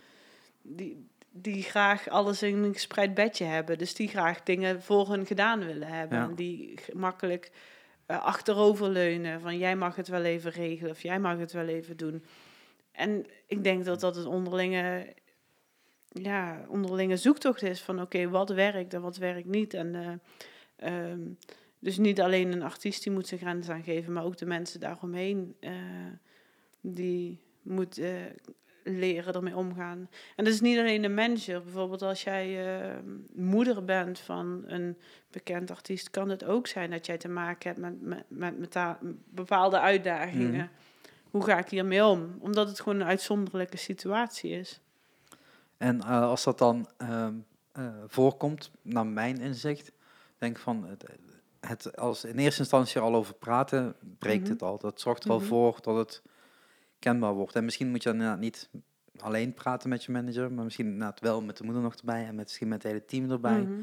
[0.62, 1.08] die,
[1.38, 3.78] die graag alles in een gespreid bedje hebben.
[3.78, 6.18] Dus die graag dingen voor hun gedaan willen hebben.
[6.18, 6.24] Ja.
[6.24, 7.52] En die makkelijk
[8.06, 11.98] eh, achteroverleunen van jij mag het wel even regelen of jij mag het wel even
[11.98, 12.24] doen.
[12.92, 15.14] En ik denk dat dat een onderlinge,
[16.08, 19.74] ja, onderlinge zoektocht is van oké, wat werkt en wat werkt niet.
[19.74, 21.22] En eh, ehm,
[21.80, 25.56] dus niet alleen een artiest die moet zijn grens aangeven, maar ook de mensen daaromheen
[25.60, 25.72] eh,
[26.82, 28.02] die moet
[28.88, 30.10] leren ermee omgaan.
[30.36, 31.64] En dat is niet alleen de manager.
[31.64, 32.96] Bijvoorbeeld als jij eh,
[33.34, 34.98] moeder bent van een
[35.32, 38.78] bekend artiest, kan het ook zijn dat jij te maken hebt met, met, met,
[39.30, 40.54] bepaalde uitdagingen.
[40.54, 40.68] Mhm.
[41.30, 42.36] Hoe ga ik hiermee om?
[42.40, 44.80] Omdat het gewoon een uitzonderlijke situatie is.
[45.78, 47.34] En eh, als dat dan ehm,
[47.72, 49.92] eh, voorkomt, naar mijn inzicht,
[50.38, 51.06] denk van het,
[51.60, 54.52] het, als in eerste instantie al over praten, breekt Mhm.
[54.52, 54.78] het al.
[54.78, 55.48] Dat zorgt er al Mhm.
[55.48, 56.22] voor dat het
[57.06, 57.56] kenbaar wordt.
[57.56, 58.70] En misschien moet je dan inderdaad niet
[59.18, 62.36] alleen praten met je manager, maar misschien inderdaad wel met de moeder nog erbij en
[62.36, 63.62] met, misschien met het hele team erbij.
[63.62, 63.74] Mhm.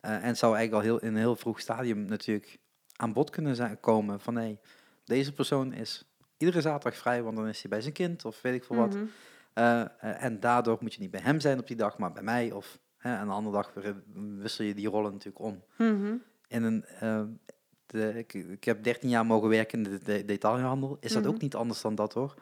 [0.00, 2.58] Eh, en het zou eigenlijk al heel, in een heel vroeg stadium natuurlijk
[2.96, 4.58] aan bod kunnen zijn, komen van hé,
[5.04, 6.04] deze persoon is
[6.36, 8.94] iedere zaterdag vrij, want dan is hij bij zijn kind of weet ik veel wat.
[8.94, 9.04] Mhm.
[9.52, 9.88] Eh, eh,
[10.24, 12.52] en daardoor moet je niet bij hem zijn op die dag, maar bij mij.
[12.52, 13.72] Of hè, een andere dag
[14.38, 15.62] wissel je die rollen natuurlijk om.
[15.76, 16.14] Mhm.
[16.48, 16.84] In een,
[17.86, 20.96] de, ik, ik heb 13 jaar mogen werken in de, de detailhandel.
[21.00, 21.32] Is dat Mhm.
[21.32, 22.34] ook niet anders dan dat hoor?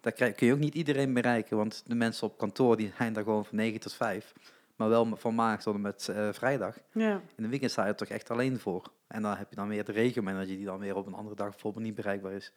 [0.00, 3.12] Daar krijg, kun je ook niet iedereen bereiken, want de mensen op kantoor die zijn
[3.12, 4.32] daar gewoon van 9 tot 5.
[4.76, 6.78] maar wel van maandag tot en met eh, vrijdag.
[6.92, 7.20] Ja.
[7.36, 8.92] In de weekend sta je er toch echt alleen voor.
[9.06, 11.50] En dan heb je dan weer de regenmanager die dan weer op een andere dag
[11.50, 12.52] bijvoorbeeld niet bereikbaar is.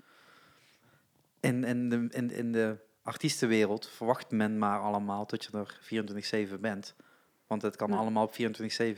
[1.39, 6.59] In, in, de, in, in de artiestenwereld verwacht men maar allemaal dat je er 24-7
[6.59, 6.95] bent.
[7.47, 7.97] Want het kan Ja.
[7.97, 8.35] allemaal op 24-7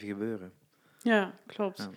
[0.06, 0.54] gebeuren.
[1.02, 1.78] Ja, klopt.
[1.78, 1.90] Ja.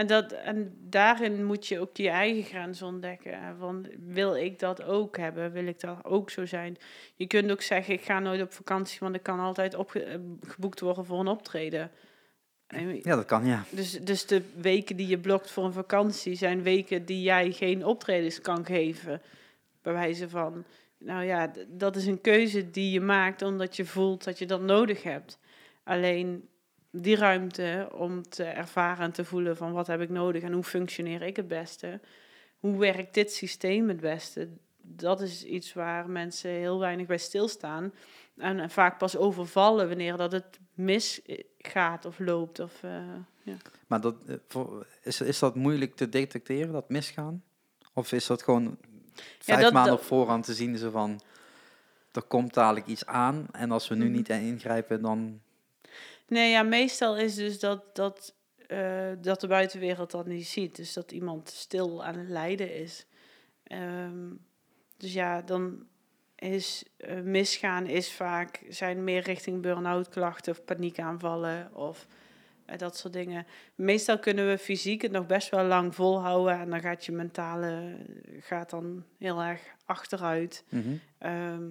[0.00, 3.56] En, dat, en daarin moet je ook je eigen grens ontdekken.
[3.58, 5.52] Van, wil ik dat ook hebben?
[5.52, 6.76] Wil ik dat ook zo zijn?
[7.14, 10.18] Je kunt ook zeggen, ik ga nooit op vakantie, want ik kan altijd opge- eh,
[10.46, 11.90] geboekt worden voor een optreden.
[12.66, 13.64] En Ja, dat kan, ja.
[13.70, 17.84] Dus, dus de weken die je blokt voor een vakantie zijn weken die jij geen
[17.86, 19.22] optredens kan geven.
[19.82, 20.64] Bij wijze van,
[20.98, 24.60] nou ja, dat is een keuze die je maakt omdat je voelt dat je dat
[24.60, 25.38] nodig hebt.
[25.82, 26.48] Alleen
[26.90, 30.62] die ruimte om te ervaren en te voelen van wat heb ik nodig en hoe
[30.64, 32.00] functioneer ik het beste.
[32.58, 34.48] Hoe werkt dit systeem het beste?
[34.82, 37.92] Dat is iets waar mensen heel weinig bij stilstaan.
[38.36, 42.58] En, vaak pas overvallen wanneer dat het misgaat of loopt.
[42.60, 43.02] Of, eh,
[43.42, 43.56] ja.
[43.86, 44.62] Maar dat, eh,
[45.02, 47.42] is, is dat moeilijk te detecteren, dat misgaan?
[47.94, 48.78] Of is dat gewoon
[49.38, 51.20] vijf dat- maanden op voorhand te zien, zo van,
[52.12, 54.12] er komt dadelijk iets aan en als we nu Mhm.
[54.12, 55.40] niet ingrijpen, dan...
[56.30, 58.34] Nee, ja, meestal is dus dat, dat,
[58.66, 60.76] eh, dat de buitenwereld dat niet ziet.
[60.76, 63.06] Dus dat iemand stil aan het lijden is.
[63.62, 64.28] Ehm,
[64.96, 65.86] dus ja, dan
[66.36, 72.06] is eh, misgaan is vaak, zijn meer richting burn-out klachten of paniekaanvallen of
[72.64, 73.46] eh, dat soort dingen.
[73.74, 77.96] Meestal kunnen we fysiek het nog best wel lang volhouden en dan gaat je mentale
[78.40, 80.64] gaat dan heel erg achteruit.
[80.68, 80.94] Mhm.
[81.18, 81.64] Ehm,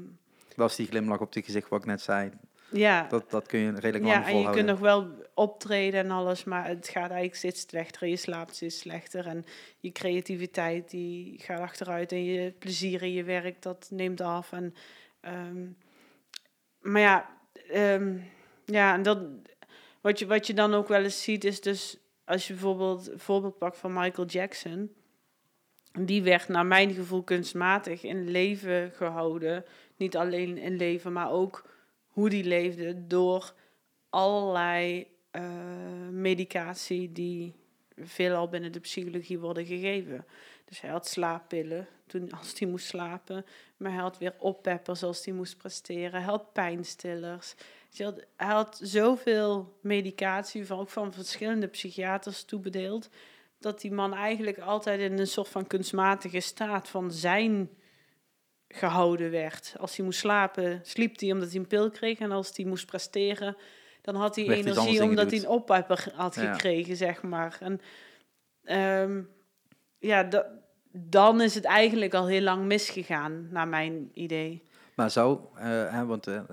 [0.56, 2.32] Dat is die glimlach op het gezicht wat ik net zei.
[2.72, 4.54] Ja, Dat, dat kun je redelijk lang Ja, en je volhouden.
[4.54, 8.08] kunt nog wel optreden en alles, maar het gaat eigenlijk steeds slechter.
[8.08, 9.46] Je slaapt steeds slechter en
[9.80, 14.52] je creativiteit die gaat achteruit en je plezier in je werk dat neemt af.
[14.52, 14.74] En,
[15.22, 15.66] ehm,
[16.80, 17.30] maar ja,
[17.72, 18.18] ehm,
[18.66, 19.20] ja en dat,
[20.02, 23.20] wat, je, wat je dan ook wel eens ziet is dus als je bijvoorbeeld een
[23.20, 24.94] voorbeeld pakt van Michael Jackson.
[26.00, 29.66] Die werd naar mijn gevoel kunstmatig in leven gehouden.
[29.98, 31.64] Niet alleen in leven, maar ook
[32.10, 33.54] hoe die leefde door
[34.10, 35.44] allerlei eh,
[36.12, 37.56] medicatie die
[37.98, 40.26] veelal binnen de psychologie worden gegeven.
[40.66, 43.46] Dus hij had slaappillen toen, als hij moest slapen,
[43.78, 46.12] maar hij had weer oppeppers als hij moest presteren.
[46.12, 47.56] Hij had pijnstillers.
[47.90, 53.10] Dus hij had, hij had zoveel medicatie, van, ook van verschillende psychiaters toebedeeld,
[53.60, 57.70] dat die man eigenlijk altijd in een soort van kunstmatige staat van zijn
[58.74, 59.74] gehouden werd.
[59.80, 62.20] Als hij moest slapen, sliep hij omdat hij een pil kreeg.
[62.20, 63.58] En als hij moest presteren,
[64.02, 66.54] dan had hij Werd energie omdat hij een oppepper had Ja.
[66.54, 67.58] gekregen, zeg maar.
[67.60, 67.82] En
[68.64, 69.22] ehm,
[70.00, 70.48] ja, da-
[70.92, 74.64] dan is het eigenlijk al heel lang misgegaan, naar mijn idee.
[74.96, 76.48] Maar zou, eh, hè, want het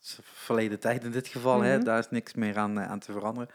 [0.00, 1.84] is verleden tijd in dit geval, hè, Mhm.
[1.84, 3.48] daar is niks meer aan, aan te veranderen.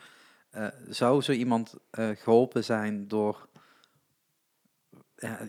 [0.89, 3.47] Zou zo iemand eh, geholpen zijn door...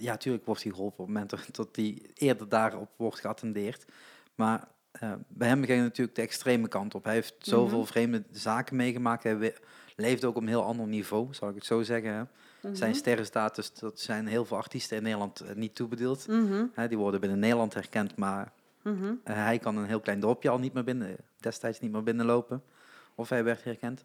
[0.00, 3.84] Ja, natuurlijk wordt hij geholpen op het moment dat- hij eerder daarop wordt geattendeerd.
[4.34, 7.04] Maar eh, bij hem ging natuurlijk de extreme kant op.
[7.04, 7.86] Hij heeft zoveel Mhm.
[7.86, 9.22] vreemde zaken meegemaakt.
[9.22, 9.54] Hij
[9.96, 12.12] leeft ook op een heel ander niveau, zal ik het zo zeggen.
[12.12, 12.22] Hè.
[12.74, 12.98] Zijn Mhm.
[12.98, 16.28] sterrenstatus, dat zijn heel veel artiesten in Nederland eh, niet toebedeeld.
[16.28, 18.52] Mhm, Hè, die worden binnen Nederland herkend, maar
[18.82, 19.12] mhm.
[19.24, 22.62] eh, hij kan een heel klein dorpje al niet meer binnen, destijds niet meer binnenlopen.
[23.14, 24.04] Of hij werd herkend.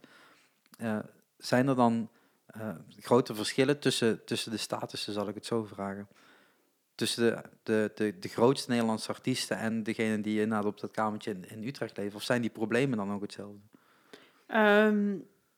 [1.37, 2.09] Zijn er dan
[2.51, 2.69] eh,
[2.99, 6.07] grote verschillen tussen, tussen de statussen, zal ik het zo vragen?
[6.95, 11.31] Tussen de, de, de, de grootste Nederlandse artiesten en degene die inderdaad op dat kamertje
[11.31, 12.15] in, in Utrecht leven?
[12.15, 13.59] Of zijn die problemen dan ook hetzelfde?
[14.47, 15.17] Ehm,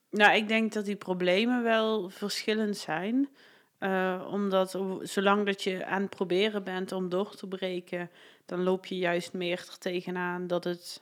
[0.10, 3.30] nou, ik denk dat die problemen wel verschillend zijn.
[3.78, 8.10] Eh, omdat zolang dat je aan het proberen bent om door te breken,
[8.46, 11.02] dan loop je juist meer er tegenaan dat het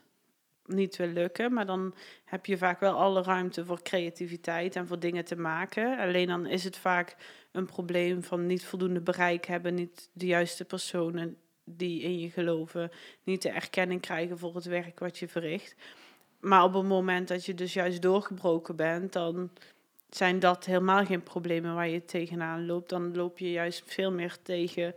[0.69, 1.53] niet wil lukken.
[1.53, 1.93] Maar dan
[2.25, 5.97] heb je vaak wel alle ruimte voor creativiteit en voor dingen te maken.
[5.97, 7.15] Alleen dan is het vaak
[7.51, 12.91] een probleem van niet voldoende bereik hebben, niet de juiste personen die in je geloven,
[13.23, 15.75] niet de erkenning krijgen voor het werk wat je verricht.
[16.39, 19.49] Maar op het moment dat je dus juist doorgebroken bent, dan
[20.09, 22.89] zijn dat helemaal geen problemen waar je tegenaan loopt.
[22.89, 24.95] Dan loop je juist veel meer tegen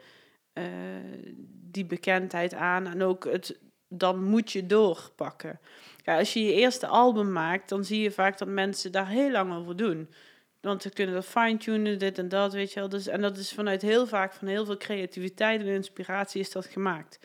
[0.53, 0.65] eh,
[1.71, 2.87] die bekendheid aan.
[2.87, 3.59] En ook het,
[3.99, 5.61] dan moet je doorpakken.
[6.05, 9.31] Ja, als je je eerste album maakt, dan zie je vaak dat mensen daar heel
[9.31, 10.09] lang over doen.
[10.61, 12.89] Want ze kunnen dat fine-tunen, dit en dat, weet je wel.
[12.89, 16.67] Dus, en dat is vanuit heel vaak van heel veel creativiteit en inspiratie is dat
[16.67, 17.19] gemaakt.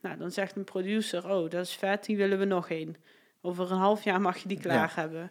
[0.00, 2.96] Nou, dan zegt een producer, oh, dat is vet, die willen we nog één.
[3.40, 5.30] Over een half jaar mag je die klaar hebben.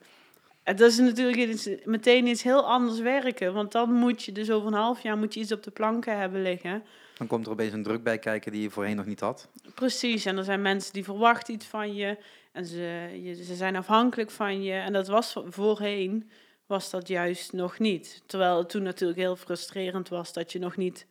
[0.63, 3.53] En dat is natuurlijk iets, meteen iets heel anders werken.
[3.53, 6.19] Want dan moet je dus over een half jaar moet je iets op de planken
[6.19, 6.83] hebben liggen.
[7.17, 9.49] Dan komt er opeens een druk bij kijken die je voorheen nog niet had.
[9.73, 12.17] Precies, en er zijn mensen die verwachten iets van je
[12.51, 14.73] en ze, ze zijn afhankelijk van je.
[14.73, 16.29] En dat was voorheen,
[16.65, 18.23] was dat juist nog niet.
[18.25, 21.07] Terwijl het toen natuurlijk heel frustrerend was dat je nog niet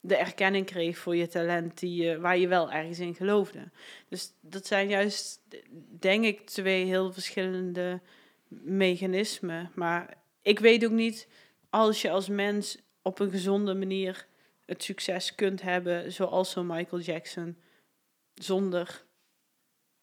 [0.00, 3.70] de erkenning kreeg voor je talent die waar je wel ergens in geloofde.
[4.08, 5.40] Dus dat zijn juist,
[5.98, 8.00] denk ik, twee heel verschillende
[8.48, 9.70] mechanismen.
[9.74, 11.28] Maar ik weet ook niet,
[11.70, 14.26] als je als mens op een gezonde manier
[14.70, 17.56] het succes kunt hebben, zoals zo'n Michael Jackson,
[18.34, 19.04] zonder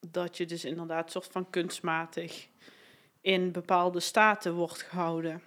[0.09, 2.47] dat je dus inderdaad soort van kunstmatig
[3.21, 5.41] in bepaalde staten wordt gehouden.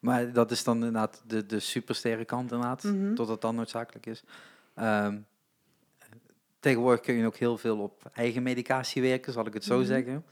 [0.00, 4.22] Maar dat is dan inderdaad de, de supersterre kant inderdaad, tot het dan noodzakelijk is.
[4.74, 5.18] Ehm,
[6.60, 9.86] tegenwoordig kun je ook heel veel op eigen medicatie werken, zal ik het zo Mhm.
[9.86, 10.24] zeggen.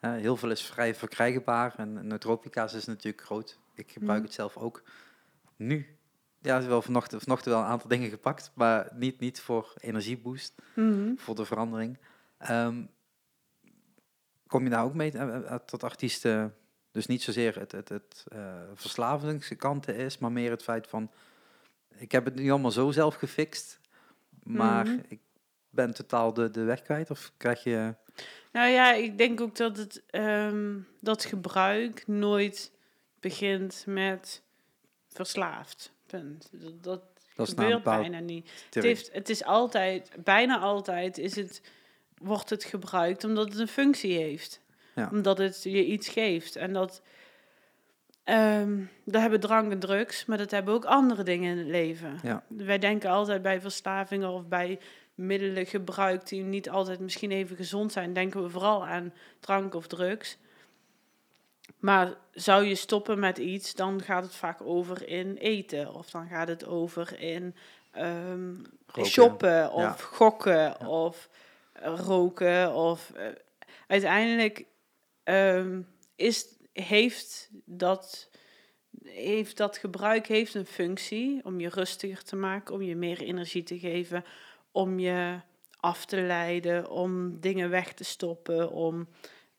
[0.00, 3.58] Heel veel is vrij verkrijgbaar en nootropica's is natuurlijk groot.
[3.74, 4.26] Ik gebruik Mhm.
[4.26, 4.82] het zelf ook.
[5.56, 5.97] Nu,
[6.40, 11.16] ja, wel vanochtend, vanochtend wel een aantal dingen gepakt, maar niet, niet voor energieboost, Mhm.
[11.16, 11.98] voor de verandering.
[12.38, 12.82] Ehm,
[14.46, 16.54] kom je daar ook mee eh, eh, tot artiesten?
[16.90, 21.10] Dus niet zozeer het, het, het eh, verslavingskanten is, maar meer het feit van...
[21.96, 23.80] Ik heb het nu allemaal zo zelf gefixt,
[24.42, 24.98] maar Mhm.
[25.08, 25.20] ik
[25.70, 27.10] ben totaal de, de weg kwijt.
[27.10, 27.94] Of krijg je...
[28.52, 32.72] Nou ja, ik denk ook dat het ehm, dat gebruik nooit
[33.20, 34.42] begint met
[35.08, 35.92] verslaafd.
[36.08, 36.50] Punt.
[36.80, 37.00] Dat,
[37.34, 38.50] dat gebeurt bijna niet.
[38.70, 41.62] Het, heeft, het is altijd, bijna altijd is het,
[42.18, 44.60] wordt het gebruikt omdat het een functie heeft.
[44.94, 45.08] Ja.
[45.12, 46.56] Omdat het je iets geeft.
[46.56, 47.02] En dat,
[48.24, 52.18] ehm dat hebben drank en drugs, maar dat hebben ook andere dingen in het leven.
[52.22, 52.44] Ja.
[52.48, 54.78] Wij denken altijd bij verslavingen of bij
[55.14, 59.86] middelen gebruik die niet altijd misschien even gezond zijn, denken we vooral aan drank of
[59.86, 60.38] drugs.
[61.78, 65.94] Maar zou je stoppen met iets, dan gaat het vaak over in eten.
[65.94, 67.54] Of dan gaat het over in
[67.90, 68.54] ehm,
[69.02, 69.92] shoppen of Ja.
[69.92, 71.28] gokken of
[71.72, 72.74] eh, roken.
[72.74, 73.26] Of, eh,
[73.86, 74.64] uiteindelijk
[75.24, 75.82] ehm,
[76.16, 78.30] is, heeft, dat,
[79.04, 83.62] heeft dat gebruik heeft een functie om je rustiger te maken, om je meer energie
[83.62, 84.24] te geven,
[84.72, 85.40] om je
[85.80, 89.08] af te leiden, om dingen weg te stoppen, om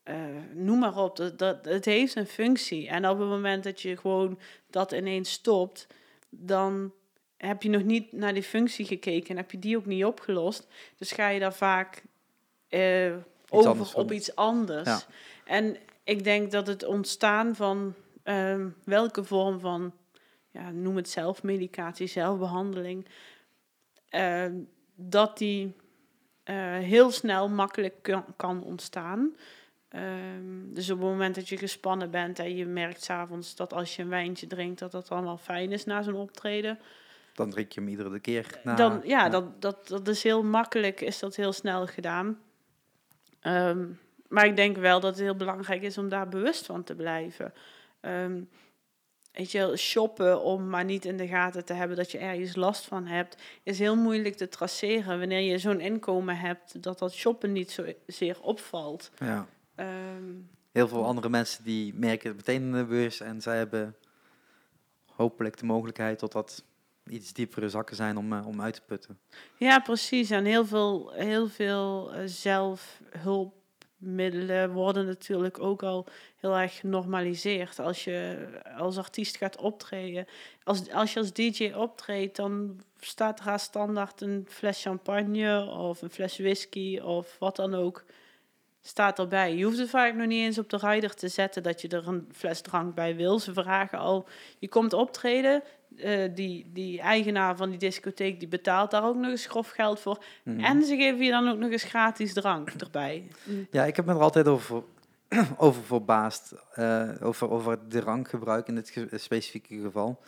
[0.10, 0.16] eh,
[0.54, 1.16] noem maar op.
[1.16, 2.88] Dat, dat, het heeft een functie.
[2.88, 5.88] En op het moment dat je gewoon dat ineens stopt,
[6.30, 6.94] dan
[7.38, 10.68] heb je nog niet naar die functie gekeken en heb je die ook niet opgelost.
[10.98, 12.04] Dus ga je daar vaak
[12.68, 13.14] eh,
[13.50, 14.02] over van.
[14.02, 14.88] op iets anders.
[14.88, 15.02] Ja.
[15.46, 19.94] En ik denk dat het ontstaan van ehm, welke vorm van,
[20.52, 23.08] ja, noem het zelfmedicatie, zelfbehandeling,
[24.10, 24.54] ehm,
[24.96, 25.76] dat die
[26.44, 29.36] eh, heel snel makkelijk kan, kan ontstaan.
[29.90, 33.96] Ehm, dus op het moment dat je gespannen bent en je merkt s'avonds dat als
[33.96, 36.80] je een wijntje drinkt, dat dat allemaal fijn is na zo'n optreden.
[37.34, 38.76] Dan drink je hem iedere keer na.
[38.76, 42.40] dan, ja, Dat, dat, dat is heel makkelijk, is dat heel snel gedaan.
[43.40, 43.86] Ehm,
[44.28, 47.54] maar ik denk wel dat het heel belangrijk is om daar bewust van te blijven.
[48.00, 48.42] Ehm,
[49.32, 52.56] weet je, wel, shoppen om maar niet in de gaten te hebben dat je ergens
[52.56, 55.20] last van hebt, is heel moeilijk te traceren.
[55.20, 59.12] Wanneer je zo'n inkomen hebt, dat dat shoppen niet zozeer opvalt.
[59.18, 59.48] Ja.
[59.80, 60.34] Ehm,
[60.72, 63.96] Heel veel andere mensen die merken het meteen in de beurs en zij hebben
[65.06, 66.64] hopelijk de mogelijkheid tot dat
[67.10, 69.20] iets diepere zakken zijn om, eh, om uit te putten.
[69.58, 70.30] Ja, precies.
[70.30, 77.80] En heel veel, heel veel eh, zelfhulpmiddelen worden natuurlijk ook al heel erg genormaliseerd.
[77.80, 78.48] Als je
[78.78, 80.28] als artiest gaat optreden,
[80.64, 86.02] als, als je als DJ optreedt, dan staat er haar standaard een fles champagne of
[86.02, 88.06] een fles whisky of wat dan ook.
[88.82, 89.56] Staat erbij.
[89.56, 92.08] Je hoeft het vaak nog niet eens op de rider te zetten dat je er
[92.08, 93.40] een fles drank bij wil.
[93.40, 94.28] Ze vragen al,
[94.60, 95.64] je komt optreden,
[95.98, 100.00] eh, die, die eigenaar van die discotheek die betaalt daar ook nog eens grof geld
[100.00, 100.24] voor.
[100.44, 100.60] Mhm.
[100.60, 103.28] En ze geven je dan ook nog eens gratis drank erbij.
[103.72, 104.84] Ja, ik heb me er altijd over,
[105.58, 106.54] over verbaasd.
[106.74, 110.20] eh, over, over het drankgebruik in dit ge- specifieke geval.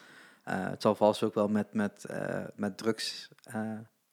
[0.44, 2.06] Eh, het zal vast ook wel met, met,
[2.56, 3.30] met drugs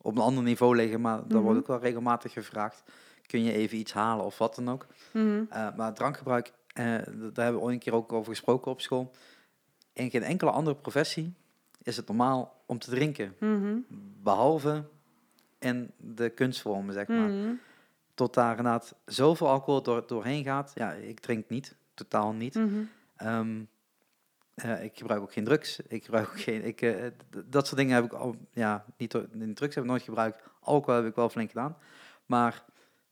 [0.00, 1.40] op een ander niveau liggen, maar daar Mhm.
[1.42, 2.82] wordt ook wel regelmatig gevraagd.
[3.28, 4.86] Kun je even iets halen of wat dan ook?
[5.12, 5.44] Mhm.
[5.50, 9.14] Eh, maar drankgebruik, eh, daar hebben we ooit een keer ook over gesproken op school.
[9.92, 11.34] In geen enkele andere professie
[11.82, 13.34] is het normaal om te drinken.
[13.38, 13.78] Mhm.
[14.22, 14.84] Behalve
[15.58, 17.28] in de kunstvormen, zeg maar.
[17.28, 17.52] Mhm.
[18.14, 20.72] Tot daar inderdaad zoveel alcohol door, doorheen gaat.
[20.74, 21.76] Ja, ik drink niet.
[21.94, 22.60] Totaal niet.
[23.16, 23.62] Ehm,
[24.54, 25.80] eh, ik gebruik ook geen drugs.
[25.88, 26.64] Ik gebruik ook geen...
[26.64, 26.94] Ik,
[27.46, 28.36] dat soort dingen heb ik al...
[28.52, 29.10] Ja, niet,
[29.54, 30.42] drugs heb ik nooit gebruikt.
[30.60, 31.76] Alcohol heb ik wel flink gedaan.
[32.26, 32.64] Maar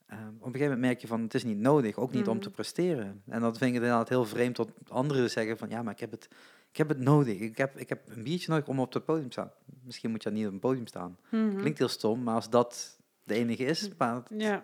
[0.06, 1.22] ehm, op een gegeven moment merk je van...
[1.22, 1.96] Het is niet nodig.
[1.96, 2.42] Ook niet om Mhm.
[2.42, 3.22] te presteren.
[3.28, 5.68] En dat vind ik inderdaad heel vreemd tot anderen zeggen van...
[5.68, 6.28] Ja, maar ik heb het,
[6.70, 7.38] ik heb het nodig.
[7.38, 9.50] Ik heb, ik heb een biertje nodig om op het podium te staan.
[9.84, 11.18] Misschien moet je niet op een podium staan.
[11.30, 11.56] Mhm.
[11.56, 14.62] Klinkt heel stom, maar als dat de enige is, maar het- Ja.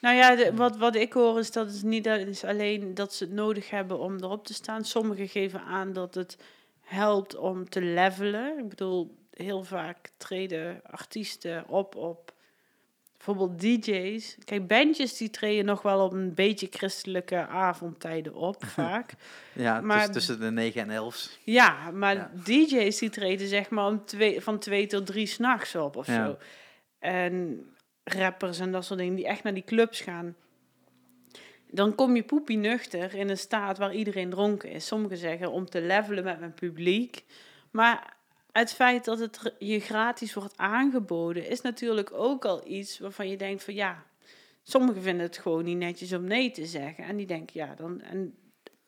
[0.00, 3.14] Nou ja, de- wat, wat ik hoor is dat het niet dat is alleen dat
[3.14, 4.84] ze het nodig hebben om erop te staan.
[4.84, 6.38] Sommigen geven aan dat het
[6.80, 8.58] helpt om te levelen.
[8.58, 12.33] Ik bedoel, heel vaak treden artiesten op op
[13.24, 14.36] bijvoorbeeld DJ's.
[14.44, 19.12] Kijk, bandjes die treden nog wel op een beetje christelijke avondtijden op, vaak.
[19.52, 21.38] ja, Maar- tuss- tussen de 9 en 11.
[21.42, 22.30] Ja, maar Ja.
[22.44, 26.26] DJ's die treden zeg maar om twee, van twee tot drie s'nachts op of Ja.
[26.26, 26.36] zo.
[26.98, 27.66] En
[28.04, 30.36] rappers en dat soort dingen die echt naar die clubs gaan.
[31.70, 34.86] Dan kom je poepie nuchter in een staat waar iedereen dronken is.
[34.86, 37.24] Sommigen zeggen om te levelen met mijn publiek.
[37.70, 38.16] Maar
[38.58, 43.36] het feit dat het je gratis wordt aangeboden is natuurlijk ook al iets waarvan je
[43.36, 44.04] denkt van ja,
[44.62, 47.04] sommigen vinden het gewoon niet netjes om nee te zeggen.
[47.04, 48.00] En die denken ja, dan...
[48.00, 48.34] En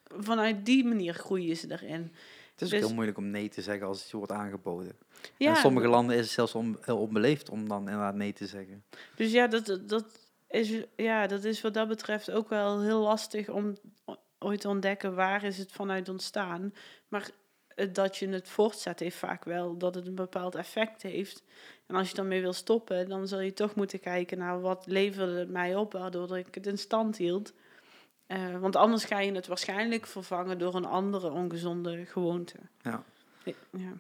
[0.05, 2.13] vanuit die manier groeien ze erin.
[2.53, 4.97] Het is ook Dus- heel moeilijk om nee te zeggen als het je wordt aangeboden.
[5.37, 8.47] Ja, in sommige landen is het zelfs on, heel onbeleefd om dan inderdaad nee te
[8.47, 8.85] zeggen.
[9.17, 13.49] Dus ja dat, dat- is, ja, dat is wat dat betreft ook wel heel lastig
[13.49, 13.77] om
[14.39, 16.75] ooit te ontdekken waar is het vanuit ontstaan.
[17.09, 17.31] Maar
[17.93, 21.43] dat je het voortzet heeft vaak wel dat het een bepaald effect heeft.
[21.86, 25.39] En als je daarmee wil stoppen, dan zul je toch moeten kijken naar wat leverde
[25.39, 27.53] het mij op, waardoor ik het in stand hield.
[28.27, 32.57] Eh, want anders ga je het waarschijnlijk vervangen door een andere ongezonde gewoonte.
[32.82, 33.03] Ja,
[33.70, 33.93] Ja.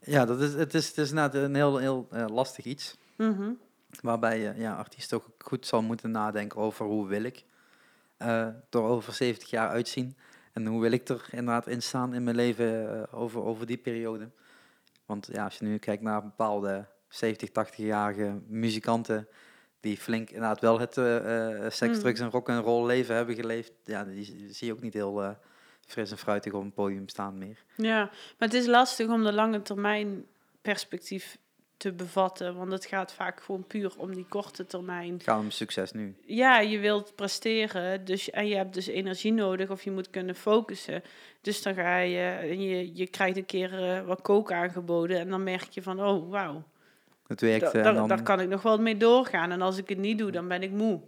[0.00, 2.96] ja dat is, het, is, het is inderdaad een heel, heel eh, lastig iets.
[3.16, 3.52] Mhm.
[4.00, 7.44] Waarbij je ja, artiest ook goed zal moeten nadenken over hoe wil ik
[8.16, 10.16] eh er over 70 jaar uitzien.
[10.58, 13.76] En hoe wil ik er inderdaad in staan in mijn leven eh, over, over die
[13.76, 14.30] periode.
[15.06, 19.28] Want ja, als je nu kijkt naar bepaalde 70, 80-jarige muzikanten
[19.80, 22.00] die flink inderdaad wel het eh, seks, Mm.
[22.00, 23.72] drugs en rock en roll leven hebben geleefd.
[23.84, 25.36] Ja, die, zie je ook niet heel
[25.86, 27.64] fris en fruitig op een podium staan meer.
[27.76, 27.98] Ja,
[28.38, 30.26] maar het is lastig om de lange termijn
[30.62, 31.38] perspectief
[31.78, 35.12] te bevatten, want het gaat vaak gewoon puur om die korte termijn.
[35.12, 36.14] Het gaat om succes nu.
[36.26, 40.34] Ja, je wilt presteren dus, en je hebt dus energie nodig of je moet kunnen
[40.34, 41.02] focussen.
[41.40, 45.28] Dus dan ga je en je, je krijgt een keer eh, wat kook aangeboden en
[45.28, 46.62] dan merk je van, oh wauw,
[47.26, 48.08] Het werkt da- eh, dan...
[48.08, 49.50] daar kan ik nog wel mee doorgaan.
[49.50, 51.00] En als ik het niet doe, dan ben ik moe.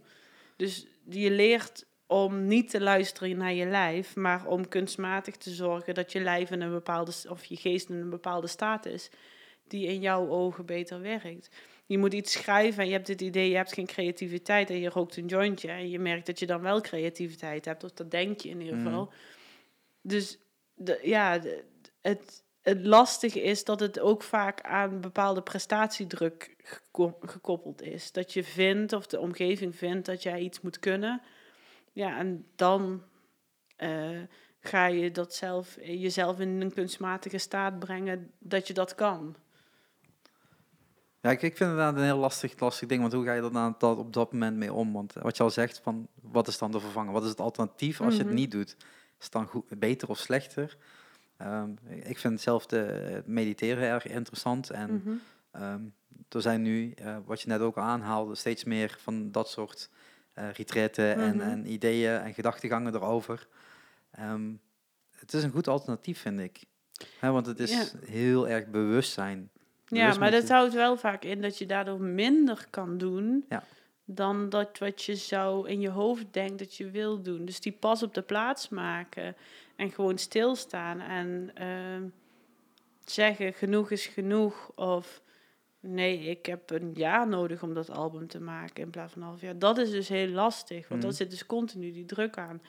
[0.56, 5.94] Dus je leert om niet te luisteren naar je lijf, maar om kunstmatig te zorgen
[5.94, 9.10] dat je lijf in een bepaalde, of je geest in een bepaalde staat is,
[9.70, 11.50] die in jouw ogen beter werkt.
[11.86, 14.88] Je moet iets schrijven en je hebt het idee, je hebt geen creativiteit en je
[14.88, 18.40] rookt een jointje en je merkt dat je dan wel creativiteit hebt, of dat denk
[18.40, 18.84] je in ieder Mhm.
[18.86, 19.12] geval.
[20.02, 20.38] Dus
[20.74, 21.64] de, ja, de-
[22.00, 28.12] het, het lastige is dat het ook vaak aan bepaalde prestatiedruk geko- gekoppeld is.
[28.12, 31.22] Dat je vindt, of de omgeving vindt, dat jij iets moet kunnen.
[31.92, 33.02] Ja, en dan
[33.76, 34.18] eh,
[34.60, 39.36] ga je dat zelf, jezelf in een kunstmatige staat brengen dat je dat kan.
[41.20, 43.52] Ja, ik, ik vind het een heel lastig, lastig ding, want hoe ga je er
[43.52, 44.92] dan dat, op dat moment mee om?
[44.92, 47.12] Want wat je al zegt, van, wat is dan de vervanger?
[47.12, 48.28] Wat is het alternatief als je Mhm.
[48.28, 48.76] het niet doet?
[49.18, 50.76] Is het dan goed, beter of slechter?
[51.36, 54.70] Ehm, ik vind zelf de, mediteren erg interessant.
[54.70, 55.10] En Mhm.
[55.50, 55.80] ehm,
[56.28, 59.90] er zijn nu, eh, wat je net ook al aanhaalde, steeds meer van dat soort
[60.32, 61.48] eh retreten en, Mhm.
[61.48, 63.48] en ideeën en gedachtegangen erover.
[64.10, 64.52] Ehm,
[65.16, 66.64] het is een goed alternatief, vind ik.
[67.18, 67.86] Hè, want het is Ja.
[68.04, 69.50] heel erg bewustzijn.
[69.90, 73.64] Ja, maar dat je- houdt wel vaak in dat je daardoor minder kan doen Ja.
[74.04, 77.44] dan dat wat je zo in je hoofd denkt dat je wil doen.
[77.44, 79.36] Dus die pas op de plaats maken
[79.76, 82.02] en gewoon stilstaan en ehm,
[83.04, 85.22] zeggen genoeg is genoeg of
[85.80, 89.28] nee, ik heb een jaar nodig om dat album te maken in plaats van een
[89.28, 89.58] half jaar.
[89.58, 91.18] Dat is dus heel lastig, want dan Mhm.
[91.18, 92.62] zit dus continu die druk aan.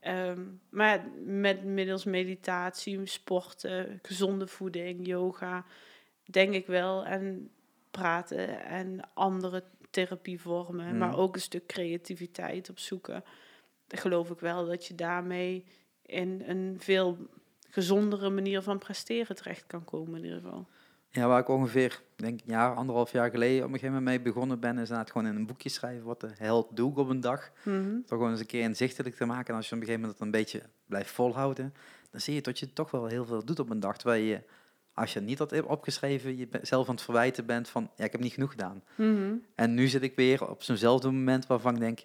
[0.00, 5.64] Ehm, maar met middels meditatie, sporten, gezonde voeding, yoga,
[6.26, 7.04] denk ik wel.
[7.04, 7.50] En
[7.90, 13.24] praten en andere therapievormen, maar ook een stuk creativiteit opzoeken.
[13.88, 15.64] Geloof ik wel dat je daarmee
[16.02, 17.16] in een veel
[17.68, 20.66] gezondere manier van presteren terecht kan komen in ieder geval.
[21.10, 24.32] Ja, waar ik ongeveer, denk een jaar, anderhalf jaar geleden op een gegeven moment mee
[24.32, 27.08] begonnen ben, is inderdaad gewoon in een boekje schrijven wat de held doe ik op
[27.08, 27.50] een dag.
[27.62, 27.90] Mhm.
[28.00, 29.48] Toch gewoon eens een keer inzichtelijk te maken.
[29.48, 31.74] En als je op een gegeven moment dat een beetje blijft volhouden,
[32.10, 33.96] dan zie je dat je toch wel heel veel doet op een dag.
[33.96, 34.42] Terwijl je,
[34.96, 38.20] als je niet had opgeschreven, je zelf aan het verwijten bent van, ja, ik heb
[38.20, 38.82] niet genoeg gedaan.
[38.94, 39.34] Mhm.
[39.54, 42.04] En nu zit ik weer op zo'nzelfde moment waarvan ik denk,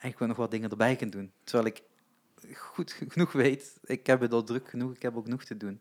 [0.00, 1.32] ik wil nog wat dingen erbij kunnen doen.
[1.44, 1.82] Terwijl ik
[2.56, 5.80] goed genoeg weet, ik heb het al druk genoeg, ik heb ook genoeg te doen.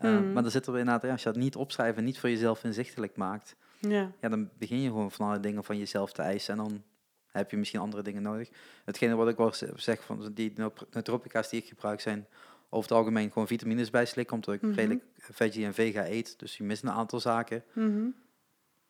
[0.00, 0.32] Uh, Mhm.
[0.32, 2.64] Maar dan zit er inderdaad, ja, als je dat niet opschrijft en niet voor jezelf
[2.64, 4.12] inzichtelijk maakt, Ja.
[4.20, 6.82] ja, dan begin je gewoon van alle dingen van jezelf te eisen en dan
[7.26, 8.50] heb je misschien andere dingen nodig.
[8.84, 10.52] Hetgene wat ik wel zeg van die
[10.90, 12.26] nootropica's die ik gebruik zijn
[12.70, 14.72] over het algemeen gewoon vitamines bijslikken, omdat ik Mhm.
[14.72, 16.38] redelijk veggie en vega eet.
[16.38, 17.64] Dus je mist een aantal zaken.
[17.72, 18.06] Mhm.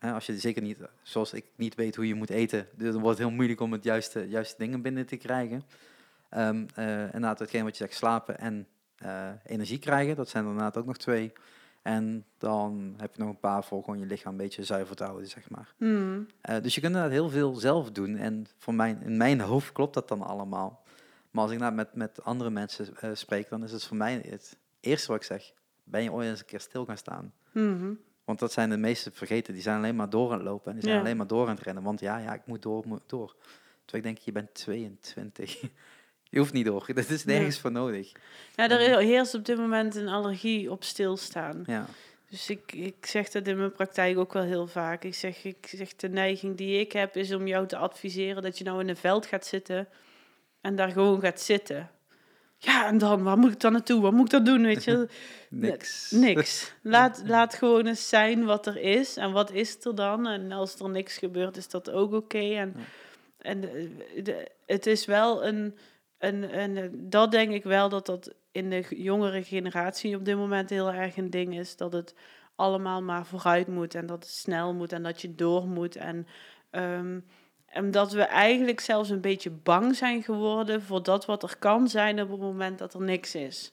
[0.01, 3.19] Als je zeker niet, zoals ik, niet weet hoe je moet eten, dus dan wordt
[3.19, 5.63] het heel moeilijk om het juiste, juiste dingen binnen te krijgen.
[6.31, 8.67] Ehm eh inderdaad, hetgeen wat je zegt, slapen en
[8.97, 11.33] eh, energie krijgen, dat zijn er inderdaad ook nog twee.
[11.83, 15.05] En dan heb je nog een paar voor gewoon je lichaam een beetje zuiver te
[15.05, 15.75] houden, zeg maar.
[15.79, 16.21] Mhm.
[16.41, 18.17] Eh, dus je kunt inderdaad heel veel zelf doen.
[18.17, 20.85] En voor mijn, in mijn hoofd klopt dat dan allemaal.
[21.37, 24.23] Maar als ik nou met, met andere mensen eh, spreek, dan is het voor mij
[24.29, 25.53] het eerste wat ik zeg.
[25.85, 27.33] Ben je ooit eens een keer stil gaan staan?
[27.53, 27.93] Mhm.
[28.25, 29.53] Want dat zijn de meeste vergeten.
[29.55, 30.67] Die zijn alleen maar door aan het lopen.
[30.67, 31.01] En die zijn Ja.
[31.01, 31.83] alleen maar door aan het rennen.
[31.83, 33.37] Want ja, ja, ik moet door, moet door.
[33.85, 35.61] Terwijl ik denk, je bent 22.
[36.31, 36.87] je hoeft niet door.
[36.95, 38.13] Dat is nergens voor nodig.
[38.55, 41.63] Ja, er heerst op dit moment een allergie op stilstaan.
[41.67, 41.87] Ja,
[42.29, 45.05] Dus ik, ik zeg dat in mijn praktijk ook wel heel vaak.
[45.05, 48.59] Ik zeg, ik zeg, de neiging die ik heb is om jou te adviseren dat
[48.59, 49.89] je nou in een veld gaat zitten
[50.61, 51.91] en daar gewoon gaat zitten.
[52.59, 54.01] Ja, en dan, waar moet ik dan naartoe?
[54.01, 55.09] Wat moet ik dan doen, weet je?
[55.51, 56.11] niks.
[56.11, 56.73] Niks.
[56.83, 59.17] Laat, laat gewoon eens zijn wat er is.
[59.17, 60.27] En wat is er dan?
[60.27, 62.39] En als er niks gebeurt, is dat ook oké.
[62.39, 62.83] En, Ja.
[63.39, 65.77] en de- de- het is wel een,
[66.19, 66.91] een, een...
[67.11, 71.17] Dat denk ik wel dat dat in de jongere generatie op dit moment heel erg
[71.17, 71.77] een ding is.
[71.77, 72.15] Dat het
[72.55, 73.95] allemaal maar vooruit moet.
[73.95, 74.93] En dat het snel moet.
[74.93, 75.97] En dat je door moet.
[75.97, 76.27] En...
[76.71, 77.19] ehm,
[77.77, 81.89] en dat we eigenlijk zelfs een beetje bang zijn geworden voor dat wat er kan
[81.89, 83.73] zijn op het moment dat er niks is.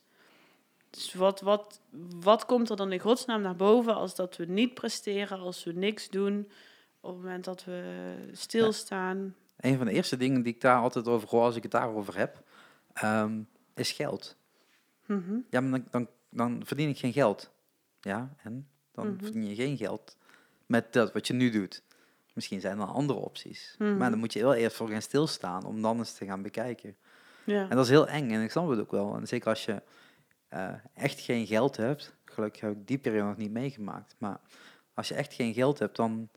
[0.90, 1.80] Dus wat, wat,
[2.20, 5.72] wat komt er dan in godsnaam naar boven als dat we niet presteren, als we
[5.74, 6.50] niks doen,
[7.02, 9.36] op het moment dat we stilstaan?
[9.60, 12.18] Een van de eerste dingen die ik daar altijd over hoor als ik het daarover
[12.18, 12.44] heb,
[12.94, 13.40] ehm,
[13.76, 14.36] is geld.
[15.06, 15.38] Mhm.
[15.50, 17.52] Ja, maar dan, dan, dan verdien ik geen geld.
[18.02, 19.24] Ja, en dan Mhm.
[19.24, 20.18] verdien je geen geld
[20.66, 21.84] met dat wat je nu doet.
[22.34, 23.76] Misschien zijn er andere opties.
[23.78, 23.98] Mhm.
[23.98, 26.96] Maar dan moet je heel eerst voor gaan stilstaan om dan eens te gaan bekijken.
[27.44, 27.62] Ja.
[27.70, 29.16] En dat is heel eng en ik snap het ook wel.
[29.16, 29.82] En zeker als je
[30.48, 34.16] eh, echt geen geld hebt, gelukkig heb ik die periode nog niet meegemaakt.
[34.18, 34.40] Maar
[34.94, 36.30] als je echt geen geld hebt, dan,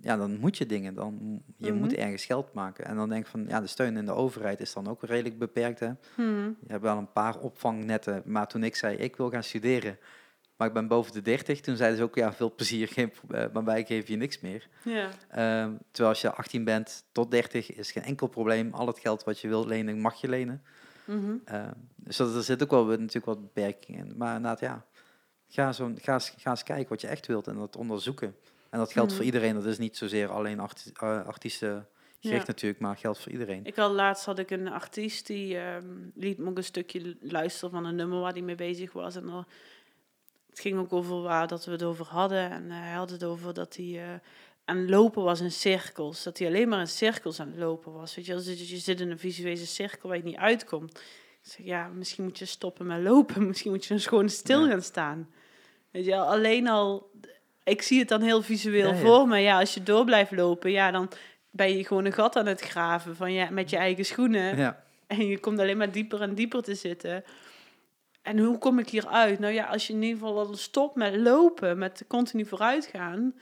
[0.00, 0.94] ja, dan moet je dingen.
[0.94, 1.78] Dan, je Mhm.
[1.80, 2.84] moet ergens geld maken.
[2.84, 5.38] En dan denk ik van, ja, de steun in de overheid is dan ook redelijk
[5.38, 5.80] beperkt.
[5.80, 5.90] Hè?
[6.16, 6.46] Mhm.
[6.46, 9.98] Je hebt wel een paar opvangnetten, maar toen ik zei ik wil gaan studeren,
[10.58, 13.12] maar ik ben boven de 30, toen zeiden ze ook ja, veel plezier, geen,
[13.52, 14.68] maar wij geven je niks meer.
[14.84, 15.08] ja.
[15.28, 18.74] Ehm, terwijl als je 18 bent tot 30 is geen enkel probleem.
[18.74, 20.62] Al het geld wat je wilt lenen, mag je lenen.
[21.44, 24.16] Ehm, dus dat, er zit ook wel natuurlijk wat beperkingen in.
[24.16, 24.84] Maar inderdaad, ja,
[25.48, 28.34] ga, zo, ga, ga eens kijken wat je echt wilt en dat onderzoeken.
[28.70, 29.16] En dat geldt Mhm.
[29.16, 29.54] voor iedereen.
[29.54, 31.86] Dat is niet zozeer alleen arti eh, artiesten
[32.20, 32.52] gericht Ja.
[32.52, 33.64] natuurlijk, maar geldt voor iedereen.
[33.64, 37.70] Ik had laatst had ik een artiest die ehm, liet me ook een stukje luisteren
[37.70, 39.16] van een nummer waar hij mee bezig was.
[39.16, 39.46] En er-
[40.58, 42.50] het ging ook over waar dat we het over hadden.
[42.50, 44.02] En eh, hij had het over dat hij eh,
[44.64, 46.22] aan het lopen was in cirkels.
[46.22, 48.14] Dat hij alleen maar in cirkels aan het lopen was.
[48.14, 51.00] Weet je, dus je zit in een visuele cirkel waar je niet uitkomt.
[51.40, 53.46] Zeg, ja, misschien moet je stoppen met lopen.
[53.48, 54.70] Misschien moet je gewoon stil Ja.
[54.70, 55.28] gaan staan.
[55.90, 57.10] Weet je, alleen al...
[57.64, 59.00] Ik zie het dan heel visueel Ja, ja.
[59.00, 59.38] voor me.
[59.38, 61.10] Ja, als je door blijft lopen, ja, dan
[61.50, 64.56] ben je gewoon een gat aan het graven van ja, met je eigen schoenen.
[64.56, 67.24] Ja, En je komt alleen maar dieper en dieper te zitten.
[68.22, 69.38] En hoe kom ik hier uit?
[69.38, 73.34] Nou ja, als je in ieder geval al stopt met lopen, met continu vooruit gaan,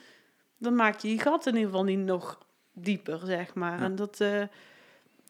[0.59, 3.79] dan maak je je gat in ieder geval niet nog dieper, zeg maar.
[3.79, 3.85] Ja.
[3.85, 4.43] En dat, eh,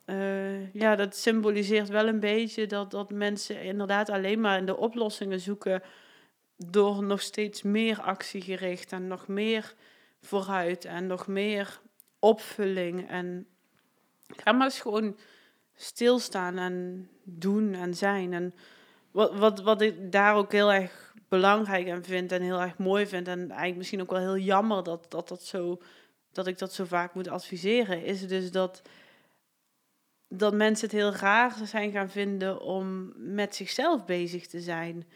[0.05, 4.77] eh, ja, dat symboliseert wel een beetje dat, dat mensen inderdaad alleen maar in de
[4.77, 5.82] oplossingen zoeken
[6.56, 9.74] door nog steeds meer actiegericht en nog meer
[10.20, 11.81] vooruit en nog meer
[12.18, 13.09] opvulling.
[13.09, 13.47] En
[14.27, 15.16] ga maar eens gewoon
[15.74, 18.32] stilstaan en doen en zijn.
[18.32, 18.55] En
[19.17, 23.07] wat, wat, wat ik daar ook heel erg belangrijk aan vind en heel erg mooi
[23.07, 25.81] vind, en eigenlijk misschien ook wel heel jammer dat, dat, dat, zo,
[26.33, 28.83] dat ik dat zo vaak moet adviseren, is dus dat,
[30.29, 35.07] dat mensen het heel raar zijn gaan vinden om met zichzelf bezig te zijn.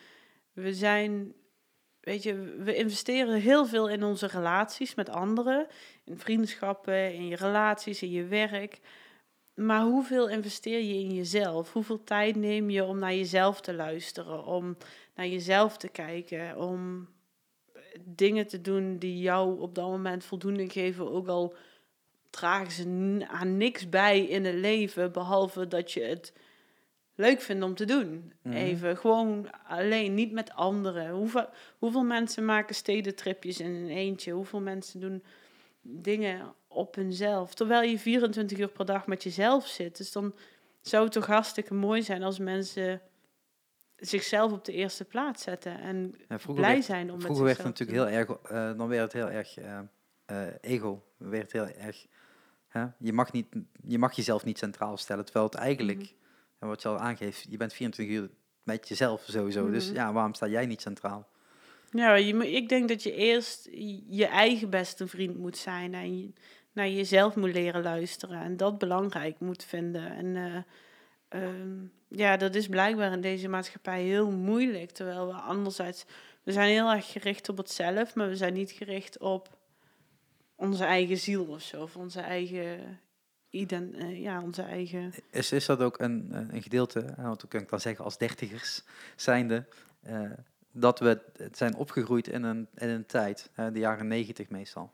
[0.52, 1.32] We zijn,
[2.00, 5.66] weet je, we investeren heel veel in onze relaties met anderen,
[6.04, 8.80] in vriendschappen, in je relaties, in je werk.
[9.54, 11.72] Maar hoeveel investeer je in jezelf?
[11.72, 14.76] Hoeveel tijd neem je om naar jezelf te luisteren, om
[15.14, 17.08] naar jezelf te kijken, om
[18.00, 21.54] dingen te doen die jou op dat moment voldoening geven, ook al
[22.30, 26.32] dragen ze aan niks bij in het leven, behalve dat je het
[27.14, 28.32] leuk vindt om te doen.
[28.42, 28.54] Mhm.
[28.54, 31.10] Even gewoon alleen, niet met anderen.
[31.10, 31.48] Hoeveel,
[31.78, 34.32] hoeveel mensen maken stedentripjes in een eentje?
[34.32, 35.22] Hoeveel mensen doen
[35.80, 37.54] dingen op hunzelf?
[37.54, 39.96] Terwijl je 24 uur per dag met jezelf zit.
[39.96, 40.34] Dus dan
[40.80, 43.00] zou het toch hartstikke mooi zijn als mensen
[43.96, 47.56] zichzelf op de eerste plaats zetten en Ja, blij werd, zijn om met vroeger werd
[47.56, 49.78] het natuurlijk heel erg, eh, dan werd het heel erg eh,
[50.24, 51.04] eh, ego.
[51.16, 52.06] Werd heel erg,
[52.68, 52.86] hè?
[52.98, 53.46] Je, mag niet,
[53.82, 56.08] je mag jezelf niet centraal stellen, terwijl het eigenlijk, Mhm.
[56.58, 58.30] en wat je al aangeeft, je bent 24 uur
[58.62, 59.70] met jezelf sowieso.
[59.70, 59.94] Dus Mhm.
[59.94, 61.28] ja, waarom sta jij niet centraal?
[61.90, 63.68] Ja, je, ik denk dat je eerst
[64.08, 66.32] je eigen beste vriend moet zijn en je,
[66.72, 70.10] naar jezelf moet leren luisteren en dat belangrijk moet vinden.
[70.16, 70.62] En eh,
[71.42, 76.04] ehm, ja, dat is blijkbaar in deze maatschappij heel moeilijk, terwijl we anderzijds,
[76.42, 79.58] we zijn heel erg gericht op het zelf, maar we zijn niet gericht op
[80.54, 83.00] onze eigen ziel of zo, of onze eigen,
[83.50, 85.12] ident, eh, ja, onze eigen...
[85.30, 88.82] Is, is dat ook een, een gedeelte, wat kan ik dan zeggen als dertigers
[89.16, 89.66] zijnde,
[90.02, 90.30] eh,
[90.72, 91.20] dat we
[91.52, 94.92] zijn opgegroeid in een, in een tijd, de jaren negentig meestal,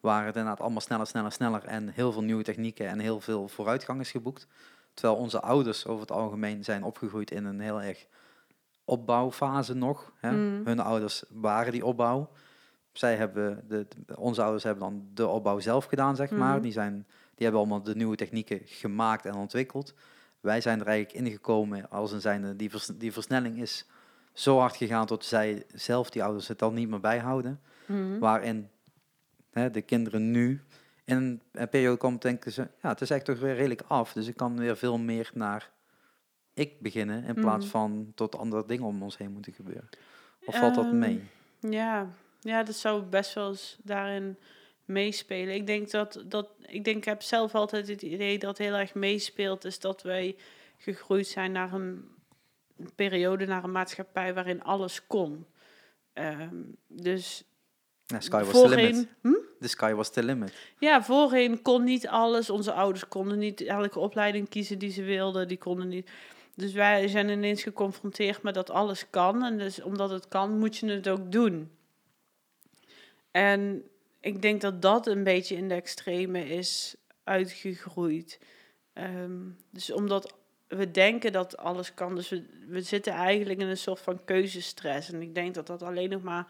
[0.00, 3.48] waar het inderdaad allemaal sneller, sneller, sneller en heel veel nieuwe technieken en heel veel
[3.48, 4.46] vooruitgang is geboekt.
[4.94, 8.06] Terwijl onze ouders over het algemeen zijn opgegroeid in een heel erg
[8.84, 10.12] opbouwfase nog.
[10.16, 10.30] Hè.
[10.32, 10.66] Mhm.
[10.66, 12.30] Hun ouders waren die opbouw.
[12.92, 16.52] Zij hebben de, de- onze ouders hebben dan de opbouw zelf gedaan, zeg maar.
[16.54, 16.62] Mhm.
[16.62, 16.92] Die, zijn,
[17.34, 19.94] die hebben allemaal de nieuwe technieken gemaakt en ontwikkeld.
[20.40, 23.86] Wij zijn er eigenlijk ingekomen als een zijnde, die, vers- die versnelling is
[24.32, 27.60] zo hard gegaan tot zij zelf, die ouders, het dan niet meer bijhouden.
[27.86, 28.18] Mhm.
[28.18, 28.68] Waarin
[29.50, 30.62] hè, de kinderen nu
[31.04, 34.12] in een, periode komen denken ze, ja, het is echt toch weer redelijk af.
[34.12, 35.70] Dus ik kan weer veel meer naar
[36.54, 37.72] ik beginnen in plaats Mhm.
[37.74, 39.88] van tot andere dingen om ons heen moeten gebeuren.
[40.44, 41.22] Of valt dat Ehm, mee?
[41.60, 42.08] Ja,
[42.40, 44.38] ja, dat zou best wel eens daarin
[44.84, 45.54] meespelen.
[45.54, 48.94] Ik denk dat, dat ik denk, ik heb zelf altijd het idee dat heel erg
[48.94, 50.36] meespeelt, is dat wij
[50.78, 52.08] gegroeid zijn naar een,
[52.80, 55.46] een periode, naar een maatschappij waarin alles kon.
[56.12, 57.44] Ehm, dus
[58.18, 58.94] sky was the limit.
[58.94, 59.34] voorheen, hm?
[59.60, 60.52] The sky was the limit.
[60.78, 62.50] Ja, voorheen kon niet alles.
[62.50, 65.48] Onze ouders konden niet elke opleiding kiezen die ze wilden.
[65.48, 66.10] Die konden niet.
[66.54, 69.44] Dus wij zijn ineens geconfronteerd met dat alles kan.
[69.44, 71.70] En dus omdat het kan, moet je het ook doen.
[73.30, 73.82] En
[74.20, 78.38] ik denk dat dat een beetje in de extreme is uitgegroeid.
[78.92, 79.38] Ehm,
[79.70, 80.34] dus omdat
[80.70, 82.14] we denken dat alles kan.
[82.14, 85.12] Dus we, we zitten eigenlijk in een soort van keuzestress.
[85.12, 86.46] En ik denk dat dat alleen nog maar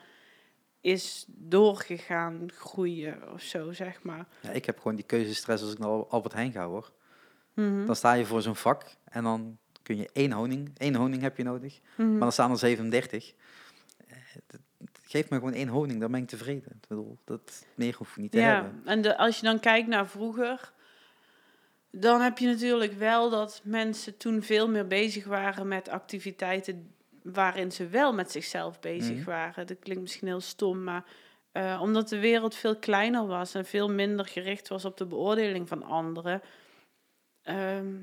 [0.81, 4.27] is doorgegaan groeien of zo, zeg maar.
[4.41, 6.93] Ja, ik heb gewoon die keuzestress als ik naar Albert Heijn ga hoor.
[7.55, 7.87] Mhm.
[7.87, 11.37] Dan sta je voor zo'n vak en dan kun je één honing, één honing heb
[11.37, 11.81] je nodig.
[11.97, 12.11] Mhm.
[12.11, 13.35] Maar dan staan er 37.
[14.07, 14.17] Eh,
[15.03, 16.73] Geef me gewoon één honing, dan ben ik tevreden.
[16.73, 18.81] Ik bedoel, dat meer hoef je niet te ja, hebben.
[18.85, 20.73] en de, als je dan kijkt naar vroeger,
[21.91, 27.73] dan heb je natuurlijk wel dat mensen toen veel meer bezig waren met activiteiten waarin
[27.73, 29.25] ze wel met zichzelf bezig Mhm.
[29.25, 29.67] waren.
[29.67, 31.05] Dat klinkt misschien heel stom, maar
[31.53, 35.69] eh, omdat de wereld veel kleiner was en veel minder gericht was op de beoordeling
[35.69, 36.43] van anderen.
[37.43, 37.95] ehm,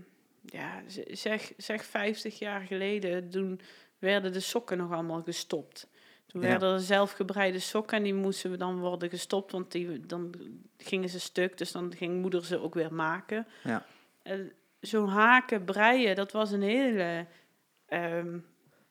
[0.46, 0.82] ja,
[1.12, 3.60] zeg, zeg 50 jaar geleden, toen
[4.00, 5.88] werden de sokken nog allemaal gestopt.
[6.28, 6.48] Toen Ja.
[6.48, 10.34] werden er zelfgebreide sokken en die moesten dan worden gestopt, want die, dan
[10.78, 11.58] gingen ze stuk.
[11.58, 13.48] Dus dan ging moeder ze ook weer maken.
[13.64, 13.86] Ja.
[14.24, 17.26] En Zo'n haken, breien, dat was een hele...
[17.86, 18.38] ehm,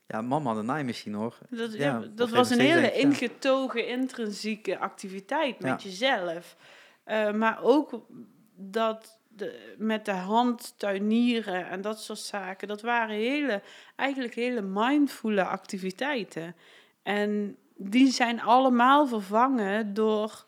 [0.06, 1.38] Ja, mama had een naaimachine hoor.
[1.50, 5.88] dat Ja, ja, of dat was een hele ingetogen, intrinsieke activiteit met Ja.
[5.88, 6.56] jezelf.
[7.04, 8.00] Eh, maar ook
[8.56, 13.62] dat de, met de hand tuinieren en dat soort zaken, dat waren hele,
[13.96, 16.54] eigenlijk hele mindfulle activiteiten.
[17.06, 20.46] En die zijn allemaal vervangen door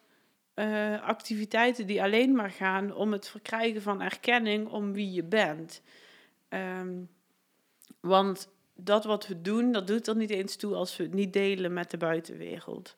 [0.55, 5.83] eh, activiteiten die alleen maar gaan om het verkrijgen van erkenning om wie je bent.
[6.49, 6.95] Ehm,
[8.01, 11.33] want dat wat we doen, dat doet er niet eens toe als we het niet
[11.33, 12.97] delen met de buitenwereld.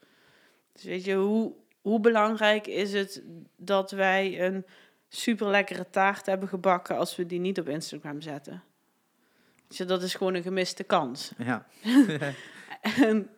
[0.72, 3.22] Dus weet je, hoe, hoe belangrijk is het
[3.56, 4.64] dat wij een
[5.08, 8.62] super lekkere taart hebben gebakken als we die niet op Instagram zetten?
[9.68, 11.32] Dus dat is gewoon een gemiste kans.
[11.38, 11.66] Ja.
[12.80, 13.30] En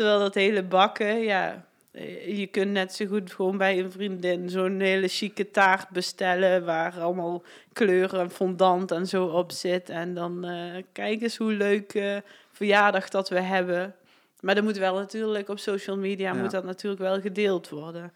[0.00, 4.48] terwijl dat hele bakken, ja, eh, je kunt net zo goed gewoon bij een vriendin
[4.48, 9.88] zo'n hele chique taart bestellen waar allemaal kleuren en fondant en zo op zit.
[9.88, 12.16] En dan eh, kijk eens hoe leuk eh,
[12.52, 13.94] verjaardag dat we hebben.
[14.40, 16.40] Maar dat moet wel natuurlijk op social media, Ja.
[16.40, 18.12] moet dat natuurlijk wel gedeeld worden.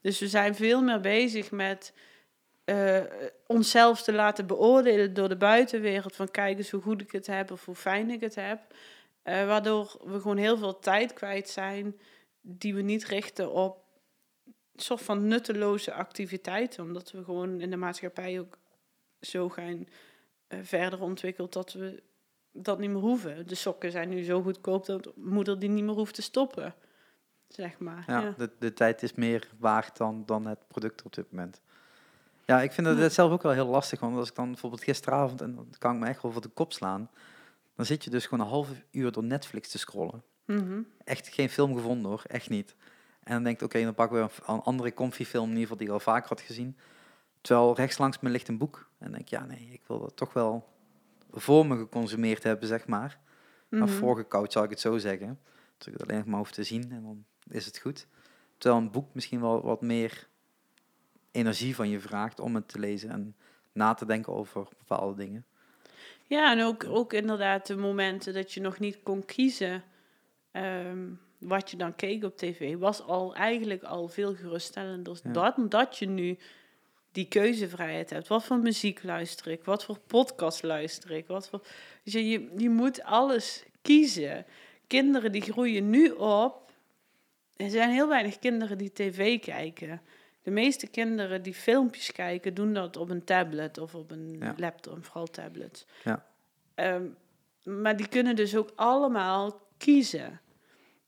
[0.00, 1.92] Dus we zijn veel meer bezig met
[3.46, 6.16] onszelf te laten beoordelen door de buitenwereld.
[6.16, 8.58] Van kijk eens hoe goed ik het heb of hoe fijn ik het heb.
[9.22, 12.00] Eh, waardoor we gewoon heel veel tijd kwijt zijn
[12.40, 13.84] die we niet richten op
[14.44, 16.84] een soort van nutteloze activiteiten.
[16.84, 18.58] Omdat we gewoon in de maatschappij ook
[19.20, 19.86] zo gaan
[20.46, 22.02] eh, verder ontwikkeld dat we
[22.52, 23.46] dat niet meer hoeven.
[23.46, 26.74] De sokken zijn nu zo goedkoop dat moeder die niet meer hoeft te stoppen.
[27.48, 28.04] Zeg maar.
[28.06, 28.34] Ja, Ja.
[28.36, 31.60] De, de tijd is meer waard dan, dan het product op dit moment.
[32.44, 34.00] Ja, ik vind dat zelf ook wel heel lastig.
[34.00, 36.48] Want als ik dan bijvoorbeeld gisteravond, en dan kan ik me echt wel voor de
[36.48, 37.10] kop slaan.
[37.74, 40.22] Dan zit je dus gewoon een half uur door Netflix te scrollen.
[40.44, 40.82] Mhm.
[41.04, 42.74] Echt geen film gevonden hoor, echt niet.
[43.22, 45.62] En dan denk ik, oké, dan pakken we een, een andere comfy film, in ieder
[45.62, 46.76] geval die ik al vaker had gezien.
[47.40, 48.76] Terwijl rechts langs me ligt een boek.
[48.76, 50.68] En dan denk ik, ja nee, ik wil dat toch wel
[51.30, 53.18] voor me geconsumeerd hebben, zeg maar.
[53.68, 53.82] Mhm.
[53.82, 55.40] Of voorgekoud, zal ik het zo zeggen.
[55.78, 58.06] Dat ik het alleen nog maar hoef te zien en dan is het goed.
[58.58, 60.28] Terwijl een boek misschien wel wat meer
[61.30, 63.36] energie van je vraagt om het te lezen en
[63.72, 65.46] na te denken over bepaalde dingen.
[66.26, 69.84] Ja, en ook, ook inderdaad de momenten dat je nog niet kon kiezen
[70.50, 71.08] ehm,
[71.38, 75.32] wat je dan keek op tv, was al eigenlijk al veel geruststellender Ja.
[75.32, 76.38] dat, dat je nu
[77.12, 78.28] die keuzevrijheid hebt.
[78.28, 79.64] Wat voor muziek luister ik?
[79.64, 81.26] Wat voor podcast luister ik?
[81.26, 81.66] Wat voor,
[82.04, 84.46] dus je, je, je moet alles kiezen.
[84.86, 86.72] Kinderen die groeien nu op.
[87.56, 90.02] Er zijn heel weinig kinderen die tv kijken.
[90.42, 94.54] De meeste kinderen die filmpjes kijken, doen dat op een tablet of op een Ja.
[94.56, 95.86] laptop, vooral tablets.
[96.04, 96.26] Ja.
[96.74, 97.04] Ehm,
[97.62, 100.40] maar die kunnen dus ook allemaal kiezen.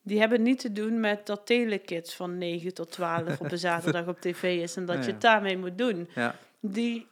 [0.02, 4.06] Die hebben niet te doen met dat Telekids van 9 tot 12 op een zaterdag
[4.06, 6.08] op tv is en dat Ja, je het daarmee moet doen.
[6.14, 7.06] Ja, Die,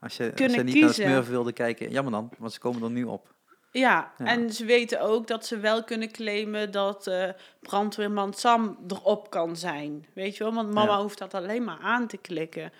[0.00, 1.04] als je, als Kunnen je niet naar kiezen.
[1.04, 3.33] Smurf wilde kijken, jammer dan, want ze komen er nu op.
[3.78, 4.24] ja, Ja.
[4.26, 7.28] en ze weten ook dat ze wel kunnen claimen dat eh,
[7.60, 10.06] brandweerman Sam erop kan zijn.
[10.12, 11.00] Weet je wel, want mama Ja.
[11.02, 12.72] hoeft dat alleen maar aan te klikken.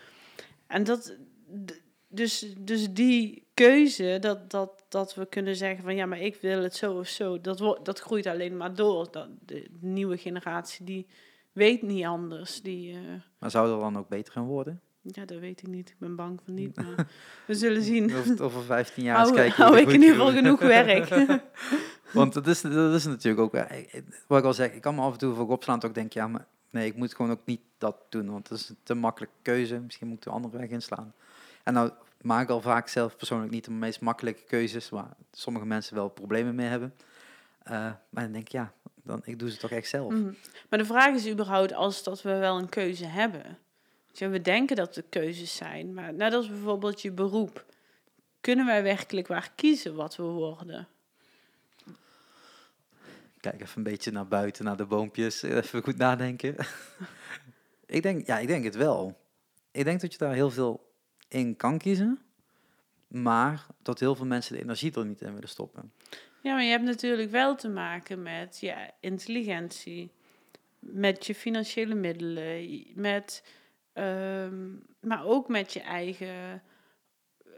[0.67, 1.15] En dat,
[2.09, 6.63] dus, dus die keuze, dat, dat, dat we kunnen zeggen van ja, maar ik wil
[6.63, 9.09] het zo of zo, dat, dat groeit alleen maar door.
[9.11, 11.07] Dat, de nieuwe generatie die
[11.53, 12.63] weet niet anders.
[12.63, 13.01] Die, eh,
[13.39, 14.81] Maar zou er dan ook beter gaan worden?
[15.13, 15.89] Ja, dat weet ik niet.
[15.89, 17.07] Ik ben bang van niet, maar
[17.47, 18.15] we zullen zien.
[18.15, 19.63] Over, over 15 jaar Hou, kijken.
[19.63, 21.09] hou de ik in ieder geval genoeg werk.
[22.13, 23.67] Want dat is, dat is natuurlijk ook,
[24.27, 26.13] wat ik al zeg, ik kan me af en toe voor opslaan dat ik denk,
[26.13, 28.95] ja, maar nee, ik moet gewoon ook niet dat doen, want dat is een te
[28.95, 29.81] makkelijke keuze.
[29.81, 31.13] Misschien moet ik een andere weg inslaan.
[31.63, 31.91] En nou
[32.21, 36.09] maak ik al vaak zelf persoonlijk niet de meest makkelijke keuzes, waar sommige mensen wel
[36.09, 36.95] problemen mee hebben.
[37.63, 37.73] Eh,
[38.11, 38.73] maar dan denk ik, ja,
[39.03, 40.13] dan, ik doe ze toch echt zelf.
[40.13, 40.33] Mhm.
[40.69, 43.59] Maar de vraag is überhaupt als dat we wel een keuze hebben.
[44.19, 47.65] We denken dat er keuzes zijn, maar net als bijvoorbeeld je beroep.
[48.41, 50.89] Kunnen wij werkelijk waar kiezen wat we worden?
[53.41, 56.57] Kijk even een beetje naar buiten, naar de boompjes, even goed nadenken.
[57.87, 59.21] ik, denk, ja, ik denk het wel.
[59.71, 60.93] Ik denk dat je daar heel veel
[61.29, 62.19] in kan kiezen,
[63.09, 65.93] maar dat heel veel mensen de energie er niet in willen stoppen.
[66.41, 70.11] Ja, maar je hebt natuurlijk wel te maken met je intelligentie,
[70.79, 73.43] met je financiële middelen, met,
[73.95, 76.63] ehm, maar ook met je eigen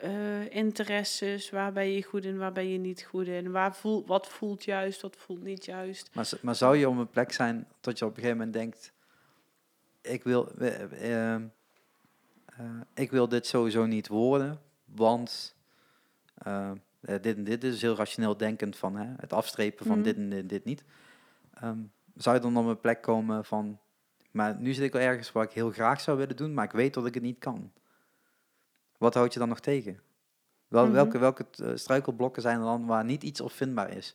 [0.00, 1.50] eh, interesses.
[1.50, 3.50] Waar ben je goed in, waar ben je niet goed in?
[3.50, 6.10] Waar voel, wat voelt juist, wat voelt niet juist?
[6.14, 8.92] Maar, maar zou je op een plek zijn dat je op een gegeven moment denkt,
[10.00, 11.42] ik wil, eh, eh,
[12.94, 15.54] ik wil dit sowieso niet worden, want
[16.34, 20.04] eh, dit en dit is heel rationeel denkend van hè, het afstrepen van Mhm.
[20.04, 20.84] dit en dit, dit niet.
[21.54, 21.78] Ehm,
[22.14, 23.78] zou je dan op een plek komen van,
[24.36, 26.70] maar nu zit ik wel ergens waar ik heel graag zou willen doen, maar ik
[26.72, 27.72] weet dat ik het niet kan.
[28.98, 30.00] Wat houd je dan nog tegen?
[30.68, 30.92] Wel, Mhm.
[30.92, 34.14] Welke, welke eh, struikelblokken zijn er dan waar niet iets opvindbaar is?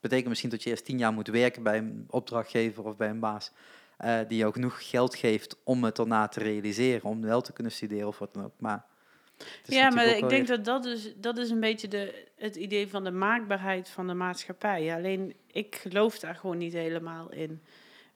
[0.00, 3.20] betekent misschien dat je eerst tien jaar moet werken bij een opdrachtgever of bij een
[3.20, 3.52] baas.
[3.96, 7.72] eh, die jou genoeg geld geeft om het daarna te realiseren, om wel te kunnen
[7.72, 8.52] studeren of wat dan ook.
[8.58, 8.84] Maar
[9.64, 13.04] Ja, maar ik denk dat dat is, dat is een beetje de, het idee van
[13.04, 14.94] de maakbaarheid van de maatschappij.
[14.94, 17.62] Alleen ik geloof daar gewoon niet helemaal in.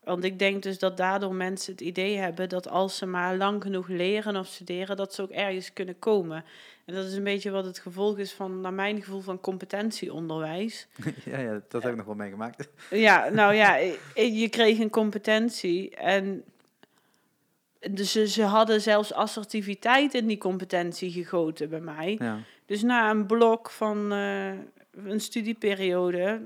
[0.05, 3.63] Want ik denk dus dat daardoor mensen het idee hebben dat als ze maar lang
[3.63, 6.45] genoeg leren of studeren, dat ze ook ergens kunnen komen.
[6.85, 10.87] En dat is een beetje wat het gevolg is van, naar mijn gevoel, van competentieonderwijs.
[11.25, 12.69] ja, ja, dat heb ik nog wel meegemaakt.
[12.91, 13.77] Ja, nou ja,
[14.43, 16.45] je kreeg een competentie en
[17.91, 22.17] dus ze, ze hadden zelfs assertiviteit in die competentie gegoten bij mij.
[22.19, 22.39] Ja.
[22.67, 24.49] Dus na een blok van eh,
[25.05, 26.41] een studieperiode,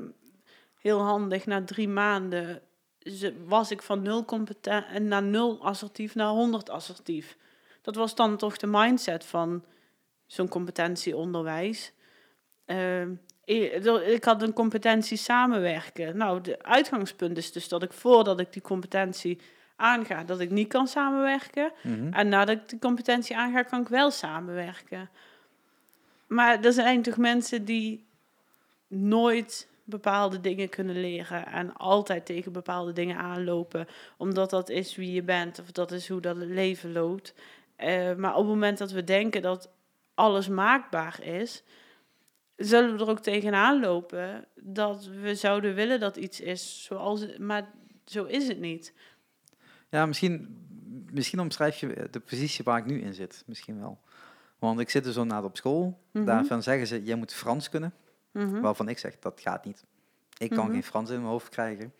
[0.80, 2.60] heel handig, na drie maanden,
[3.44, 7.36] was ik van nul competent en naar nul assertief naar 100 assertief.
[7.82, 9.64] Dat was dan toch de mindset van
[10.26, 11.92] zo'n competentieonderwijs.
[12.64, 13.12] Ehm,
[13.44, 16.16] ik, had een competentie samenwerken.
[16.16, 19.40] Nou, de uitgangspunt is dus dat ik voordat ik die competentie
[19.76, 21.72] aanga, dat ik niet kan samenwerken.
[21.82, 22.12] Mhm.
[22.12, 25.10] En nadat ik de competentie aanga, kan ik wel samenwerken.
[26.26, 28.06] Maar er zijn toch mensen die
[28.86, 33.86] nooit bepaalde dingen kunnen leren en altijd tegen bepaalde dingen aanlopen,
[34.16, 37.34] omdat dat is wie je bent of dat is hoe dat het leven loopt.
[37.76, 39.70] Eh, maar op het moment dat we denken dat
[40.14, 41.62] alles maakbaar is,
[42.56, 47.70] zullen we er ook tegenaan lopen dat we zouden willen dat iets is zoals maar
[48.04, 48.92] zo is het niet.
[49.90, 50.66] Ja, misschien,
[51.12, 53.42] misschien omschrijf je de positie waar ik nu in zit.
[53.46, 53.98] Misschien wel.
[54.58, 55.98] Want ik zit dus zo na op school.
[56.12, 56.24] Mhm.
[56.24, 57.92] Daarvan zeggen ze, jij moet Frans kunnen.
[58.46, 58.60] Mhm.
[58.60, 59.84] Waarvan ik zeg, dat gaat niet.
[60.38, 60.72] Ik kan Mhm.
[60.72, 61.92] geen Frans in mijn hoofd krijgen.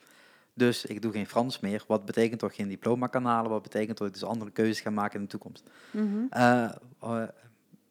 [0.54, 1.84] Dus ik doe geen Frans meer.
[1.86, 3.50] Wat betekent toch geen diploma kan halen?
[3.50, 5.70] Wat betekent dat ik dus andere keuzes ga maken in de toekomst?
[5.90, 6.18] Mhm.
[6.30, 6.64] Eh,
[7.00, 7.22] eh,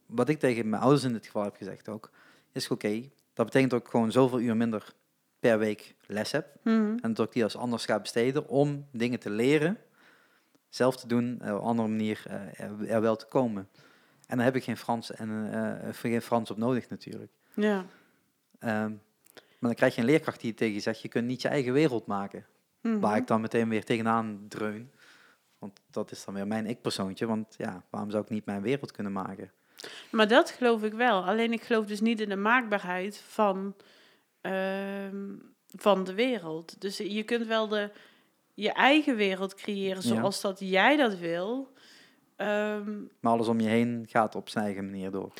[0.06, 2.10] wat ik tegen mijn ouders in dit geval heb gezegd ook,
[2.52, 4.94] is oké, Dat betekent ook gewoon zoveel uur minder
[5.40, 6.48] per week les heb.
[7.02, 9.78] En dat ik die als anders ga besteden om dingen te leren,
[10.70, 13.70] zelf te doen, eh, op een andere manier eh, er, er wel te komen.
[14.28, 15.50] En dan heb ik geen Frans, en,
[15.94, 17.32] geen Frans op nodig natuurlijk.
[17.54, 17.86] Ja.
[18.60, 18.90] Ehm,
[19.60, 21.48] maar dan krijg je een leerkracht die je tegen je zegt, je kunt niet je
[21.48, 22.46] eigen wereld maken.
[22.82, 23.00] Mhm.
[23.00, 24.92] Waar ik dan meteen weer tegenaan dreun.
[25.60, 27.26] Want dat is dan weer mijn ik-persoontje.
[27.26, 29.52] Want ja, waarom zou ik niet mijn wereld kunnen maken?
[30.12, 31.26] Maar dat geloof ik wel.
[31.26, 33.76] Alleen ik geloof dus niet in de maakbaarheid van,
[34.42, 35.26] ehm,
[35.76, 36.82] van de wereld.
[36.82, 37.92] Dus je kunt wel de,
[38.54, 40.16] je eigen wereld creëren Ja.
[40.16, 41.74] zoals dat jij dat wil.
[42.36, 45.34] Ehm, Maar alles om je heen gaat op zijn eigen manier door.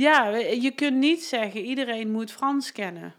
[0.00, 3.14] Ja, je kunt niet zeggen iedereen moet Frans kennen.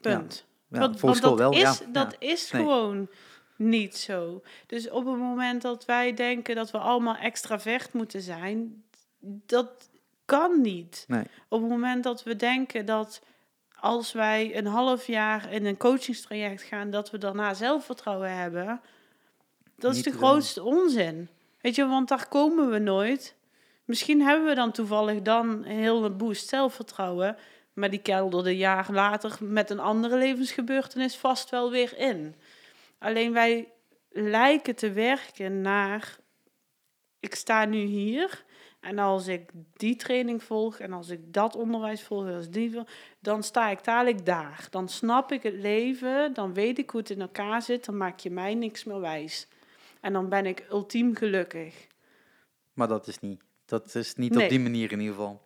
[0.00, 0.44] Punt.
[0.68, 1.86] Ja, want, volgens want dat wel, is, ja.
[1.92, 2.28] dat ja.
[2.28, 2.62] is Nee.
[2.62, 3.08] gewoon
[3.56, 4.42] niet zo.
[4.66, 8.84] Dus op het moment dat wij denken dat we allemaal extravert moeten zijn,
[9.46, 9.90] dat
[10.24, 11.04] kan niet.
[11.08, 11.24] Nee.
[11.48, 13.22] Op het moment dat we denken dat
[13.80, 18.80] als wij een half jaar in een coachingstraject gaan, dat we daarna zelfvertrouwen hebben,
[19.76, 21.28] dat is de grootste onzin.
[21.60, 23.34] Weet je, want daar komen we nooit.
[23.90, 27.36] Misschien hebben we dan toevallig dan een hele boost zelfvertrouwen,
[27.72, 32.34] maar die kelderde jaar later met een andere levensgebeurtenis vast wel weer in.
[32.98, 33.72] Alleen wij
[34.08, 36.16] lijken te werken naar,
[37.20, 38.44] ik sta nu hier
[38.80, 42.78] en als ik die training volg en als ik dat onderwijs volg, als die,
[43.20, 44.66] dan sta ik dadelijk daar.
[44.70, 48.18] Dan snap ik het leven, dan weet ik hoe het in elkaar zit, dan maak
[48.18, 49.48] je mij niks meer wijs.
[50.00, 51.86] En dan ben ik ultiem gelukkig.
[52.72, 53.48] Maar dat is niet.
[53.70, 54.42] Dat is niet Nee.
[54.44, 55.42] op die manier in ieder geval.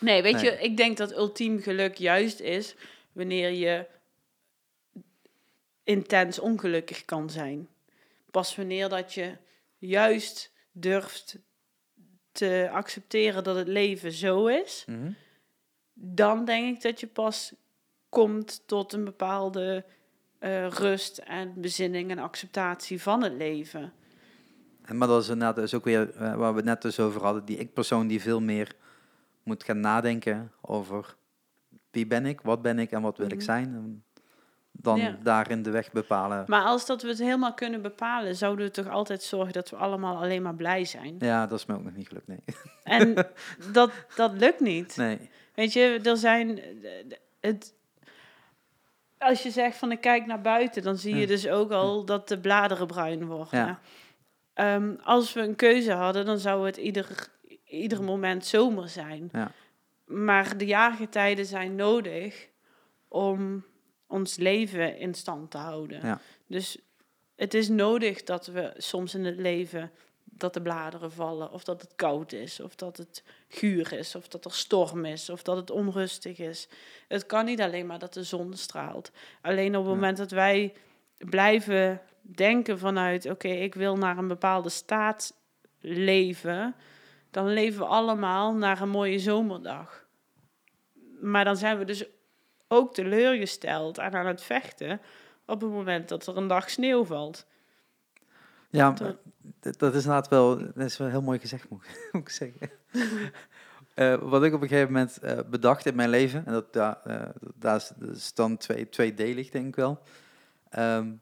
[0.00, 0.44] Nee, weet Nee.
[0.44, 2.74] je, ik denk dat ultiem geluk juist is
[3.12, 3.86] wanneer je
[5.84, 7.68] intens ongelukkig kan zijn.
[8.30, 9.36] Pas wanneer dat je
[9.78, 11.38] juist durft
[12.32, 15.10] te accepteren dat het leven zo is, Mhm.
[15.92, 17.52] dan denk ik dat je pas
[18.08, 19.84] komt tot een bepaalde
[20.38, 23.92] eh, rust en bezinning en acceptatie van het leven.
[24.88, 27.44] En, maar dat is inderdaad ook weer eh, waar we het net dus over hadden.
[27.44, 28.72] Die ik-persoon die veel meer
[29.42, 31.16] moet gaan nadenken over
[31.90, 33.44] wie ben ik, wat ben ik en wat wil ik Mhm.
[33.44, 34.02] zijn.
[34.72, 35.16] Dan Ja.
[35.22, 36.44] daarin de weg bepalen.
[36.46, 39.76] Maar als dat we het helemaal kunnen bepalen, zouden we toch altijd zorgen dat we
[39.76, 41.16] allemaal alleen maar blij zijn.
[41.18, 42.42] Ja, dat is me ook nog niet gelukt, nee.
[42.84, 43.14] En
[43.72, 44.96] dat, dat lukt niet.
[44.96, 45.30] nee.
[45.54, 46.60] Weet je, er zijn.
[47.40, 47.74] Het,
[49.18, 51.26] als je zegt van ik kijk naar buiten, dan zie je Ja.
[51.26, 53.58] dus ook al dat de bladeren bruin worden.
[53.58, 53.78] Ja.
[54.58, 57.28] Ehm, als we een keuze hadden, dan zou het ieder,
[57.64, 59.28] ieder moment zomer zijn.
[59.32, 59.52] Ja.
[60.04, 62.48] Maar de jaargetijden zijn nodig
[63.08, 63.64] om
[64.06, 66.06] ons leven in stand te houden.
[66.06, 66.20] Ja.
[66.46, 66.78] Dus
[67.36, 69.90] het is nodig dat we soms in het leven
[70.24, 74.28] dat de bladeren vallen, of dat het koud is, of dat het guur is, of
[74.28, 76.68] dat er storm is, of dat het onrustig is.
[77.08, 79.10] Het kan niet alleen maar dat de zon straalt.
[79.42, 79.94] Alleen op het Ja.
[79.94, 80.72] moment dat wij
[81.18, 82.00] blijven
[82.34, 85.36] denken vanuit, oké, ik wil naar een bepaalde staat
[85.80, 86.74] leven,
[87.30, 90.06] dan leven we allemaal naar een mooie zomerdag.
[91.20, 92.04] Maar dan zijn we dus
[92.68, 95.00] ook teleurgesteld en aan het vechten
[95.46, 97.46] op het moment dat er een dag sneeuw valt.
[98.70, 99.16] Ja, Dat-
[99.78, 102.70] dat, is inderdaad wel, dat is wel heel mooi gezegd, moet, ik- moet ik zeggen.
[103.94, 107.22] Eh, wat ik op een gegeven moment eh, bedacht in mijn leven, en dat, eh,
[107.54, 110.02] daar is, dat is dan twee, tweedelig, denk ik wel.
[110.70, 111.12] Ehm, eh,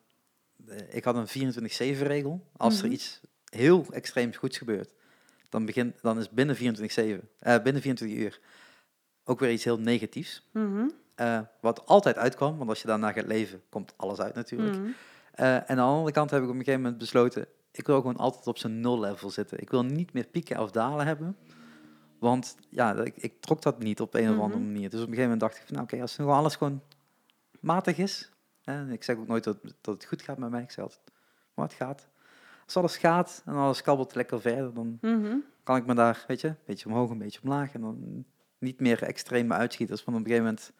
[0.90, 2.46] ik had een 24-7-regel.
[2.56, 2.92] Als er Mhm.
[2.92, 4.94] iets heel extreems goeds gebeurt,
[5.48, 8.40] dan, begint, dan is binnen 24, eh, binnen 24 uur
[9.24, 10.46] ook weer iets heel negatiefs.
[10.52, 14.76] Mhm, Eh, wat altijd uitkwam, want als je daarna gaat leven, komt alles uit natuurlijk.
[14.78, 14.88] mhm.
[15.32, 17.96] Eh, en aan de andere kant heb ik op een gegeven moment besloten, ik wil
[17.96, 19.60] gewoon altijd op zijn nul level zitten.
[19.60, 21.36] Ik wil niet meer pieken of dalen hebben.
[22.18, 24.90] Want ja, ik, ik trok dat niet op een of andere manier.
[24.90, 26.82] Dus op een gegeven moment dacht ik van, nou oké, als nu alles gewoon
[27.60, 28.30] matig is.
[28.66, 30.62] Hè, ik zeg ook nooit dat, dat het goed gaat met mij.
[30.62, 31.00] Ik zeg altijd,
[31.54, 32.08] maar het gaat.
[32.64, 35.36] Als alles gaat en alles kabbelt lekker verder, dan Mhm.
[35.62, 37.72] kan ik me daar, weet je, een beetje omhoog, een beetje omlaag.
[37.74, 38.24] En dan
[38.58, 40.04] niet meer extreme uitschieters.
[40.04, 40.72] Want op een gegeven moment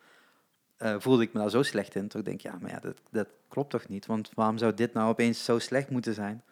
[0.77, 2.09] eh, voelde ik me daar zo slecht in.
[2.09, 4.07] Toen denk ik, ja, maar ja, dat, dat klopt toch niet?
[4.07, 6.43] Want waarom zou dit nou opeens zo slecht moeten zijn?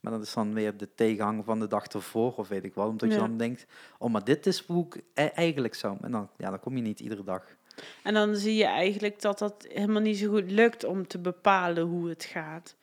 [0.00, 2.86] Maar dat is dan weer de tegenhanger van de dag ervoor, of weet ik wel.
[2.88, 3.66] Omdat je dan denkt,
[3.98, 5.96] oh, maar dit is hoe ik e- eigenlijk zou.
[6.00, 7.56] En dan, ja, dan kom je niet iedere dag.
[8.02, 11.82] En dan zie je eigenlijk dat dat helemaal niet zo goed lukt om te bepalen
[11.82, 12.76] hoe het gaat.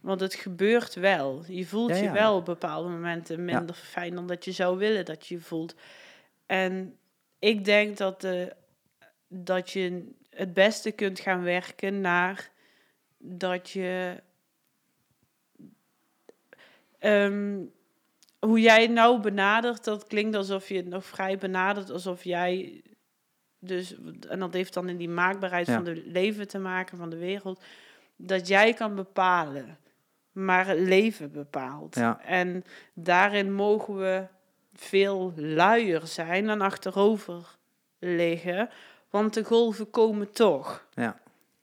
[0.00, 1.44] Want het gebeurt wel.
[1.46, 5.04] Je voelt Ja, je wel op bepaalde momenten minder fijn dan dat je zou willen
[5.04, 5.74] dat je je voelt.
[6.46, 6.96] En
[7.38, 8.52] ik denk dat, de,
[9.28, 12.50] dat je het beste kunt gaan werken naar
[13.18, 14.22] dat je.
[16.98, 17.60] Ehm,
[18.38, 22.82] hoe jij het nou benadert, dat klinkt alsof je het nog vrij benadert, alsof jij
[23.66, 23.94] dus,
[24.28, 25.74] en dat heeft dan in die maakbaarheid Ja.
[25.74, 27.62] van de leven te maken, van de wereld,
[28.16, 29.78] dat jij kan bepalen,
[30.32, 31.94] maar het leven bepaalt.
[31.94, 32.20] Ja.
[32.20, 34.26] En daarin mogen we
[34.74, 37.56] veel luier zijn en achterover
[37.98, 38.68] liggen,
[39.10, 40.86] want de golven komen toch.
[40.94, 41.20] Ja.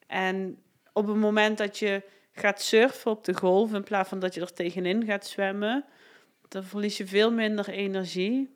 [0.08, 0.58] En
[0.94, 2.02] op het moment dat je
[2.32, 5.86] gaat surfen op de golf, in plaats van dat je er tegenin gaat zwemmen,
[6.48, 8.56] dan verlies je veel minder energie.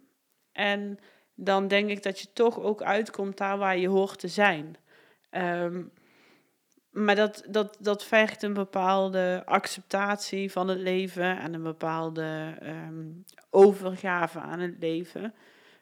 [0.51, 0.99] En
[1.35, 4.77] dan denk ik dat je toch ook uitkomt daar waar je hoort te zijn.
[5.29, 5.83] Ehm,
[6.91, 13.05] maar dat, dat, dat vergt een bepaalde acceptatie van het leven en een bepaalde ehm,
[13.49, 15.33] overgave aan het leven.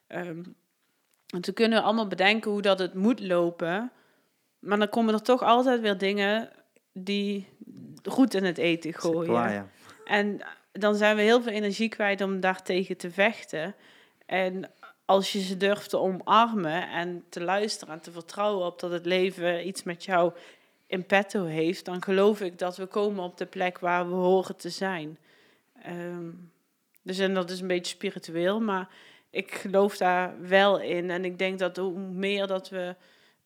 [0.08, 0.44] Ehm,
[1.28, 3.92] want we kunnen allemaal bedenken hoe dat het moet lopen.
[4.60, 6.50] Maar dan komen er toch altijd weer dingen
[6.94, 7.48] die
[8.04, 9.32] goed in het eten gooien.
[9.32, 9.68] waar, ja.
[10.06, 13.76] En dan zijn we heel veel energie kwijt om daartegen te vechten.
[14.26, 14.72] En
[15.06, 19.06] als je ze durft te omarmen en te luisteren en te vertrouwen op dat het
[19.06, 20.34] leven iets met jou
[20.88, 24.56] in petto heeft, dan geloof ik dat we komen op de plek waar we horen
[24.56, 25.18] te zijn.
[25.82, 26.30] Ehm,
[27.02, 28.90] dus en dat is een beetje spiritueel, maar
[29.30, 31.10] ik geloof daar wel in.
[31.10, 32.96] En ik denk dat hoe meer dat we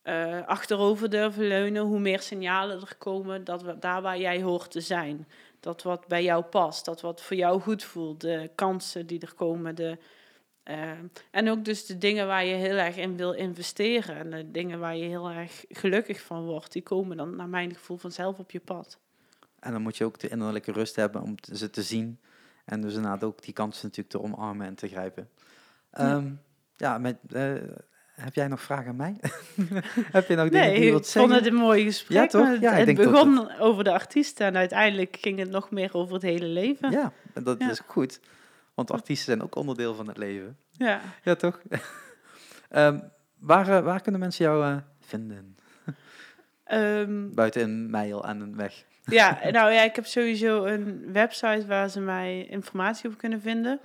[0.01, 4.71] eh, achterover durven leunen, hoe meer signalen er komen dat we daar waar jij hoort
[4.71, 5.27] te zijn.
[5.59, 9.33] Dat wat bij jou past, dat wat voor jou goed voelt, de kansen die er
[9.33, 9.75] komen.
[9.75, 9.97] De,
[10.67, 10.91] eh,
[11.31, 14.15] en ook dus de dingen waar je heel erg in wil investeren.
[14.15, 17.73] En de dingen waar je heel erg gelukkig van wordt, die komen dan naar mijn
[17.73, 18.99] gevoel vanzelf op je pad.
[19.59, 22.19] En dan moet je ook de innerlijke rust hebben om ze te zien.
[22.65, 25.29] En dus inderdaad ook die kansen natuurlijk te omarmen en te grijpen.
[25.91, 26.15] Ja.
[26.15, 26.27] Ehm,
[26.77, 27.53] ja, met, eh,
[28.15, 29.15] heb jij nog vragen aan mij?
[30.17, 31.33] heb je nog dingen die je ik wilt vond zeggen?
[31.33, 32.17] het een mooi gesprek.
[32.17, 32.47] Ja, toch?
[32.47, 36.13] Het, Ja, ik het begon over de artiesten en uiteindelijk ging het nog meer over
[36.13, 36.91] het hele leven.
[36.91, 37.69] Ja, dat Ja.
[37.69, 38.19] is goed.
[38.77, 40.57] Want artiesten zijn ook onderdeel van het leven.
[40.71, 41.01] Ja.
[41.23, 41.61] Ja, toch?
[42.69, 42.99] Ehm,
[43.39, 45.57] waar, eh, waar kunnen mensen jou eh, vinden?
[46.63, 48.83] Ehm, Buiten een mail en een weg.
[49.03, 53.79] Ja, nou ja, ik heb sowieso een website waar ze mij informatie op kunnen vinden.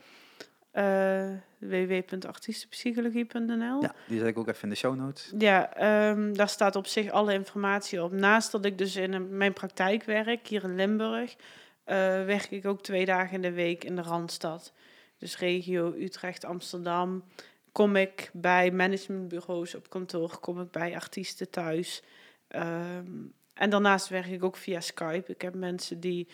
[0.70, 1.28] Eh
[1.58, 5.32] www.artiestenpsychologie.nl Ja, die zet ik ook even in de show notes.
[5.38, 8.12] Ja, ehm, daar staat op zich alle informatie op.
[8.12, 11.36] Naast dat ik dus in een- mijn praktijk werk, hier in Limburg,
[11.84, 14.72] werk ik ook twee dagen in de week in de Randstad.
[15.18, 17.24] Dus regio Utrecht, Amsterdam.
[17.72, 22.02] Kom ik bij managementbureaus op kantoor, kom ik bij artiesten thuis.
[22.48, 23.06] Ehm,
[23.54, 25.32] en daarnaast werk ik ook via Skype.
[25.32, 26.28] Ik heb mensen die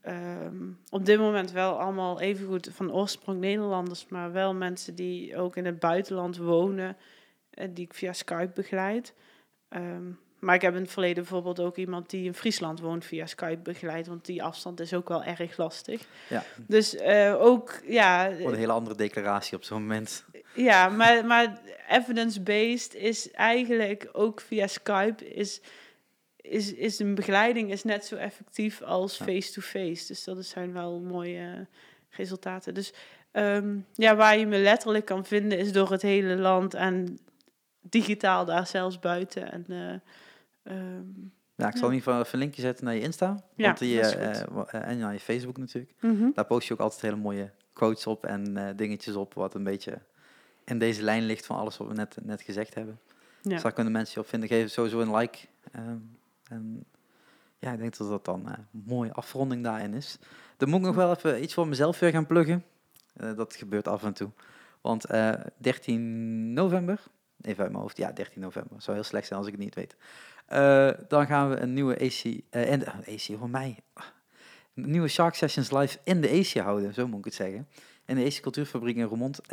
[0.00, 5.56] ehm, op dit moment wel allemaal evengoed van oorsprong Nederlanders, maar wel mensen die ook
[5.56, 6.96] in het buitenland wonen
[7.50, 9.14] eh, die ik via Skype begeleid.
[9.68, 10.10] Ehm,
[10.40, 13.60] maar ik heb in het verleden bijvoorbeeld ook iemand die in Friesland woont via Skype
[13.62, 16.06] begeleid, want die afstand is ook wel erg lastig.
[16.28, 16.44] Ja.
[16.66, 20.24] Dus eh, ook, ja, Voor een hele andere declaratie op zo'n moment.
[20.54, 25.60] ja, maar, maar evidence-based is eigenlijk ook via Skype is,
[26.36, 29.24] is, is een begeleiding is net zo effectief als Ja.
[29.24, 30.06] face-to-face.
[30.06, 31.66] Dus dat zijn wel mooie
[32.10, 32.74] resultaten.
[32.74, 32.92] Dus
[33.30, 37.18] ehm, ja, waar je me letterlijk kan vinden is door het hele land en
[37.80, 39.52] digitaal daar zelfs buiten.
[39.52, 40.10] En, eh,
[40.62, 41.02] ehm,
[41.54, 43.42] Ja, ik zal in ieder geval even een linkje zetten naar je Insta.
[43.54, 45.94] Ja, want die, eh, eh, eh, en naar je Facebook natuurlijk.
[46.00, 46.30] mhm.
[46.34, 49.34] Daar post je ook altijd hele mooie quotes op en dingetjes op.
[49.34, 49.98] Wat een beetje
[50.64, 52.98] in deze lijn ligt van alles wat we net, net gezegd hebben.
[53.42, 53.50] ja.
[53.50, 54.48] Dus daar kunnen mensen je op vinden.
[54.48, 55.38] Geef sowieso een like.
[55.72, 55.98] ehm,
[56.48, 56.84] en
[57.58, 60.18] ja, ik denk dat dat dan een mooie afronding daarin is.
[60.56, 62.64] Dan moet ik nog wel even iets voor mezelf weer gaan pluggen.
[63.36, 64.30] Dat gebeurt af en toe.
[64.80, 67.00] Want eh 13 november,
[67.40, 69.74] even uit mijn hoofd, ja 13 november, zou heel slecht zijn als ik het niet
[69.74, 69.96] weet.
[70.50, 73.76] Eh, dan gaan we een nieuwe AC, eh, in de, AC voor mij,
[74.74, 77.68] nieuwe Shark Sessions live in de AC houden, zo moet ik het zeggen.
[78.06, 79.40] In de AC Cultuurfabriek in Roermond.
[79.40, 79.48] Eh,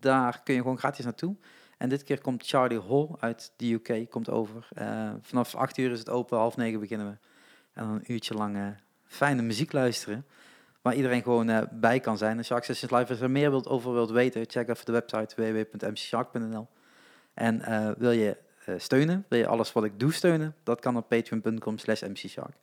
[0.00, 1.36] daar kun je gewoon gratis naartoe.
[1.78, 4.68] En dit keer komt Charlie Hall uit de UK, komt over.
[5.22, 7.16] Vanaf 8 uur is het open, half negen beginnen we.
[7.72, 10.26] En dan een uurtje lang fijne muziek luisteren.
[10.82, 12.38] Waar iedereen gewoon bij kan zijn.
[12.38, 14.92] En Shark Sessions Live, als je er meer wilt, over wilt weten, check even de
[14.92, 16.68] website www.mcshark.nl.
[17.34, 17.62] En
[17.98, 18.36] wil je
[18.78, 22.54] steunen, wil je alles wat ik doe steunen, dat kan op patreon.com slash mcshark.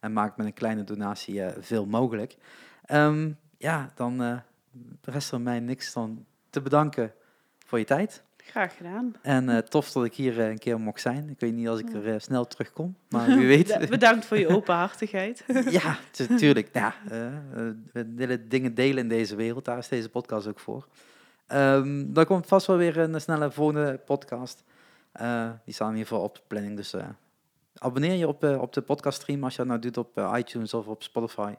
[0.00, 2.36] En maak met een kleine donatie eh, veel mogelijk.
[2.84, 4.36] Ehm, ja, dan eh
[5.02, 7.12] rest er mij niks dan te bedanken
[7.66, 8.22] voor je tijd.
[8.36, 9.14] Graag gedaan.
[9.22, 11.28] En eh, tof dat ik hier eh, een keer mocht zijn.
[11.28, 13.88] Ik weet niet als ik er eh, snel terugkom, maar wie weet.
[13.88, 15.44] Bedankt voor je openhartigheid.
[15.70, 15.98] ja,
[16.28, 16.68] natuurlijk.
[16.72, 17.32] Ja, eh, eh,
[17.92, 19.64] we willen dingen delen in deze wereld.
[19.64, 20.86] Daar is deze podcast ook voor.
[21.46, 24.64] Ehm dan komt vast wel weer een snelle volgende podcast.
[25.12, 26.76] Eh, die staan in ieder geval op de planning.
[26.76, 27.08] Dus eh,
[27.74, 30.86] abonneer je op, eh, op de podcaststream als je dat nou doet op iTunes of
[30.86, 31.54] op Spotify.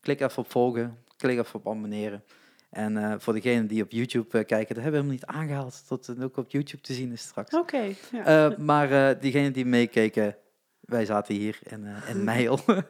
[0.00, 0.98] Klik even op volgen.
[1.16, 2.24] Klik even op abonneren.
[2.70, 5.86] En voor degenen die op YouTube kijken, dat hebben we hem niet aangehaald.
[5.86, 7.54] Tot het ook op YouTube te zien is straks.
[7.54, 7.94] Oké.
[8.12, 8.54] ja.
[8.58, 10.36] Maar diegenen die meekeken,
[10.80, 12.58] wij zaten hier in, Meijel.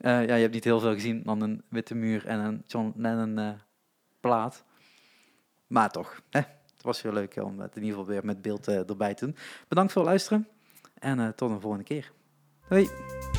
[0.00, 2.92] Eh, ja, je hebt niet heel veel gezien dan een witte muur en een John
[2.96, 3.58] Lennon
[4.20, 4.64] plaat.
[5.66, 6.40] Maar toch, hè,
[6.84, 9.36] was weer leuk om het in ieder geval weer met beeld eh, erbij te doen.
[9.68, 10.48] Bedankt voor het luisteren
[10.98, 12.12] en eh, tot een volgende keer.
[12.68, 13.33] Hoi!